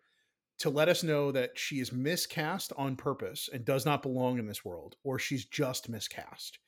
[0.59, 4.47] to let us know that she is miscast on purpose and does not belong in
[4.47, 6.59] this world, or she's just miscast.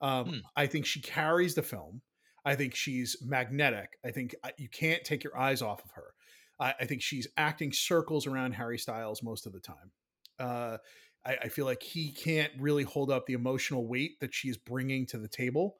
[0.00, 0.38] Um, Hmm.
[0.56, 2.02] I think she carries the film.
[2.44, 3.98] I think she's magnetic.
[4.04, 6.14] I think uh, you can't take your eyes off of her.
[6.60, 9.92] I, I think she's acting circles around Harry Styles most of the time.
[10.38, 10.78] Uh,
[11.28, 15.06] I, I feel like he can't really hold up the emotional weight that she's bringing
[15.06, 15.78] to the table.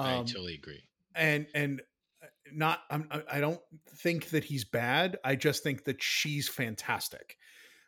[0.00, 0.88] I Um, totally agree.
[1.14, 1.82] and and
[2.22, 5.18] uh, not I'm, I- I don't think that he's bad.
[5.24, 7.36] I just think that she's fantastic.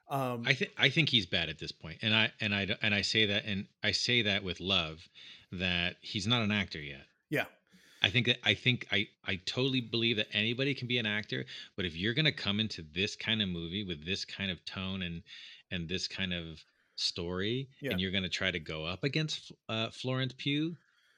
[0.09, 2.94] Um, I think I think he's bad at this point, and I and I and
[2.94, 5.09] I say that and I say that with love,
[5.52, 7.06] that he's not an actor yet.
[7.30, 7.47] yeah,
[8.02, 11.47] I think that I think I I totally believe that anybody can be an actor,
[11.76, 15.02] but if you're gonna come into this kind of movie with this kind of tone
[15.02, 15.22] and
[15.70, 16.64] and this kind of
[16.98, 17.92] story, Yeah.
[17.92, 20.76] and you're gonna try to go up against uh, Florence Pugh,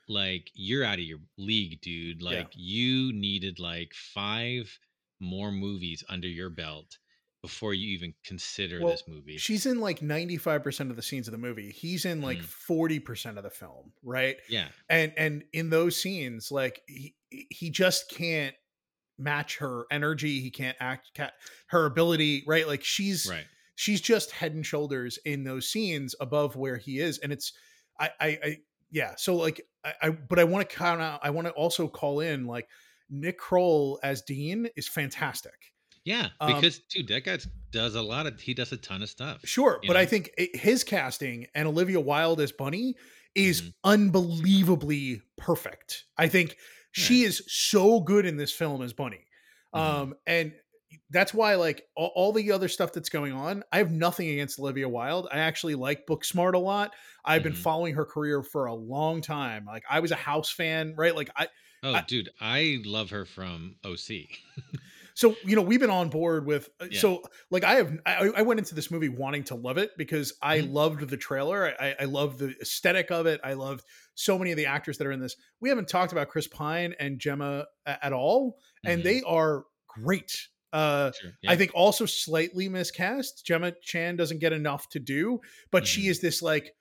[0.09, 2.23] like you're out of your league, dude.
[2.23, 4.79] Like you needed like five
[5.21, 6.99] more movies under your belt
[7.43, 9.39] before you even consider Well, this movie.
[9.39, 11.71] she's in like 95% of the scenes of the movie.
[11.71, 12.45] He's in like Mhm.
[12.45, 14.37] 40% of the film, right?
[14.49, 18.55] yeah, And and in those scenes, like he he just can't
[19.19, 20.41] match her energy.
[20.41, 21.19] He can't act
[21.69, 22.67] her ability, right?
[22.67, 23.47] Like she's right.
[23.83, 27.53] She's just head and shoulders in those scenes above where he is and it's
[27.99, 28.57] i i, I
[28.91, 31.89] yeah so like I, I but i want to count out i want to also
[31.89, 32.69] call in like
[33.09, 35.73] nick kroll as dean is fantastic
[36.05, 37.39] Yeah, Um, because dude, that guy
[37.73, 38.41] does a lot of.
[38.41, 39.41] He does a ton of stuff.
[39.45, 42.95] sure but i think it, his casting and olivia wilde as bunny
[43.35, 43.73] is Mhm.
[43.85, 46.57] unbelievably perfect i think
[46.93, 49.25] she is so good in this film as bunny
[49.75, 49.81] Mhm.
[49.81, 50.53] um and
[51.11, 54.59] that's why like all, all the other stuff that's going on i have nothing against
[54.59, 56.93] olivia wilde i actually like booksmart a lot
[57.25, 57.57] i've been Mhm.
[57.59, 61.31] following her career for a long time like i was a house fan right like
[61.37, 61.49] i
[61.83, 64.27] Oh, I- dude, I love her from OC.
[65.15, 67.01] so you know we've been on board with uh, Yeah.
[67.01, 70.35] so like i have I, I went into this movie wanting to love it because
[70.43, 70.73] i Mhm.
[70.75, 73.85] loved the trailer i i loved the aesthetic of it i loved
[74.15, 76.95] so many of the actors that are in this we haven't talked about chris pine
[77.01, 79.05] and gemma at all and Mhm.
[79.05, 83.45] they are great uh Sure, I think also slightly miscast.
[83.47, 85.41] Gemma Chan doesn't get enough to do,
[85.71, 86.11] but she Mhm.
[86.11, 86.75] is this like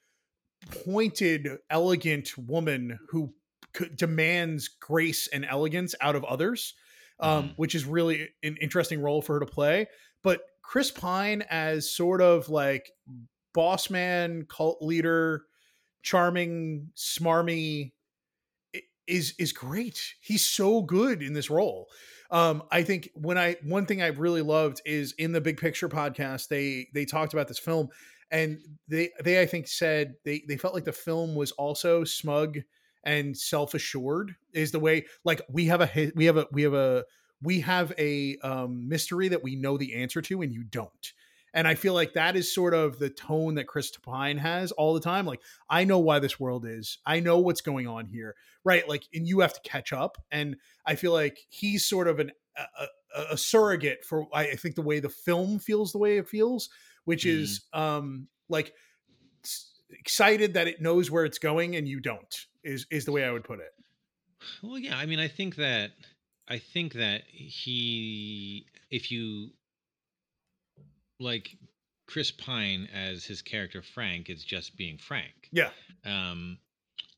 [0.71, 3.33] pointed, elegant woman who
[3.77, 6.75] c- demands grace and elegance out of others,
[7.19, 7.53] um, Mhm.
[7.57, 9.87] which is really an interesting role for her to play.
[10.23, 12.91] But Chris Pine as sort of like
[13.53, 15.45] boss man, cult leader,
[16.03, 17.93] charming, smarmy
[19.07, 20.13] is is great.
[20.21, 21.89] He's so good in this role.
[22.31, 25.89] Um, I think when I one thing I've really loved is in the Big Picture
[25.89, 27.89] podcast they they talked about this film
[28.31, 32.59] and they they I think said they they felt like the film was also smug
[33.03, 36.73] and self assured is the way like we have a we have a we have
[36.73, 37.05] a
[37.41, 41.13] we have a um, mystery that we know the answer to and you don't.
[41.53, 44.93] And I feel like that is sort of the tone that Chris Pine has all
[44.93, 45.25] the time.
[45.25, 46.97] Like, I know why this world is.
[47.05, 48.35] I know what's going on here
[48.65, 52.19] right like and you have to catch up and i feel like he's sort of
[52.19, 52.83] an a,
[53.17, 56.27] a, a surrogate for I, I think the way the film feels the way it
[56.27, 56.69] feels
[57.05, 58.73] which is um like
[59.91, 63.31] excited that it knows where it's going and you don't is is the way i
[63.31, 63.71] would put it
[64.61, 64.97] Well, yeah.
[64.97, 65.91] I mean, I think that
[66.47, 69.51] I think that he, if you
[71.19, 71.49] like
[72.07, 75.49] Chris Pine as his character Frank, is just being Frank.
[75.51, 75.69] yeah.
[76.05, 76.57] Um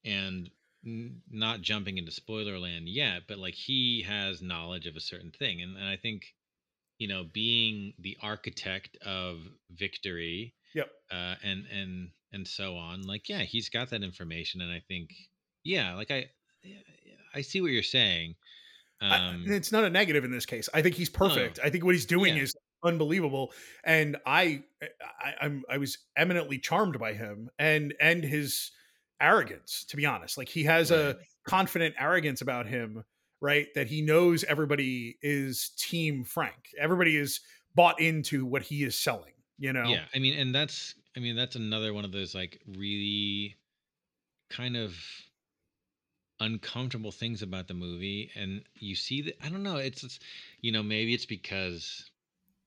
[0.04, 0.50] and
[0.86, 5.32] n- not jumping into spoiler land yet but like he has knowledge of a certain
[5.32, 5.62] thing.
[5.62, 6.24] And, and i think
[6.98, 9.38] you know being the architect of
[9.70, 10.90] victory Yep.
[11.12, 14.62] uh and and and so on like yeah he's got that information.
[14.62, 15.12] And i think
[15.64, 16.26] yeah like i
[17.36, 18.36] i see what you're saying.
[19.02, 20.70] I- um it's not a negative in this case.
[20.74, 21.60] I think he's perfect.
[21.64, 22.44] I think what he's doing Yeah.
[22.44, 23.52] is unbelievable
[23.84, 24.88] and I, eh,
[25.24, 28.72] I i'm i was eminently charmed by him and and his
[29.20, 33.04] arrogance to be honest like he has a confident arrogance about him
[33.40, 37.42] right that he knows everybody is team frank everybody is
[37.76, 41.36] bought into what he is selling you know Yeah, I mean, and that's I mean
[41.36, 43.56] that's another one of those like really
[44.50, 44.98] kind of
[46.40, 49.78] uncomfortable things about the movie, and you see that I don't know.
[49.78, 50.20] It's, it's
[50.62, 52.10] you know maybe it's because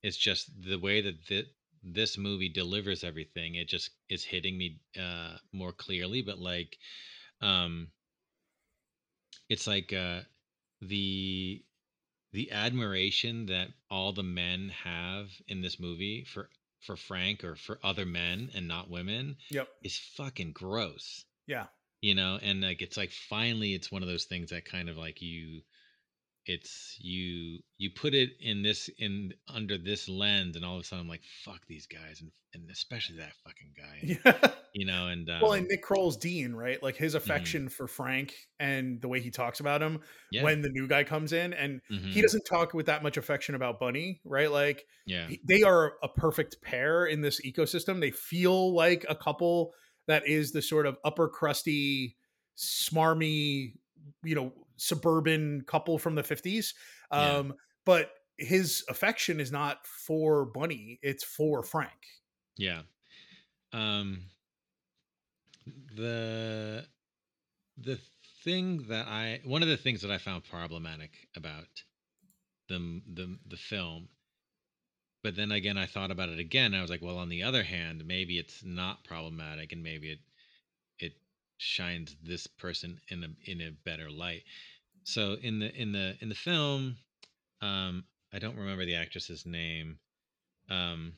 [0.04, 1.50] it's just the way that thi-
[1.82, 3.54] this movie delivers everything.
[3.56, 6.22] It just is hitting me uh, more clearly.
[6.22, 6.76] But like,
[7.40, 7.88] um
[9.48, 10.20] it's like uh
[10.80, 11.62] the
[12.32, 16.48] the admiration that all the men have in this movie for
[16.80, 19.68] for Frank or for other men and not women Yep.
[19.82, 21.24] is fucking gross.
[21.46, 21.66] Yeah.
[22.02, 24.96] You know, and like it's like finally it's one of those things that kind of
[24.98, 25.62] like you
[26.46, 30.84] it's you you put it in this in under this lens and all of a
[30.84, 34.18] sudden I'm like fuck these guys and and especially that fucking guy.
[34.24, 34.50] Yeah.
[34.74, 36.82] you know, and um, well, and Nick Kroll's Dean, right?
[36.82, 37.16] Like his mhm.
[37.16, 40.00] affection for Frank and the way he talks about him
[40.30, 40.42] yeah.
[40.42, 43.54] when the new guy comes in, and mhm, he doesn't talk with that much affection
[43.54, 44.50] about Bunny, right?
[44.50, 45.28] Like yeah.
[45.46, 48.00] they are a perfect pair in this ecosystem.
[48.00, 49.72] They feel like a couple
[50.06, 52.16] that is the sort of upper crusty,
[52.56, 53.74] smarmy,
[54.22, 56.74] you know, suburban couple from the 50s.
[57.12, 57.18] Yeah.
[57.18, 57.54] Um,
[57.84, 61.92] but his affection is not for Bunny, it's for Frank.
[62.56, 62.82] Yeah.
[63.72, 64.30] Um
[65.96, 66.86] the
[67.78, 67.98] the
[68.42, 71.68] thing that I one of the things that I found problematic about
[72.68, 74.08] the the the film
[75.22, 77.62] but then again I thought about it again I was like well on the other
[77.62, 80.18] hand maybe it's not problematic and maybe it
[81.56, 84.42] shines this person in a in a better light.
[85.04, 86.96] So in the in the in the film
[87.60, 89.98] um I don't remember the actress's name
[90.70, 91.14] um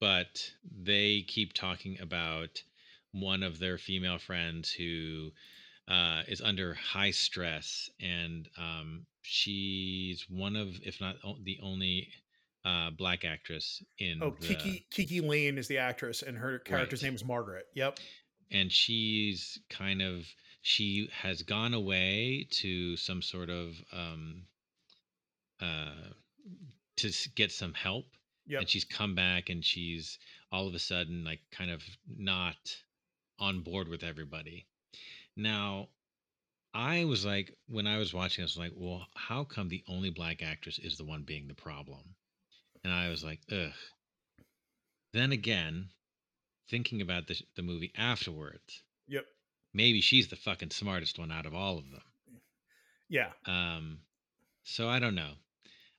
[0.00, 0.50] but
[0.84, 2.62] they keep talking about
[3.12, 5.30] one of their female friends who
[5.88, 12.08] uh, is under high stress, and um, she's one of, if not the only,
[12.64, 14.86] uh, black actress in Oh, the, Kiki
[15.20, 17.08] KiKi Layne is the actress, and her character's Right.
[17.08, 17.66] name is Margaret.
[17.74, 18.00] Yep.
[18.50, 20.26] And she's kind of
[20.62, 24.42] she has gone away to some sort of um,
[25.60, 26.10] uh,
[26.96, 28.06] to get some help
[28.48, 28.60] Yep.
[28.60, 30.18] and she's come back and she's
[30.52, 32.56] all of a sudden like kind of not
[33.40, 34.66] on board with everybody.
[35.36, 35.88] Now
[36.74, 40.42] i was like when i was watching this like well how come the only black
[40.42, 42.14] actress is the one being the problem?
[42.84, 43.72] And i was like ugh.
[45.12, 45.88] Then again
[46.70, 49.24] thinking about the, the movie afterwards Yep.
[49.74, 52.40] maybe she's the fucking smartest one out of all of them
[53.08, 53.30] Yeah.
[53.46, 54.00] um,
[54.64, 55.34] so I don't know.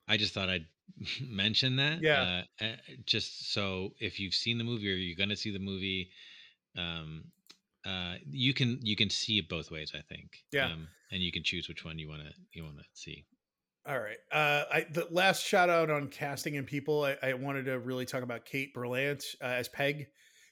[0.10, 0.66] I just thought I'd
[1.22, 2.02] mention that.
[2.02, 2.44] Yeah.
[2.62, 2.66] Uh,
[3.06, 6.10] just so if you've seen the movie or you're going to see the movie,
[6.78, 7.24] um,
[7.86, 9.94] uh, you can you can see it both ways.
[9.96, 10.44] I think.
[10.52, 10.66] Yeah.
[10.66, 13.26] Um, and you can choose which one you want to you want to see.
[13.88, 14.18] All right.
[14.32, 17.06] Uh, I the last shout out on casting and people.
[17.06, 20.08] I, I wanted to really talk about Kate Berlant uh, as Peg.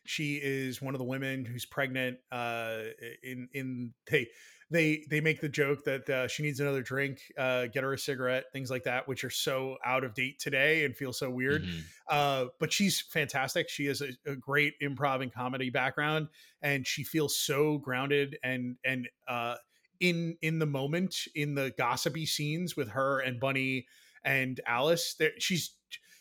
[0.06, 2.18] She is one of the women who's pregnant.
[2.32, 2.80] Uh,
[3.23, 4.27] in in they
[4.72, 7.19] they they make the joke that uh, she needs another drink.
[7.38, 10.86] Uh, get her a cigarette, things like that, which are so out of date today
[10.86, 11.64] and feel so weird.
[11.64, 11.84] Mhm.
[12.10, 13.69] Uh, but she's fantastic.
[13.69, 16.30] She has a, a great improv and comedy background,
[16.61, 19.56] and she feels so grounded and and uh,
[19.99, 23.86] in in the moment in the gossipy scenes with her and Bunny
[24.23, 25.15] and Alice.
[25.38, 25.76] She's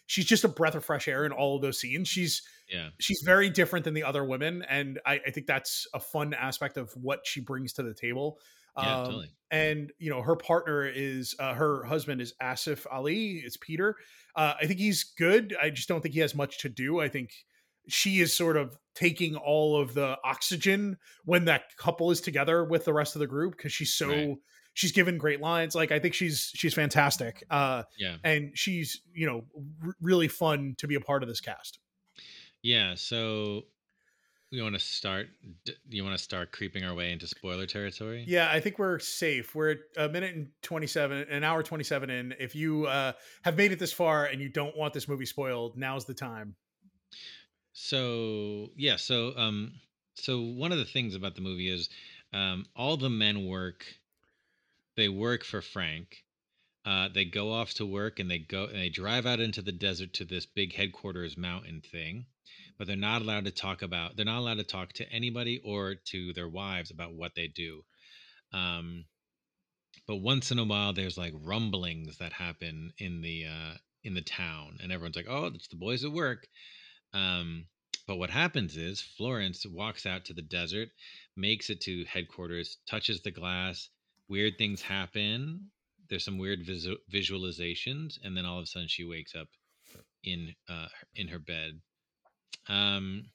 [0.07, 2.09] she's just a breath of fresh air in all of those scenes.
[2.09, 2.89] She's Yeah.
[3.01, 6.77] she's very different than the other women, and I, I think that's a fun aspect
[6.77, 8.39] of what she brings to the table.
[8.77, 8.97] Yeah.
[8.99, 9.31] Um, totally.
[9.53, 13.43] and you know her partner is uh, her husband is Asif Ali.
[13.45, 13.97] It's Peter.
[14.35, 15.55] Uh, I think he's good.
[15.63, 17.01] I just don't think he has much to do.
[17.01, 17.31] I think
[17.87, 22.85] she is sort of taking all of the oxygen when that couple is together with
[22.87, 24.35] the rest of the group because she's so Right.
[24.73, 25.75] she's given great lines.
[25.77, 27.45] Like I think she's she's fantastic.
[27.51, 28.17] Uh, Yeah.
[28.25, 29.45] and she's you know
[29.85, 31.79] r- really fun to be a part of this cast.
[32.65, 32.95] Yeah.
[32.95, 33.67] So
[34.51, 35.29] we want to start.
[35.91, 38.25] You want to start creeping our way into spoiler territory?
[38.27, 39.55] Yeah, I think we're safe.
[39.55, 42.35] We're at a minute and 27, an hour 27 in.
[42.41, 43.13] If you uh,
[43.43, 46.57] have made it this far and you don't want this movie spoiled, now's the time.
[47.75, 49.73] So yeah, so um,
[50.15, 51.91] so one of the things about the movie is
[52.33, 53.85] um, all the men work.
[54.97, 56.25] They work for Frank.
[56.87, 59.73] Uh, they go off to work and they go and they drive out into the
[59.73, 62.27] desert to this big headquarters mountain thing,
[62.79, 64.17] but they're not allowed to talk about.
[64.17, 67.83] They're not allowed to talk to anybody or to their wives about what they do.
[68.53, 69.05] Um,
[70.07, 74.23] but once in a while, there's like rumblings that happen in the uh, in the
[74.23, 76.47] town, and everyone's like, "Oh, it's the boys at work."
[77.13, 77.67] Um,
[78.07, 80.91] but what happens is Florence walks out to the desert,
[81.37, 83.89] makes it to headquarters, touches the glass.
[84.29, 85.71] Weird things happen.
[86.11, 89.49] There's some weird visu- visualizations, and then all of a sudden she wakes up
[90.23, 91.81] in uh, in her bed.
[92.69, 93.27] Um,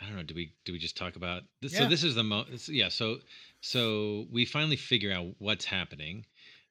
[0.00, 0.22] I don't know.
[0.22, 1.72] Do we do we just talk about this?
[1.72, 1.80] Yeah.
[1.80, 2.44] So this is the mo.
[2.68, 2.88] Yeah.
[2.88, 3.18] So
[3.60, 6.26] so we finally figure out what's happening.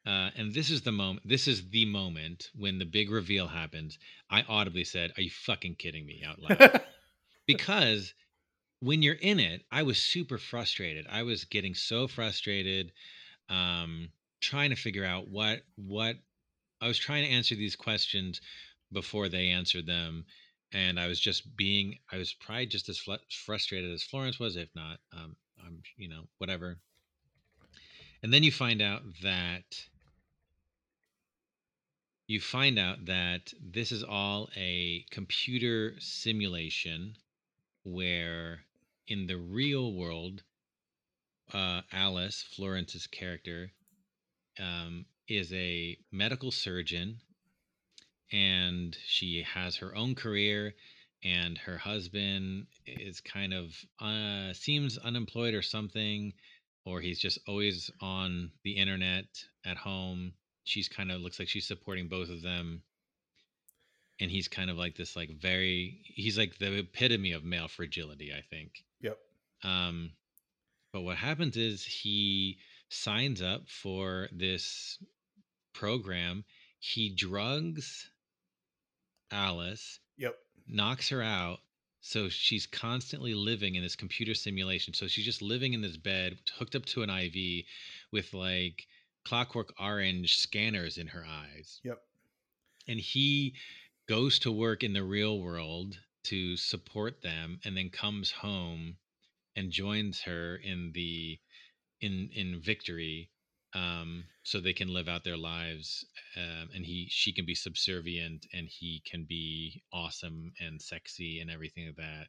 [0.05, 1.27] Uh, and this is the moment.
[1.27, 3.97] This is the moment when the big reveal happens.
[4.29, 6.81] I audibly said, "Are you fucking kidding me?" out loud,
[7.47, 8.13] because
[8.81, 11.07] when you're in it, I was super frustrated.
[11.09, 12.91] I was getting so frustrated,
[13.49, 14.09] um,
[14.41, 16.17] trying to figure out what what
[16.79, 18.41] I was trying to answer these questions
[18.95, 20.25] before they answered them,
[20.71, 24.55] and I was just being I was probably just as fl- frustrated as Florence was,
[24.55, 26.79] if not, um, I'm you know whatever.
[28.23, 29.85] And then you find out that
[32.25, 37.15] you find out that this is all a computer simulation
[37.83, 38.61] where
[39.07, 40.41] in the real world
[41.53, 43.71] uh, alice florence's character
[44.59, 47.19] um, is a medical surgeon
[48.31, 50.73] and she has her own career
[51.23, 56.33] and her husband is kind of uh, seems unemployed or something
[56.85, 59.25] or he's just always on the internet
[59.65, 60.33] at home.
[60.63, 62.83] She's kind of looks like she's supporting both of them.
[64.19, 68.31] And he's kind of like this like very he's like the epitome of male fragility
[68.31, 68.71] i think.
[69.01, 69.17] Yep.
[69.63, 70.11] um
[70.93, 74.97] but what happens is he signs up for this
[75.73, 76.45] program.
[76.79, 78.09] He drugs
[79.31, 80.35] alice Yep.
[80.67, 81.59] knocks her out
[82.01, 86.37] so she's constantly living in this computer simulation so she's just living in this bed
[86.57, 87.65] hooked up to an iv
[88.11, 88.87] with like
[89.23, 91.99] clockwork orange scanners in her eyes Yep.
[92.87, 93.55] and he
[94.07, 98.97] goes to work in the real world to support them and then comes home
[99.55, 101.39] and joins her in the
[102.01, 103.29] in in victory
[103.75, 106.05] um so they can live out their lives
[106.37, 111.51] um and he she can be subservient and he can be awesome and sexy and
[111.51, 112.27] everything like that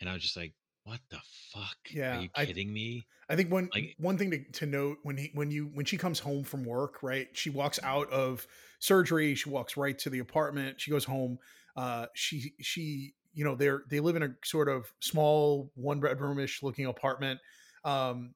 [0.00, 0.54] and i was just like
[0.84, 1.18] what the
[1.52, 4.64] fuck Yeah, are you I- kidding me I think one Like- one thing to, to
[4.66, 7.28] note when he when you when she comes home from work, right?
[7.34, 8.46] She walks out of
[8.78, 11.38] surgery, she walks right to the apartment, she goes home.
[11.76, 16.62] Uh she she you know, they're they live in a sort of small one bedroomish
[16.62, 17.38] looking apartment.
[17.84, 18.34] Um i- i-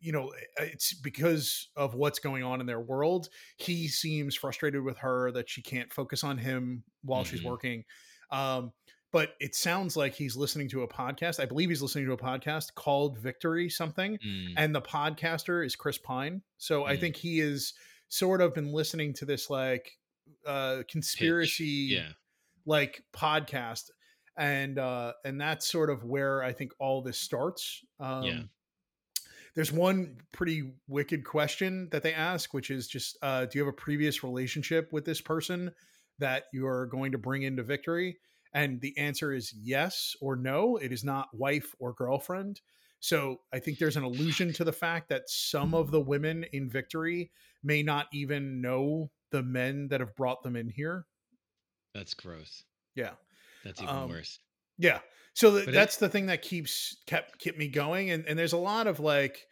[0.00, 3.28] you know, it's because of what's going on in their world.
[3.56, 7.44] He seems frustrated with her that she can't focus on him while she's Mhm.
[7.44, 7.84] working.
[8.30, 8.72] Um
[9.10, 11.38] but it sounds like he's listening to a podcast.
[11.38, 15.76] I believe he's listening to a podcast called Victory something, Mm, and the podcaster is
[15.76, 16.42] Chris Pine.
[16.56, 17.00] So I Mm.
[17.00, 17.74] think he is
[18.08, 19.98] sort of been listening to this like
[20.46, 20.88] uh pitch.
[20.88, 22.12] conspiracy yeah
[22.64, 23.90] like podcast
[24.36, 27.84] and uh and that's sort of where I think all this starts.
[28.00, 28.42] Um Yeah.
[29.54, 33.72] There's one pretty wicked question that they ask, which is just uh do you have
[33.72, 35.72] a previous relationship with this person
[36.18, 38.18] that you're going to bring into victory?
[38.54, 40.76] And the answer is yes or no.
[40.76, 42.60] It is not wife or girlfriend.
[43.00, 46.68] So I think there's an allusion to the fact that some of the women in
[46.70, 51.06] victory may not even know the men that have brought them in here.
[51.94, 52.64] that's gross
[52.94, 53.14] Yeah.
[53.64, 54.38] that's even Um, worse
[54.82, 55.00] Yeah.
[55.34, 58.38] So th- But it- that's the thing that keeps kept kept me going, and and
[58.38, 59.46] there's a lot of like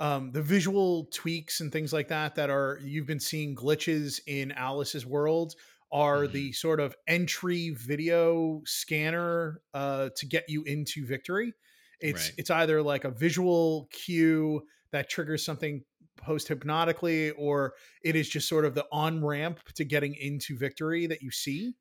[0.00, 4.52] um, the visual tweaks and things like that that are you've been seeing glitches in
[4.52, 5.54] Alice's world
[5.92, 6.32] are Mhm.
[6.32, 11.52] the sort of entry video scanner uh, to get you into victory.
[12.00, 12.34] It's Right.
[12.36, 15.84] it's either like a visual cue that triggers something
[16.16, 21.06] post hypnotically, or it is just sort of the on ramp to getting into victory
[21.06, 21.74] that you see.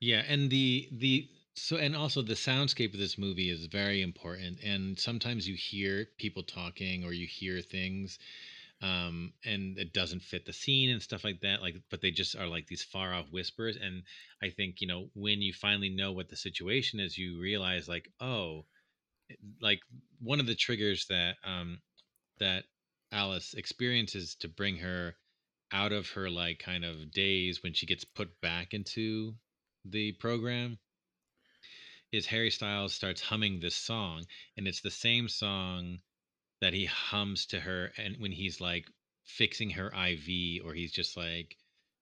[0.00, 1.28] Yeah, and the the
[1.60, 4.58] so and also the soundscape of this movie is very important.
[4.64, 8.18] And sometimes you hear people talking or you hear things,
[8.82, 11.60] um, and it doesn't fit the scene and stuff like that.
[11.60, 13.76] Like, but they just are like these far off whispers.
[13.76, 14.04] And
[14.42, 18.10] I think you know when you finally know what the situation is, you realize like,
[18.20, 18.64] oh,
[19.60, 19.80] like
[20.20, 21.80] one of the triggers that um
[22.38, 22.64] that
[23.12, 25.14] Alice experiences to bring her
[25.72, 29.34] out of her like kind of days when she gets put back into
[29.84, 30.78] the program
[32.12, 34.26] is Harry Styles starts humming this song
[34.56, 36.00] and it's the same song
[36.60, 38.90] that he hums to her and when he's like
[39.24, 41.58] fixing her IV or he's just like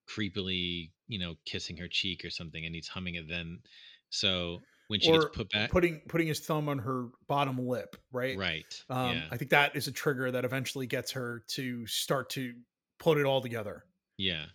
[0.09, 3.61] creepily, you know, kissing her cheek or something and he's humming it then
[4.09, 7.95] so when she or gets put back putting putting his thumb on her bottom lip,
[8.11, 8.39] right?
[8.39, 12.29] right Um, yeah I think that is a trigger that eventually gets her to start
[12.31, 12.55] to
[12.97, 13.85] put it all together.
[14.17, 14.47] Yeah.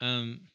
[0.00, 0.50] Um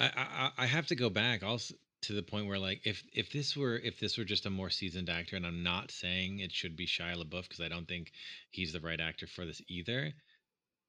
[0.00, 0.12] I I
[0.46, 3.56] I I have to go back also to the point where like if if this
[3.56, 6.76] were if this were just a more seasoned actor and I'm not saying it should
[6.76, 8.12] be Shia LaBeouf because I don't think
[8.50, 10.12] he's the right actor for this either.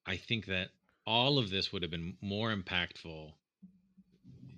[0.05, 0.69] I think that
[1.05, 3.33] all of this would have been more impactful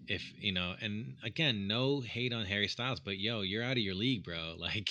[0.07, 3.77] if you know and again no hate on Harry Styles but yo you're out of
[3.77, 4.89] your league bro like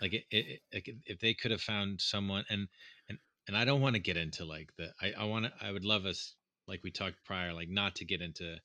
[0.00, 0.60] like it, it,
[1.06, 2.68] if they could have found someone and
[3.08, 3.18] and
[3.48, 5.84] and I don't want to get into like the I I want to I would
[5.84, 6.34] love us
[6.68, 8.56] like we talked prior like not to get into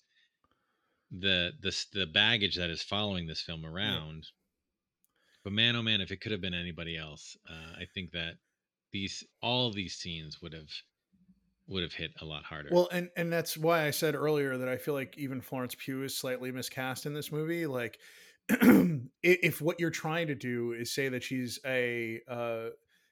[1.12, 4.28] the the the baggage that is following this film around
[5.44, 8.36] But man, oh man, if it could have been anybody else, uh, I think that
[8.92, 10.70] these all these scenes would have
[11.68, 12.70] would have hit a lot harder.
[12.72, 16.04] Well, and and that's why I said earlier that I feel like even Florence Pugh
[16.04, 17.66] is slightly miscast in this movie.
[17.66, 18.00] Like,
[19.24, 22.70] if what you're trying to do is say that she's a uh,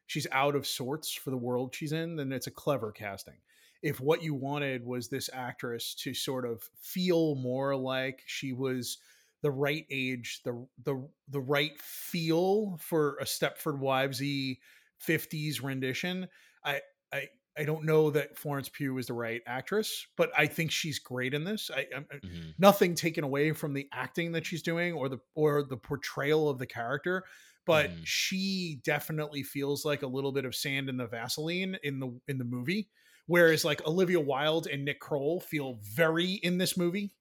[0.08, 3.38] she's out of sorts for the world she's in, then it's a clever casting.
[3.82, 8.98] If what you wanted was this actress to sort of feel more like she was
[9.42, 14.58] the right age, the the the right feel for a Stepford Wivesy
[15.06, 16.28] 50s rendition,
[16.64, 16.82] I
[17.14, 20.98] I I don't know that Florence Pugh is the right actress, but I think she's
[20.98, 21.70] great in this.
[21.74, 22.52] I, mm-hmm.
[22.58, 26.58] nothing taken away from the acting that she's doing or the or the portrayal of
[26.58, 27.26] the character,
[27.66, 28.02] but mm-hmm.
[28.04, 32.38] she definitely feels like a little bit of sand in the Vaseline in the in
[32.38, 32.90] the movie.
[33.30, 37.14] Whereas like Olivia Wilde and Nick Kroll feel very in this movie.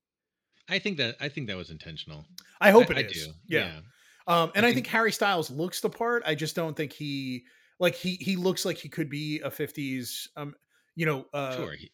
[0.69, 2.25] I think that I think that was intentional.
[2.61, 3.27] I hope I, it I is.
[3.27, 3.33] Do.
[3.47, 3.59] Yeah.
[3.59, 3.81] yeah.
[4.27, 6.23] Um, and I think, I think Harry Styles looks the part.
[6.27, 7.45] I just don't think he
[7.79, 10.55] like he he looks like he could be a 50s um
[10.95, 11.91] you know uh sure he,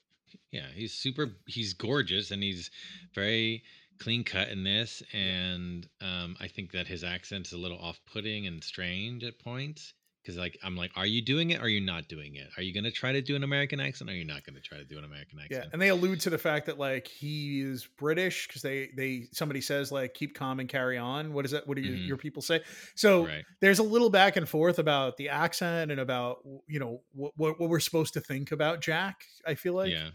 [0.50, 2.70] yeah he's super he's gorgeous and he's
[3.14, 3.62] very
[3.98, 8.62] clean cut in this and um i think that his accent's a little off-putting and
[8.64, 12.08] strange at points because like i'm like are you doing it or are you not
[12.08, 12.48] doing it?
[12.56, 14.54] Are you going to try to do an american accent or are you not going
[14.54, 15.64] to try to do an american accent?
[15.64, 19.26] yeah and they allude to the fact that like he is british because they they
[19.32, 21.32] somebody says like keep calm and carry on.
[21.32, 22.08] What is that what do you, mm-hmm.
[22.08, 22.62] your people say?
[22.94, 23.44] So right.
[23.60, 27.60] there's a little back and forth about the accent and about you know what, what,
[27.60, 29.90] what we're supposed to think about jack i feel like.
[29.90, 30.10] Yeah.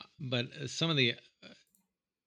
[0.00, 1.48] Uh, but uh, some of the uh,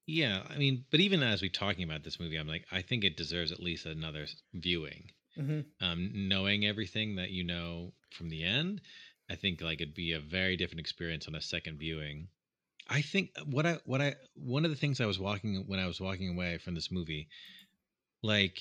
[0.08, 3.04] yeah i mean but even as we're talking about this movie i'm like i think
[3.04, 5.86] it deserves at least another viewing mm-hmm.
[5.86, 8.82] um, knowing everything that you know from the end,
[9.30, 12.28] I think like it'd be a very different experience on a second viewing.
[12.90, 15.80] I think uh, what I what I one of the things I was walking when
[15.80, 17.30] I was walking away from this movie,
[18.22, 18.60] like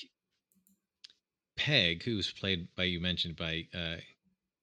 [1.57, 3.97] Peg, who's played by you mentioned by uh,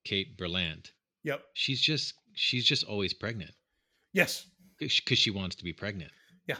[0.04, 0.90] Kate Berlant.
[1.24, 1.42] Yep.
[1.52, 3.52] She's just she's just always pregnant.
[4.12, 4.46] Yes.
[4.78, 6.12] Because she wants to be pregnant.
[6.46, 6.56] Yeah.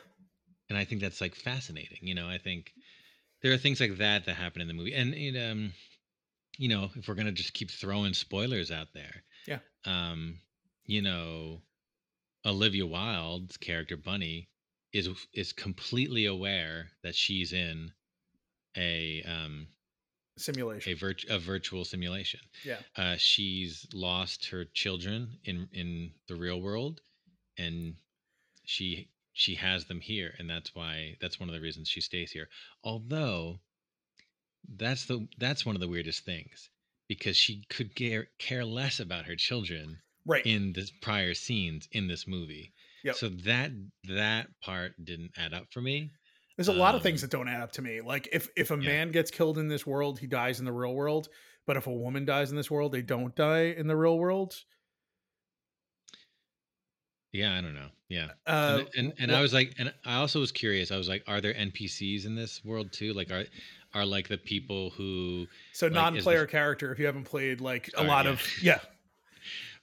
[0.68, 1.98] And I think that's like fascinating.
[2.02, 2.72] You know, I think
[3.43, 5.73] there are things like that that happen in the movie, and it, um,
[6.56, 10.39] you know, if we're gonna just keep throwing spoilers out there, yeah, um,
[10.85, 11.62] you know,
[12.44, 14.48] Olivia Wilde's character Bunny
[14.93, 17.93] is is completely aware that she's in
[18.77, 19.66] a um
[20.36, 20.93] simulation.
[20.93, 22.40] a, virt- a virtual simulation.
[22.65, 22.78] Yeah.
[22.97, 27.01] Uh, she's lost her children in in the real world
[27.59, 27.97] and
[28.65, 29.09] she
[29.39, 32.48] she has them here and that's why that's one of the reasons she stays here
[32.82, 33.60] although
[34.77, 36.70] that's the that's one of the weirdest things
[37.06, 42.09] because she could care, care less about her children right in the prior scenes in
[42.09, 42.73] this movie
[43.05, 43.15] yep.
[43.15, 43.70] so that
[44.09, 46.10] that part didn't add up for me
[46.56, 48.73] there's a lot of things um, that don't add up to me like if if
[48.73, 48.89] a yeah.
[48.89, 51.28] man gets killed in this world he dies in the real world
[51.65, 54.56] but if a woman dies in this world they don't die in the real world
[57.32, 57.88] yeah, I don't know.
[58.09, 58.28] Yeah.
[58.46, 60.90] Uh, and and, and I was like, and I also was curious.
[60.90, 63.12] I was like, are there NPCs in this world too?
[63.12, 63.44] Like, are
[63.94, 68.02] are like the people who so like, non-player character if you haven't played like a
[68.02, 68.30] lot yeah.
[68.30, 68.78] of yeah.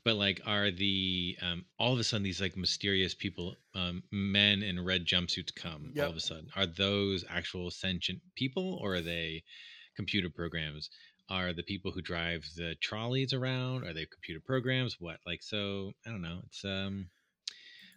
[0.03, 4.61] But like, are the um, all of a sudden these like mysterious people, um, men
[4.61, 6.05] in red jumpsuits come yep.
[6.05, 6.47] all of a sudden?
[6.55, 9.43] Are those actual sentient people or are they
[9.95, 10.91] computer programs?
[11.27, 13.83] Are the people who drive the trolleys around?
[13.83, 14.97] Are they computer programs?
[14.99, 15.91] What like so?
[16.05, 16.41] I don't know.
[16.45, 17.07] It's um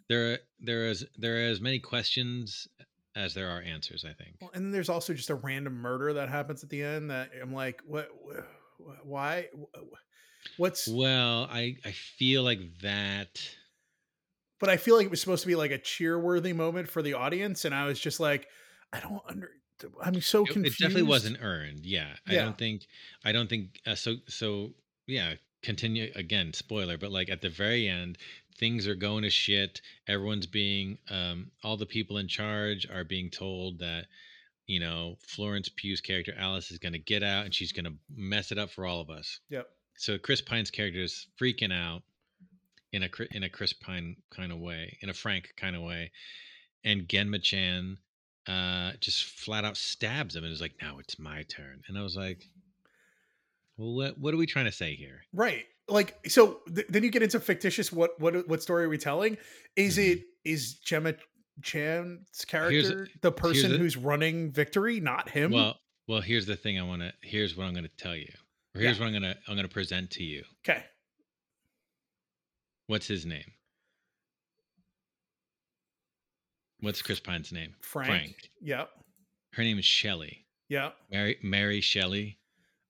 [0.09, 2.69] there there is there are as many questions
[3.15, 4.37] as there are answers i think.
[4.41, 7.31] Well, and then there's also just a random murder that happens at the end that
[7.41, 8.09] i'm like what
[9.03, 9.49] why
[10.57, 13.41] what's well i i feel like that
[14.61, 17.15] but i feel like it was supposed to be like a cheerworthy moment for the
[17.15, 18.47] audience and i was just like
[18.93, 19.51] i don't under
[20.03, 22.41] i'm so confused it definitely wasn't earned yeah, yeah.
[22.41, 22.87] i don't think
[23.25, 24.71] i don't think uh, so so
[25.07, 28.17] yeah continue again spoiler but like at the very end
[28.59, 29.81] things are going to shit.
[30.07, 34.07] Everyone's being, um, all the people in charge are being told that,
[34.67, 37.95] you know, Florence Pugh's character Alice is going to get out and she's going to
[38.15, 39.41] mess it up for all of us.
[39.49, 39.69] Yep.
[39.97, 42.03] So Chris Pine's character is freaking out
[42.93, 46.11] in a in a Chris Pine kind of way, in a frank kind of way,
[46.85, 47.99] and Gemma Chan
[48.47, 52.03] uh, just flat out stabs him and is like, "Now it's my turn." And I
[52.03, 52.49] was like,
[53.79, 57.11] "Well, what what are we trying to say here?" Right like so th- then you
[57.11, 59.37] get into fictitious what what what story are we telling
[59.77, 60.13] is mm-hmm.
[60.13, 61.15] it is Gemma
[61.63, 65.77] Chan's character a, the person a, who's running victory not him well
[66.07, 68.29] well here's the thing i want to here's what i'm going to tell you
[68.75, 69.05] or here's yeah.
[69.05, 70.85] what i'm going to i'm going to present to you okay
[72.87, 73.51] what's his name
[76.81, 78.51] what's chris pine's name frank, frank.
[78.61, 78.91] yep
[79.55, 80.97] her name is shelly Yep.
[81.11, 82.39] Mary Mary Shelley,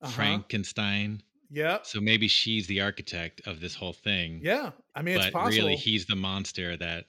[0.01, 0.11] Uh-huh.
[0.11, 1.21] Frankenstein.
[1.49, 1.79] Yeah.
[1.83, 4.39] So maybe she's the architect of this whole thing.
[4.43, 4.71] Yeah.
[4.95, 5.57] I mean, it's but possible.
[5.57, 7.05] really he's the monster that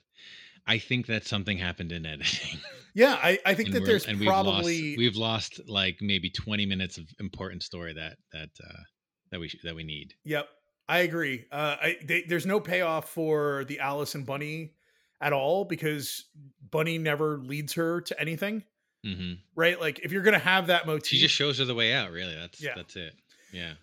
[0.66, 2.58] I think that something happened in editing.
[2.94, 6.30] yeah, I, I think and that there's and probably we've lost, we've lost like maybe
[6.30, 8.82] 20 minutes of important story that that uh
[9.30, 10.14] that we sh- that we need.
[10.24, 10.48] Yep,
[10.88, 11.44] I agree.
[11.50, 14.74] Uh, I they, there's no payoff for the Alice and Bunny
[15.20, 16.26] at all because
[16.70, 18.64] Bunny never leads her to anything,
[19.04, 19.80] hmm right?
[19.80, 22.10] Like if you're gonna have that motif, She just shows her the way out.
[22.10, 22.74] Really, that's Yeah.
[22.74, 23.14] that's it.
[23.50, 23.76] Yeah.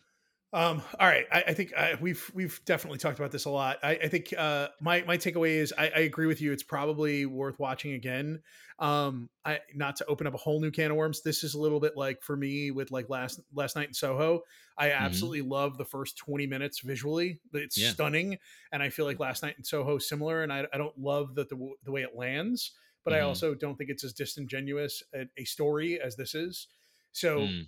[0.54, 3.80] Um, all right, I, I think uh, we've we've definitely talked about this a lot.
[3.84, 6.54] I, I think uh, my my takeaway is I, I agree with you.
[6.54, 8.42] It's probably worth watching again.
[8.80, 11.22] Um, I not to open up a whole new can of worms.
[11.22, 14.42] This is a little bit like for me with like last last night in Soho.
[14.78, 17.42] I absolutely love the first twenty minutes visually.
[17.52, 17.92] It's Yeah.
[17.92, 18.38] stunning,
[18.72, 20.44] and I feel like last night in Soho similar.
[20.44, 22.72] And I, I don't love that the the way it lands,
[23.08, 23.28] but I Mhm.
[23.28, 26.68] also don't think it's as disingenuous a, a story as this is.
[27.14, 27.68] So Mm.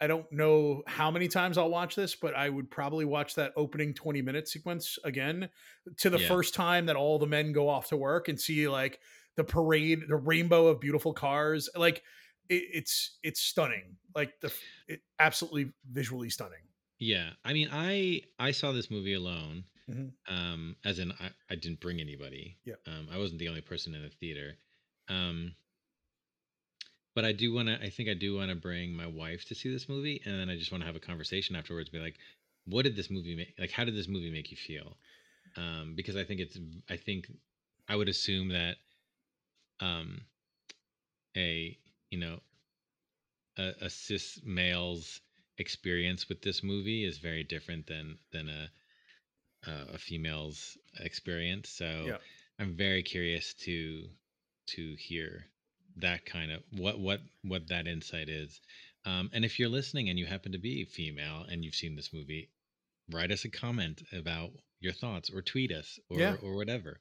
[0.00, 3.52] I don't know how many times I'll watch this, but I would probably watch that
[3.56, 5.50] opening 20 minute sequence again
[5.98, 6.28] to the Yeah.
[6.28, 9.00] first time that all the men go off to work and see like
[9.36, 11.68] the parade, the rainbow of beautiful cars.
[11.76, 12.02] Like
[12.48, 13.98] it, it's it's stunning.
[14.14, 14.52] Like the
[14.88, 16.66] it, absolutely visually stunning.
[16.98, 17.34] Yeah.
[17.44, 19.64] I mean, I I saw this movie alone.
[19.88, 20.12] Mhm.
[20.26, 22.56] Um, as in I, I didn't bring anybody.
[22.64, 22.80] Yep.
[22.86, 24.56] Um, I wasn't the only person in the theater.
[25.08, 25.54] Um
[27.14, 29.54] but I do want to I think I do want to bring my wife to
[29.54, 32.16] see this movie and then I just want to have a conversation afterwards be like
[32.66, 34.96] what did this movie make like how did this movie make you feel?
[35.56, 36.58] Um because I think it's
[36.88, 37.26] I think
[37.88, 38.76] I would assume that
[39.80, 40.22] um
[41.36, 41.78] a
[42.10, 42.40] you know
[43.56, 45.20] a, a cis male's
[45.58, 48.70] experience with this movie is very different than than a
[49.66, 51.70] uh, a female's experience.
[51.70, 52.16] So Yeah.
[52.58, 54.08] I'm very curious to
[54.66, 55.46] to hear
[55.96, 58.60] that kind of what what what that insight is.
[59.04, 62.12] Um, and if you're listening and you happen to be female and you've seen this
[62.12, 62.50] movie,
[63.12, 64.50] write us a comment about
[64.80, 66.36] your thoughts or tweet us or Yeah.
[66.42, 67.00] or whatever.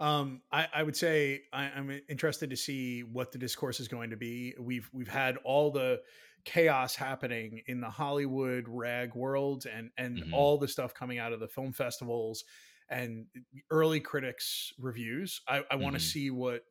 [0.00, 4.10] Um, I, I would say I, I'm interested to see what the discourse is going
[4.10, 4.54] to be.
[4.58, 6.00] We've we've had all the
[6.44, 10.32] chaos happening in the Hollywood rag world, and and Mhm.
[10.32, 12.44] all the stuff coming out of the film festivals
[12.88, 13.26] and
[13.70, 15.40] early critics reviews.
[15.48, 16.04] I, I want to Mhm.
[16.04, 16.64] see what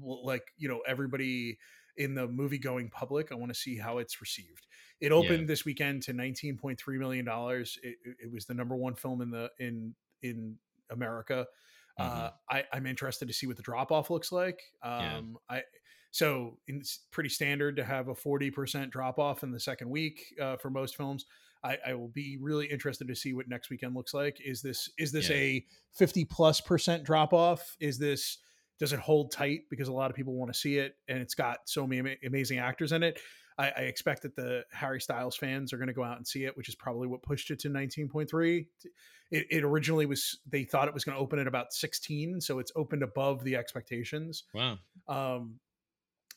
[0.00, 1.58] like you know everybody
[1.96, 3.32] in the movie going public.
[3.32, 4.66] I want to see how it's received.
[5.00, 7.78] It opened this weekend to 19.3 million dollars.
[7.82, 10.58] It, it- was the number one film in the in in
[10.90, 11.46] America.
[11.98, 14.60] Uh, I, I'm interested to see what the drop off looks like.
[14.98, 15.18] Yeah.
[15.18, 15.62] Um, I
[16.16, 20.56] so it's pretty standard to have a 40% drop off in the second week uh,
[20.56, 21.26] for most films.
[21.62, 24.40] I, I will be really interested to see what next weekend looks like.
[24.44, 25.36] Is this is this Yeah.
[25.36, 25.64] a
[25.94, 27.76] 50 plus percent drop off?
[27.80, 28.38] Is this
[28.78, 31.34] does it hold tight because a lot of people want to see it and it's
[31.34, 33.18] got so many ama- amazing actors in it?
[33.58, 36.44] I, I expect that the Harry Styles fans are going to go out and see
[36.44, 38.66] it, which is probably what pushed it to 19.3
[39.32, 42.58] it, it originally was they thought it was going to open at about 16 so
[42.60, 44.78] it's opened above the expectations Wow.
[45.08, 45.58] um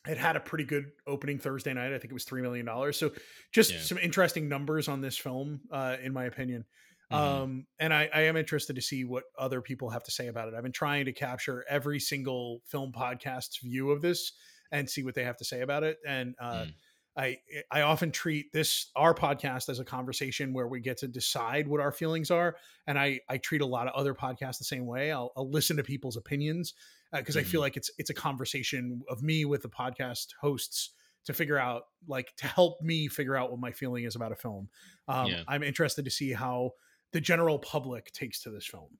[0.08, 3.10] it had a pretty good opening thursday night i think it was $3 million so
[3.52, 3.80] just Yeah.
[3.80, 6.64] some interesting numbers on this film uh in my opinion
[7.12, 7.16] Mhm.
[7.16, 10.48] um and I, I am interested to see what other people have to say about
[10.48, 14.32] it i've been trying to capture every single film podcast's view of this
[14.72, 16.74] and see what they have to say about it and uh Mm.
[17.16, 17.38] I
[17.72, 21.80] I often treat this our podcast as a conversation where we get to decide what
[21.80, 22.54] our feelings are,
[22.86, 25.10] and I I treat a lot of other podcasts the same way.
[25.10, 26.72] I'll, I'll listen to people's opinions
[27.12, 27.64] because I feel Mhm.
[27.64, 30.90] like it's it's a conversation of me with the podcast hosts
[31.24, 34.36] to figure out like to help me figure out what my feeling is about a
[34.36, 34.68] film.
[35.08, 35.44] Um, Yeah.
[35.48, 36.72] I'm interested to see how
[37.12, 38.98] the general public takes to this film.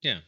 [0.00, 0.20] Yeah.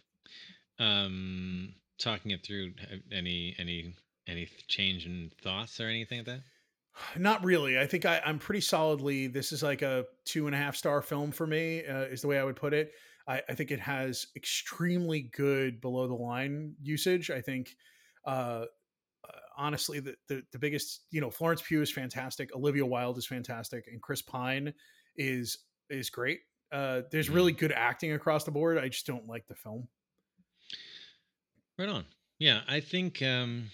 [0.78, 2.74] Um, talking it through,
[3.10, 3.94] any any
[4.26, 6.43] any change in thoughts or anything like that?
[7.18, 7.78] Not really.
[7.78, 9.26] I think I, I'm pretty solidly.
[9.26, 11.84] This is like a two and a half star film for me.
[11.86, 12.93] Uh, is the way I would put it.
[13.27, 17.31] I, I think it has extremely good below the line usage.
[17.31, 17.77] I think,
[18.24, 18.65] uh,
[19.24, 22.55] uh, honestly, the, the the biggest, you know, Florence Pugh is fantastic.
[22.55, 24.73] Olivia Wilde is fantastic, and Chris Pine
[25.16, 25.59] is
[25.90, 26.40] is great.
[26.73, 28.78] Uh, there's really good acting across the board.
[28.78, 29.89] I just don't like the film.
[31.78, 32.05] Right on.
[32.39, 33.70] Yeah, I think um,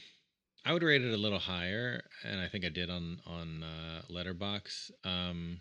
[0.64, 4.02] I would rate it a little higher, and I think I did on on uh,
[4.10, 4.90] Letterboxd.
[5.04, 5.60] Um,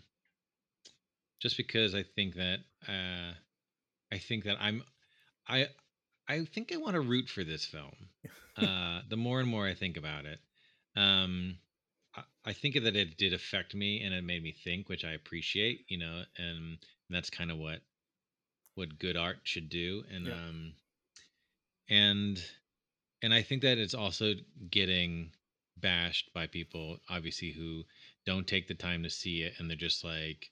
[1.40, 3.32] just because I think that uh,
[4.12, 4.84] I think that I'm
[5.48, 5.68] I
[6.28, 7.94] I think I want to root for this film.
[8.56, 10.38] Uh, the more and more I think about it,
[10.94, 11.58] um,
[12.14, 15.12] I, I think that it did affect me and it made me think, which I
[15.12, 15.86] appreciate.
[15.88, 16.78] You know, and
[17.10, 17.80] that's kind of what
[18.74, 20.04] what good art should do.
[20.10, 20.34] And Yeah.
[20.34, 20.74] um,
[21.88, 22.42] and
[23.22, 24.34] and I think that it's also
[24.70, 25.32] getting
[25.78, 27.84] bashed by people obviously who
[28.26, 30.50] don't take the time to see it and they're just like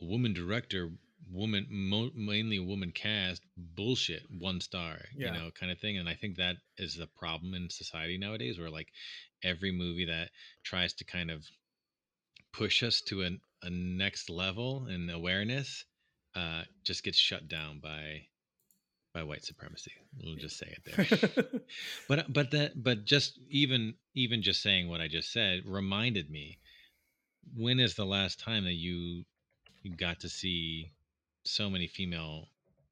[0.00, 0.90] a woman director
[1.30, 5.28] woman mo- mainly a woman cast bullshit one star Yeah.
[5.28, 8.58] you know kind of thing and i think that is the problem in society nowadays
[8.58, 8.88] where like
[9.42, 10.30] every movie that
[10.64, 11.44] tries to kind of
[12.52, 15.84] push us to an, a next level in awareness
[16.34, 18.22] uh just gets shut down by
[19.12, 19.92] by white supremacy
[20.22, 21.60] we'll just say it there
[22.08, 26.58] but but that but just even even just saying what i just said reminded me
[27.56, 29.24] when is the last time that you
[29.82, 30.90] you got to see
[31.44, 32.48] so many female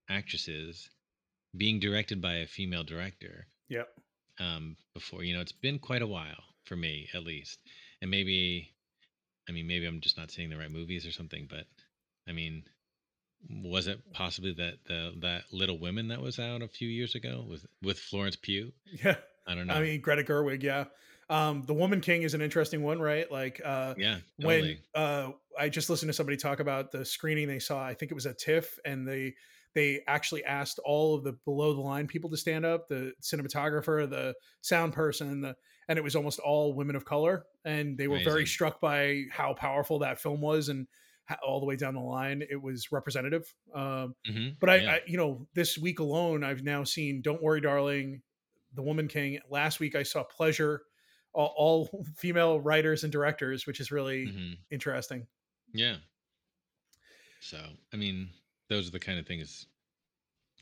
[0.09, 0.91] actresses
[1.57, 3.89] being directed by a female director yep.
[4.41, 7.59] um before you know it's been quite a while for me at least
[8.01, 8.71] and maybe
[9.49, 11.67] i mean maybe i'm just not seeing the right movies or something but
[12.29, 12.63] i mean
[13.65, 17.45] was it possibly that the that little women that was out a few years ago
[17.49, 18.73] with with florence pugh
[19.05, 19.17] Yeah.
[19.47, 20.63] i don't know I mean, Greta Gerwig.
[20.63, 20.85] Yeah.
[21.33, 23.31] Um, the Woman King is an interesting one, right?
[23.31, 27.59] Like, uh, yeah when uh, I just listened to somebody talk about the screening they
[27.59, 27.83] saw.
[27.85, 29.35] I think it was at TIFF, and they
[29.75, 34.09] they actually asked all of the below the line people to stand up, the cinematographer,
[34.09, 35.57] the sound person, the
[35.89, 39.55] and it was almost all women of color, and they were very struck by how
[39.55, 40.87] powerful that film was and
[41.43, 43.55] all the way down the line it was representative.
[43.75, 44.91] Um, Mhm, but I, yeah.
[44.95, 48.23] I, you know, this week alone, I've now seen "Don't Worry, Darling,"
[48.75, 50.83] "The Woman King." Last week, I saw "Pleasure,"
[51.33, 54.59] all, all female writers and directors, which is really Mhm.
[54.71, 55.27] interesting.
[55.73, 55.97] Yeah.
[57.41, 57.59] So,
[57.93, 58.31] I mean,
[58.69, 59.67] those are the kind of things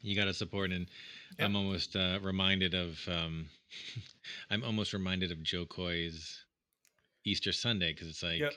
[0.02, 0.72] you got to support.
[0.72, 0.88] And
[1.38, 1.44] Yeah.
[1.46, 3.50] I'm almost uh, reminded of, um,
[4.50, 6.44] I'm almost reminded of Jo Koy's
[7.24, 8.54] Easter Sunday because it's like, Yep.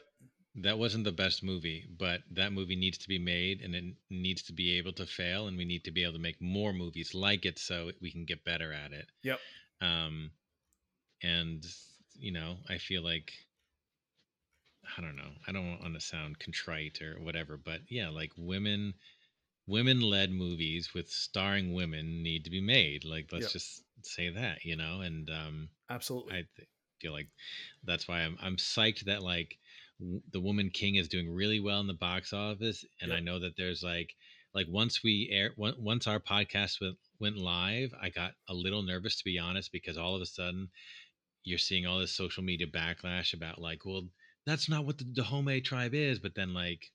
[0.56, 4.42] that wasn't the best movie, but that movie needs to be made and it needs
[4.44, 5.48] to be able to fail.
[5.48, 8.24] And we need to be able to make more movies like it so we can
[8.26, 9.10] get better at it.
[9.24, 9.40] Yep.
[9.82, 10.32] Um,
[11.22, 11.66] and,
[12.16, 13.34] you know, I feel like,
[14.98, 15.34] I don't know.
[15.48, 18.96] I don't want to sound contrite or whatever, but yeah, like women,
[19.68, 23.06] women led movies with starring women need to be made.
[23.06, 23.54] Like, let's Yep.
[23.54, 26.34] just say that, you know, and, um, Absolutely.
[26.34, 26.70] I th-
[27.02, 27.30] feel like
[27.84, 29.60] that's why I'm I'm psyched that like
[30.00, 33.40] w- the Woman King is doing really well in the box office, and I know
[33.40, 34.16] that there's like
[34.54, 38.84] like once we air on- once our podcast went went live, I got a little
[38.84, 40.72] nervous to be honest because all of a sudden
[41.44, 44.10] you're seeing all this social media backlash about like, well,
[44.46, 46.92] that's not what the Dahomey tribe is, but then like.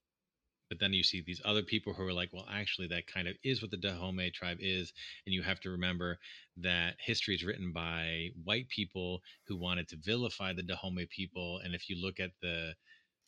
[0.68, 3.36] But then you see these other people who are like, well, actually, that kind of
[3.42, 4.92] is what the Dahomey tribe is.
[5.24, 6.18] And you have to remember
[6.58, 11.58] that history is written by white people who wanted to vilify the Dahomey people.
[11.64, 12.74] And if you look at the,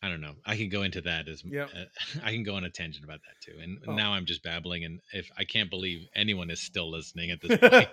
[0.03, 1.71] I don't know, I can go into that as Yep.
[1.75, 1.85] uh,
[2.23, 3.59] I can go on a tangent about that too.
[3.61, 3.95] And Oh.
[3.97, 7.57] now I'm just babbling, and if I can't believe anyone is still listening at this
[7.57, 7.89] point.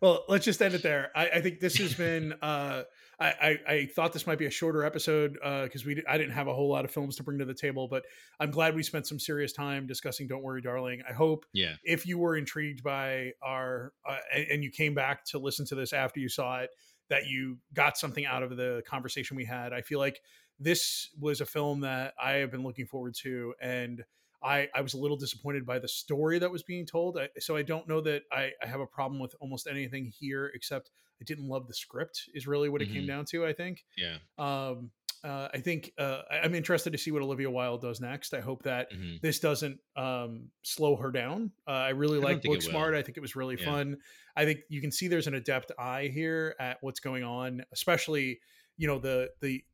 [0.00, 1.10] Well, let's just end it there.
[1.14, 2.34] I, I think this has been.
[2.42, 2.82] Uh,
[3.20, 6.48] I, I, I thought this might be a shorter episode because we I didn't have
[6.48, 8.04] a whole lot of films to bring to the table, but
[8.40, 12.06] I'm glad we spent some serious time discussing "Don't Worry, Darling." I hope yeah, if
[12.06, 15.92] you were intrigued by our uh, and, and you came back to listen to this
[15.92, 16.70] after you saw it,
[17.10, 19.72] that you got something out of the conversation we had.
[19.72, 20.20] I feel like
[20.58, 24.04] this was a film that I have been looking forward to, and
[24.44, 27.18] I, I was a little disappointed by the story that was being told.
[27.18, 30.50] I, so I don't know that I, I have a problem with almost anything here,
[30.54, 30.90] except
[31.20, 32.28] I didn't love the script.
[32.34, 33.06] Is really what it came Mhm.
[33.06, 33.46] down to.
[33.46, 33.84] I think.
[33.96, 34.90] yeah, Um,
[35.24, 38.34] uh, I think uh, I'm interested to see what Olivia Wilde does next.
[38.34, 41.52] I hope that mhm, this doesn't um, slow her down.
[41.66, 42.94] Uh, I really I like Booksmart.
[42.96, 43.64] I think it was really Yeah.
[43.64, 43.98] fun.
[44.34, 48.40] I think you can see there's an adept eye here at what's going on, especially
[48.76, 49.64] you know the the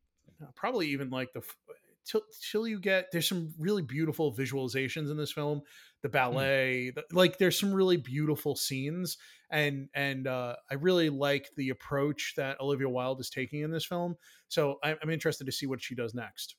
[0.43, 1.43] uh, probably even like the
[2.09, 5.61] till, till you get there's some really beautiful visualizations in this film
[6.03, 9.19] the ballet the, like there's some really beautiful scenes
[9.51, 13.85] and and uh, i really like the approach that olivia wilde is taking in this
[13.85, 14.17] film
[14.49, 16.57] so I, i'm interested to see what she does next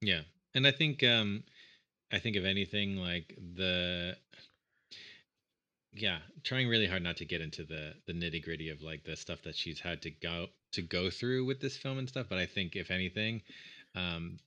[0.00, 0.22] yeah.
[0.54, 1.44] And I think, um,
[2.12, 4.16] I think if anything, like the,
[5.92, 9.16] yeah, trying really hard not to get into the the nitty gritty of like the
[9.16, 12.26] stuff that she's had to go to go through with this film and stuff.
[12.28, 13.42] But I think if anything,
[13.94, 14.38] um,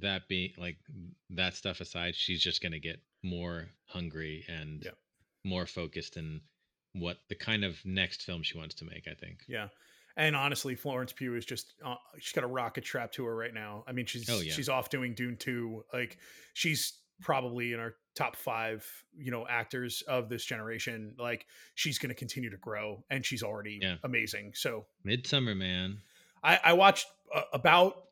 [0.00, 0.76] that being like
[1.30, 4.86] that stuff aside, she's just gonna get more hungry and
[5.44, 6.40] more focused in
[6.94, 9.06] what the kind of next film she wants to make.
[9.10, 9.40] I think.
[9.48, 9.68] Yeah.
[10.16, 13.54] And honestly, Florence Pugh is just uh, she's got a rocket strapped to her right
[13.54, 13.82] now.
[13.86, 14.52] I mean, she's Oh, yeah.
[14.52, 15.84] she's off doing Dune 2.
[15.92, 16.18] Like
[16.52, 18.86] she's probably in our top 5,
[19.16, 21.14] you know, actors of this generation.
[21.18, 21.46] Like
[21.76, 23.96] she's going to continue to grow and she's already Yeah.
[24.04, 24.52] amazing.
[24.54, 25.98] So, Midsommar Man.
[26.44, 28.08] I I watched uh, about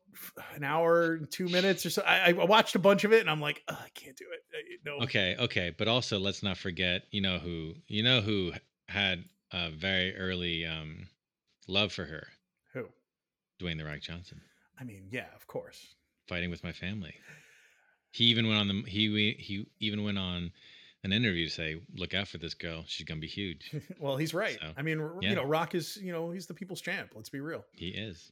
[0.55, 2.01] an hour and 2 minutes or so.
[2.03, 4.79] I, I watched a bunch of it and I'm like, "Ugh, I can't do it.
[4.85, 5.03] No.
[5.03, 8.53] Okay, okay, but also let's not forget, you know who, you know who
[8.87, 11.07] had a very early um
[11.67, 12.27] love for her,
[12.73, 12.85] Who?
[13.61, 14.41] Dwayne the Rock Johnson.
[14.79, 15.95] I mean, yeah, of course.
[16.27, 17.13] Fighting with my family.
[18.11, 20.51] He even went on the he he even went on
[21.03, 22.83] an interview to say, "Look out for this girl.
[22.87, 24.57] She's gonna be huge." well, he's right.
[24.59, 25.29] So, I mean, yeah.
[25.29, 27.11] you know, Rock is you know he's the people's champ.
[27.15, 27.65] Let's be real.
[27.73, 28.31] He is.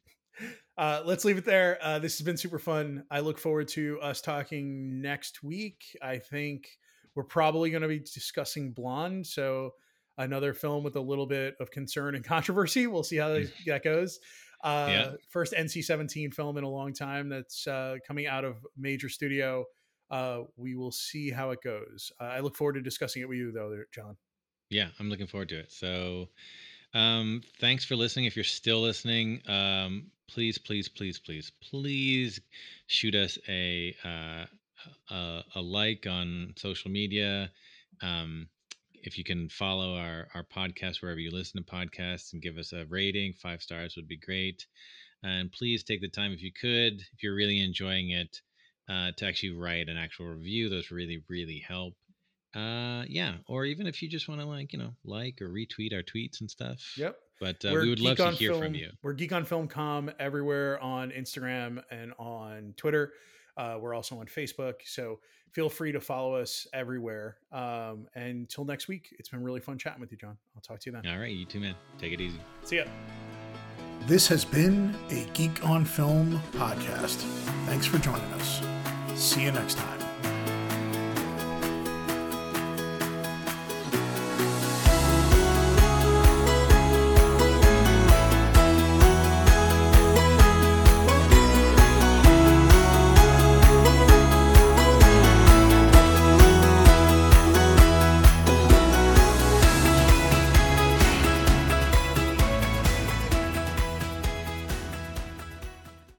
[0.77, 1.77] Uh, let's leave it there.
[1.81, 3.03] Uh, this has been super fun.
[3.11, 5.83] I look forward to us talking next week.
[6.01, 6.69] I think
[7.15, 9.27] we're probably going to be discussing Blonde.
[9.27, 9.73] So
[10.17, 12.87] another film with a little bit of concern and controversy.
[12.87, 14.19] We'll see how that goes.
[14.63, 15.11] Uh, yeah.
[15.29, 19.65] First NC 17 film in a long time that's uh, coming out of major studio.
[20.11, 22.11] Uh, we will see how it goes.
[22.19, 24.17] Uh, I look forward to discussing it with you, though, Jon.
[24.69, 25.71] Yeah, I'm looking forward to it.
[25.71, 26.29] So,
[26.93, 28.25] um, thanks for listening.
[28.25, 32.41] If you're still listening, um, please, please, please, please, please
[32.87, 34.45] shoot us a uh,
[35.13, 37.51] a, a like on social media.
[38.01, 38.47] Um,
[39.03, 42.73] if you can follow our our podcast wherever you listen to podcasts and give us
[42.73, 44.65] a rating, five stars would be great.
[45.23, 48.41] And please take the time, if you could, if you're really enjoying it,
[48.89, 50.69] uh, to actually write an actual review.
[50.69, 51.95] Those really really help.
[52.55, 55.93] Uh, yeah, or even if you just want to like you know like or retweet
[55.93, 56.97] our tweets and stuff.
[56.97, 57.17] Yep.
[57.39, 58.89] But uh, we would love to hear film, from you.
[59.01, 63.13] We're Geek on Film Com everywhere on Instagram and on Twitter.
[63.55, 64.75] Uh, we're also on Facebook.
[64.85, 65.19] So
[65.51, 67.37] feel free to follow us everywhere.
[67.51, 70.37] Um, and until next week, it's been really fun chatting with you, Jon.
[70.55, 71.11] I'll talk to you then.
[71.11, 71.31] All right.
[71.31, 71.75] You too, man.
[71.97, 72.39] Take it easy.
[72.63, 72.85] See ya.
[74.05, 77.17] This has been a Geek on Film podcast.
[77.65, 78.61] Thanks for joining us.
[79.15, 80.08] See you next time.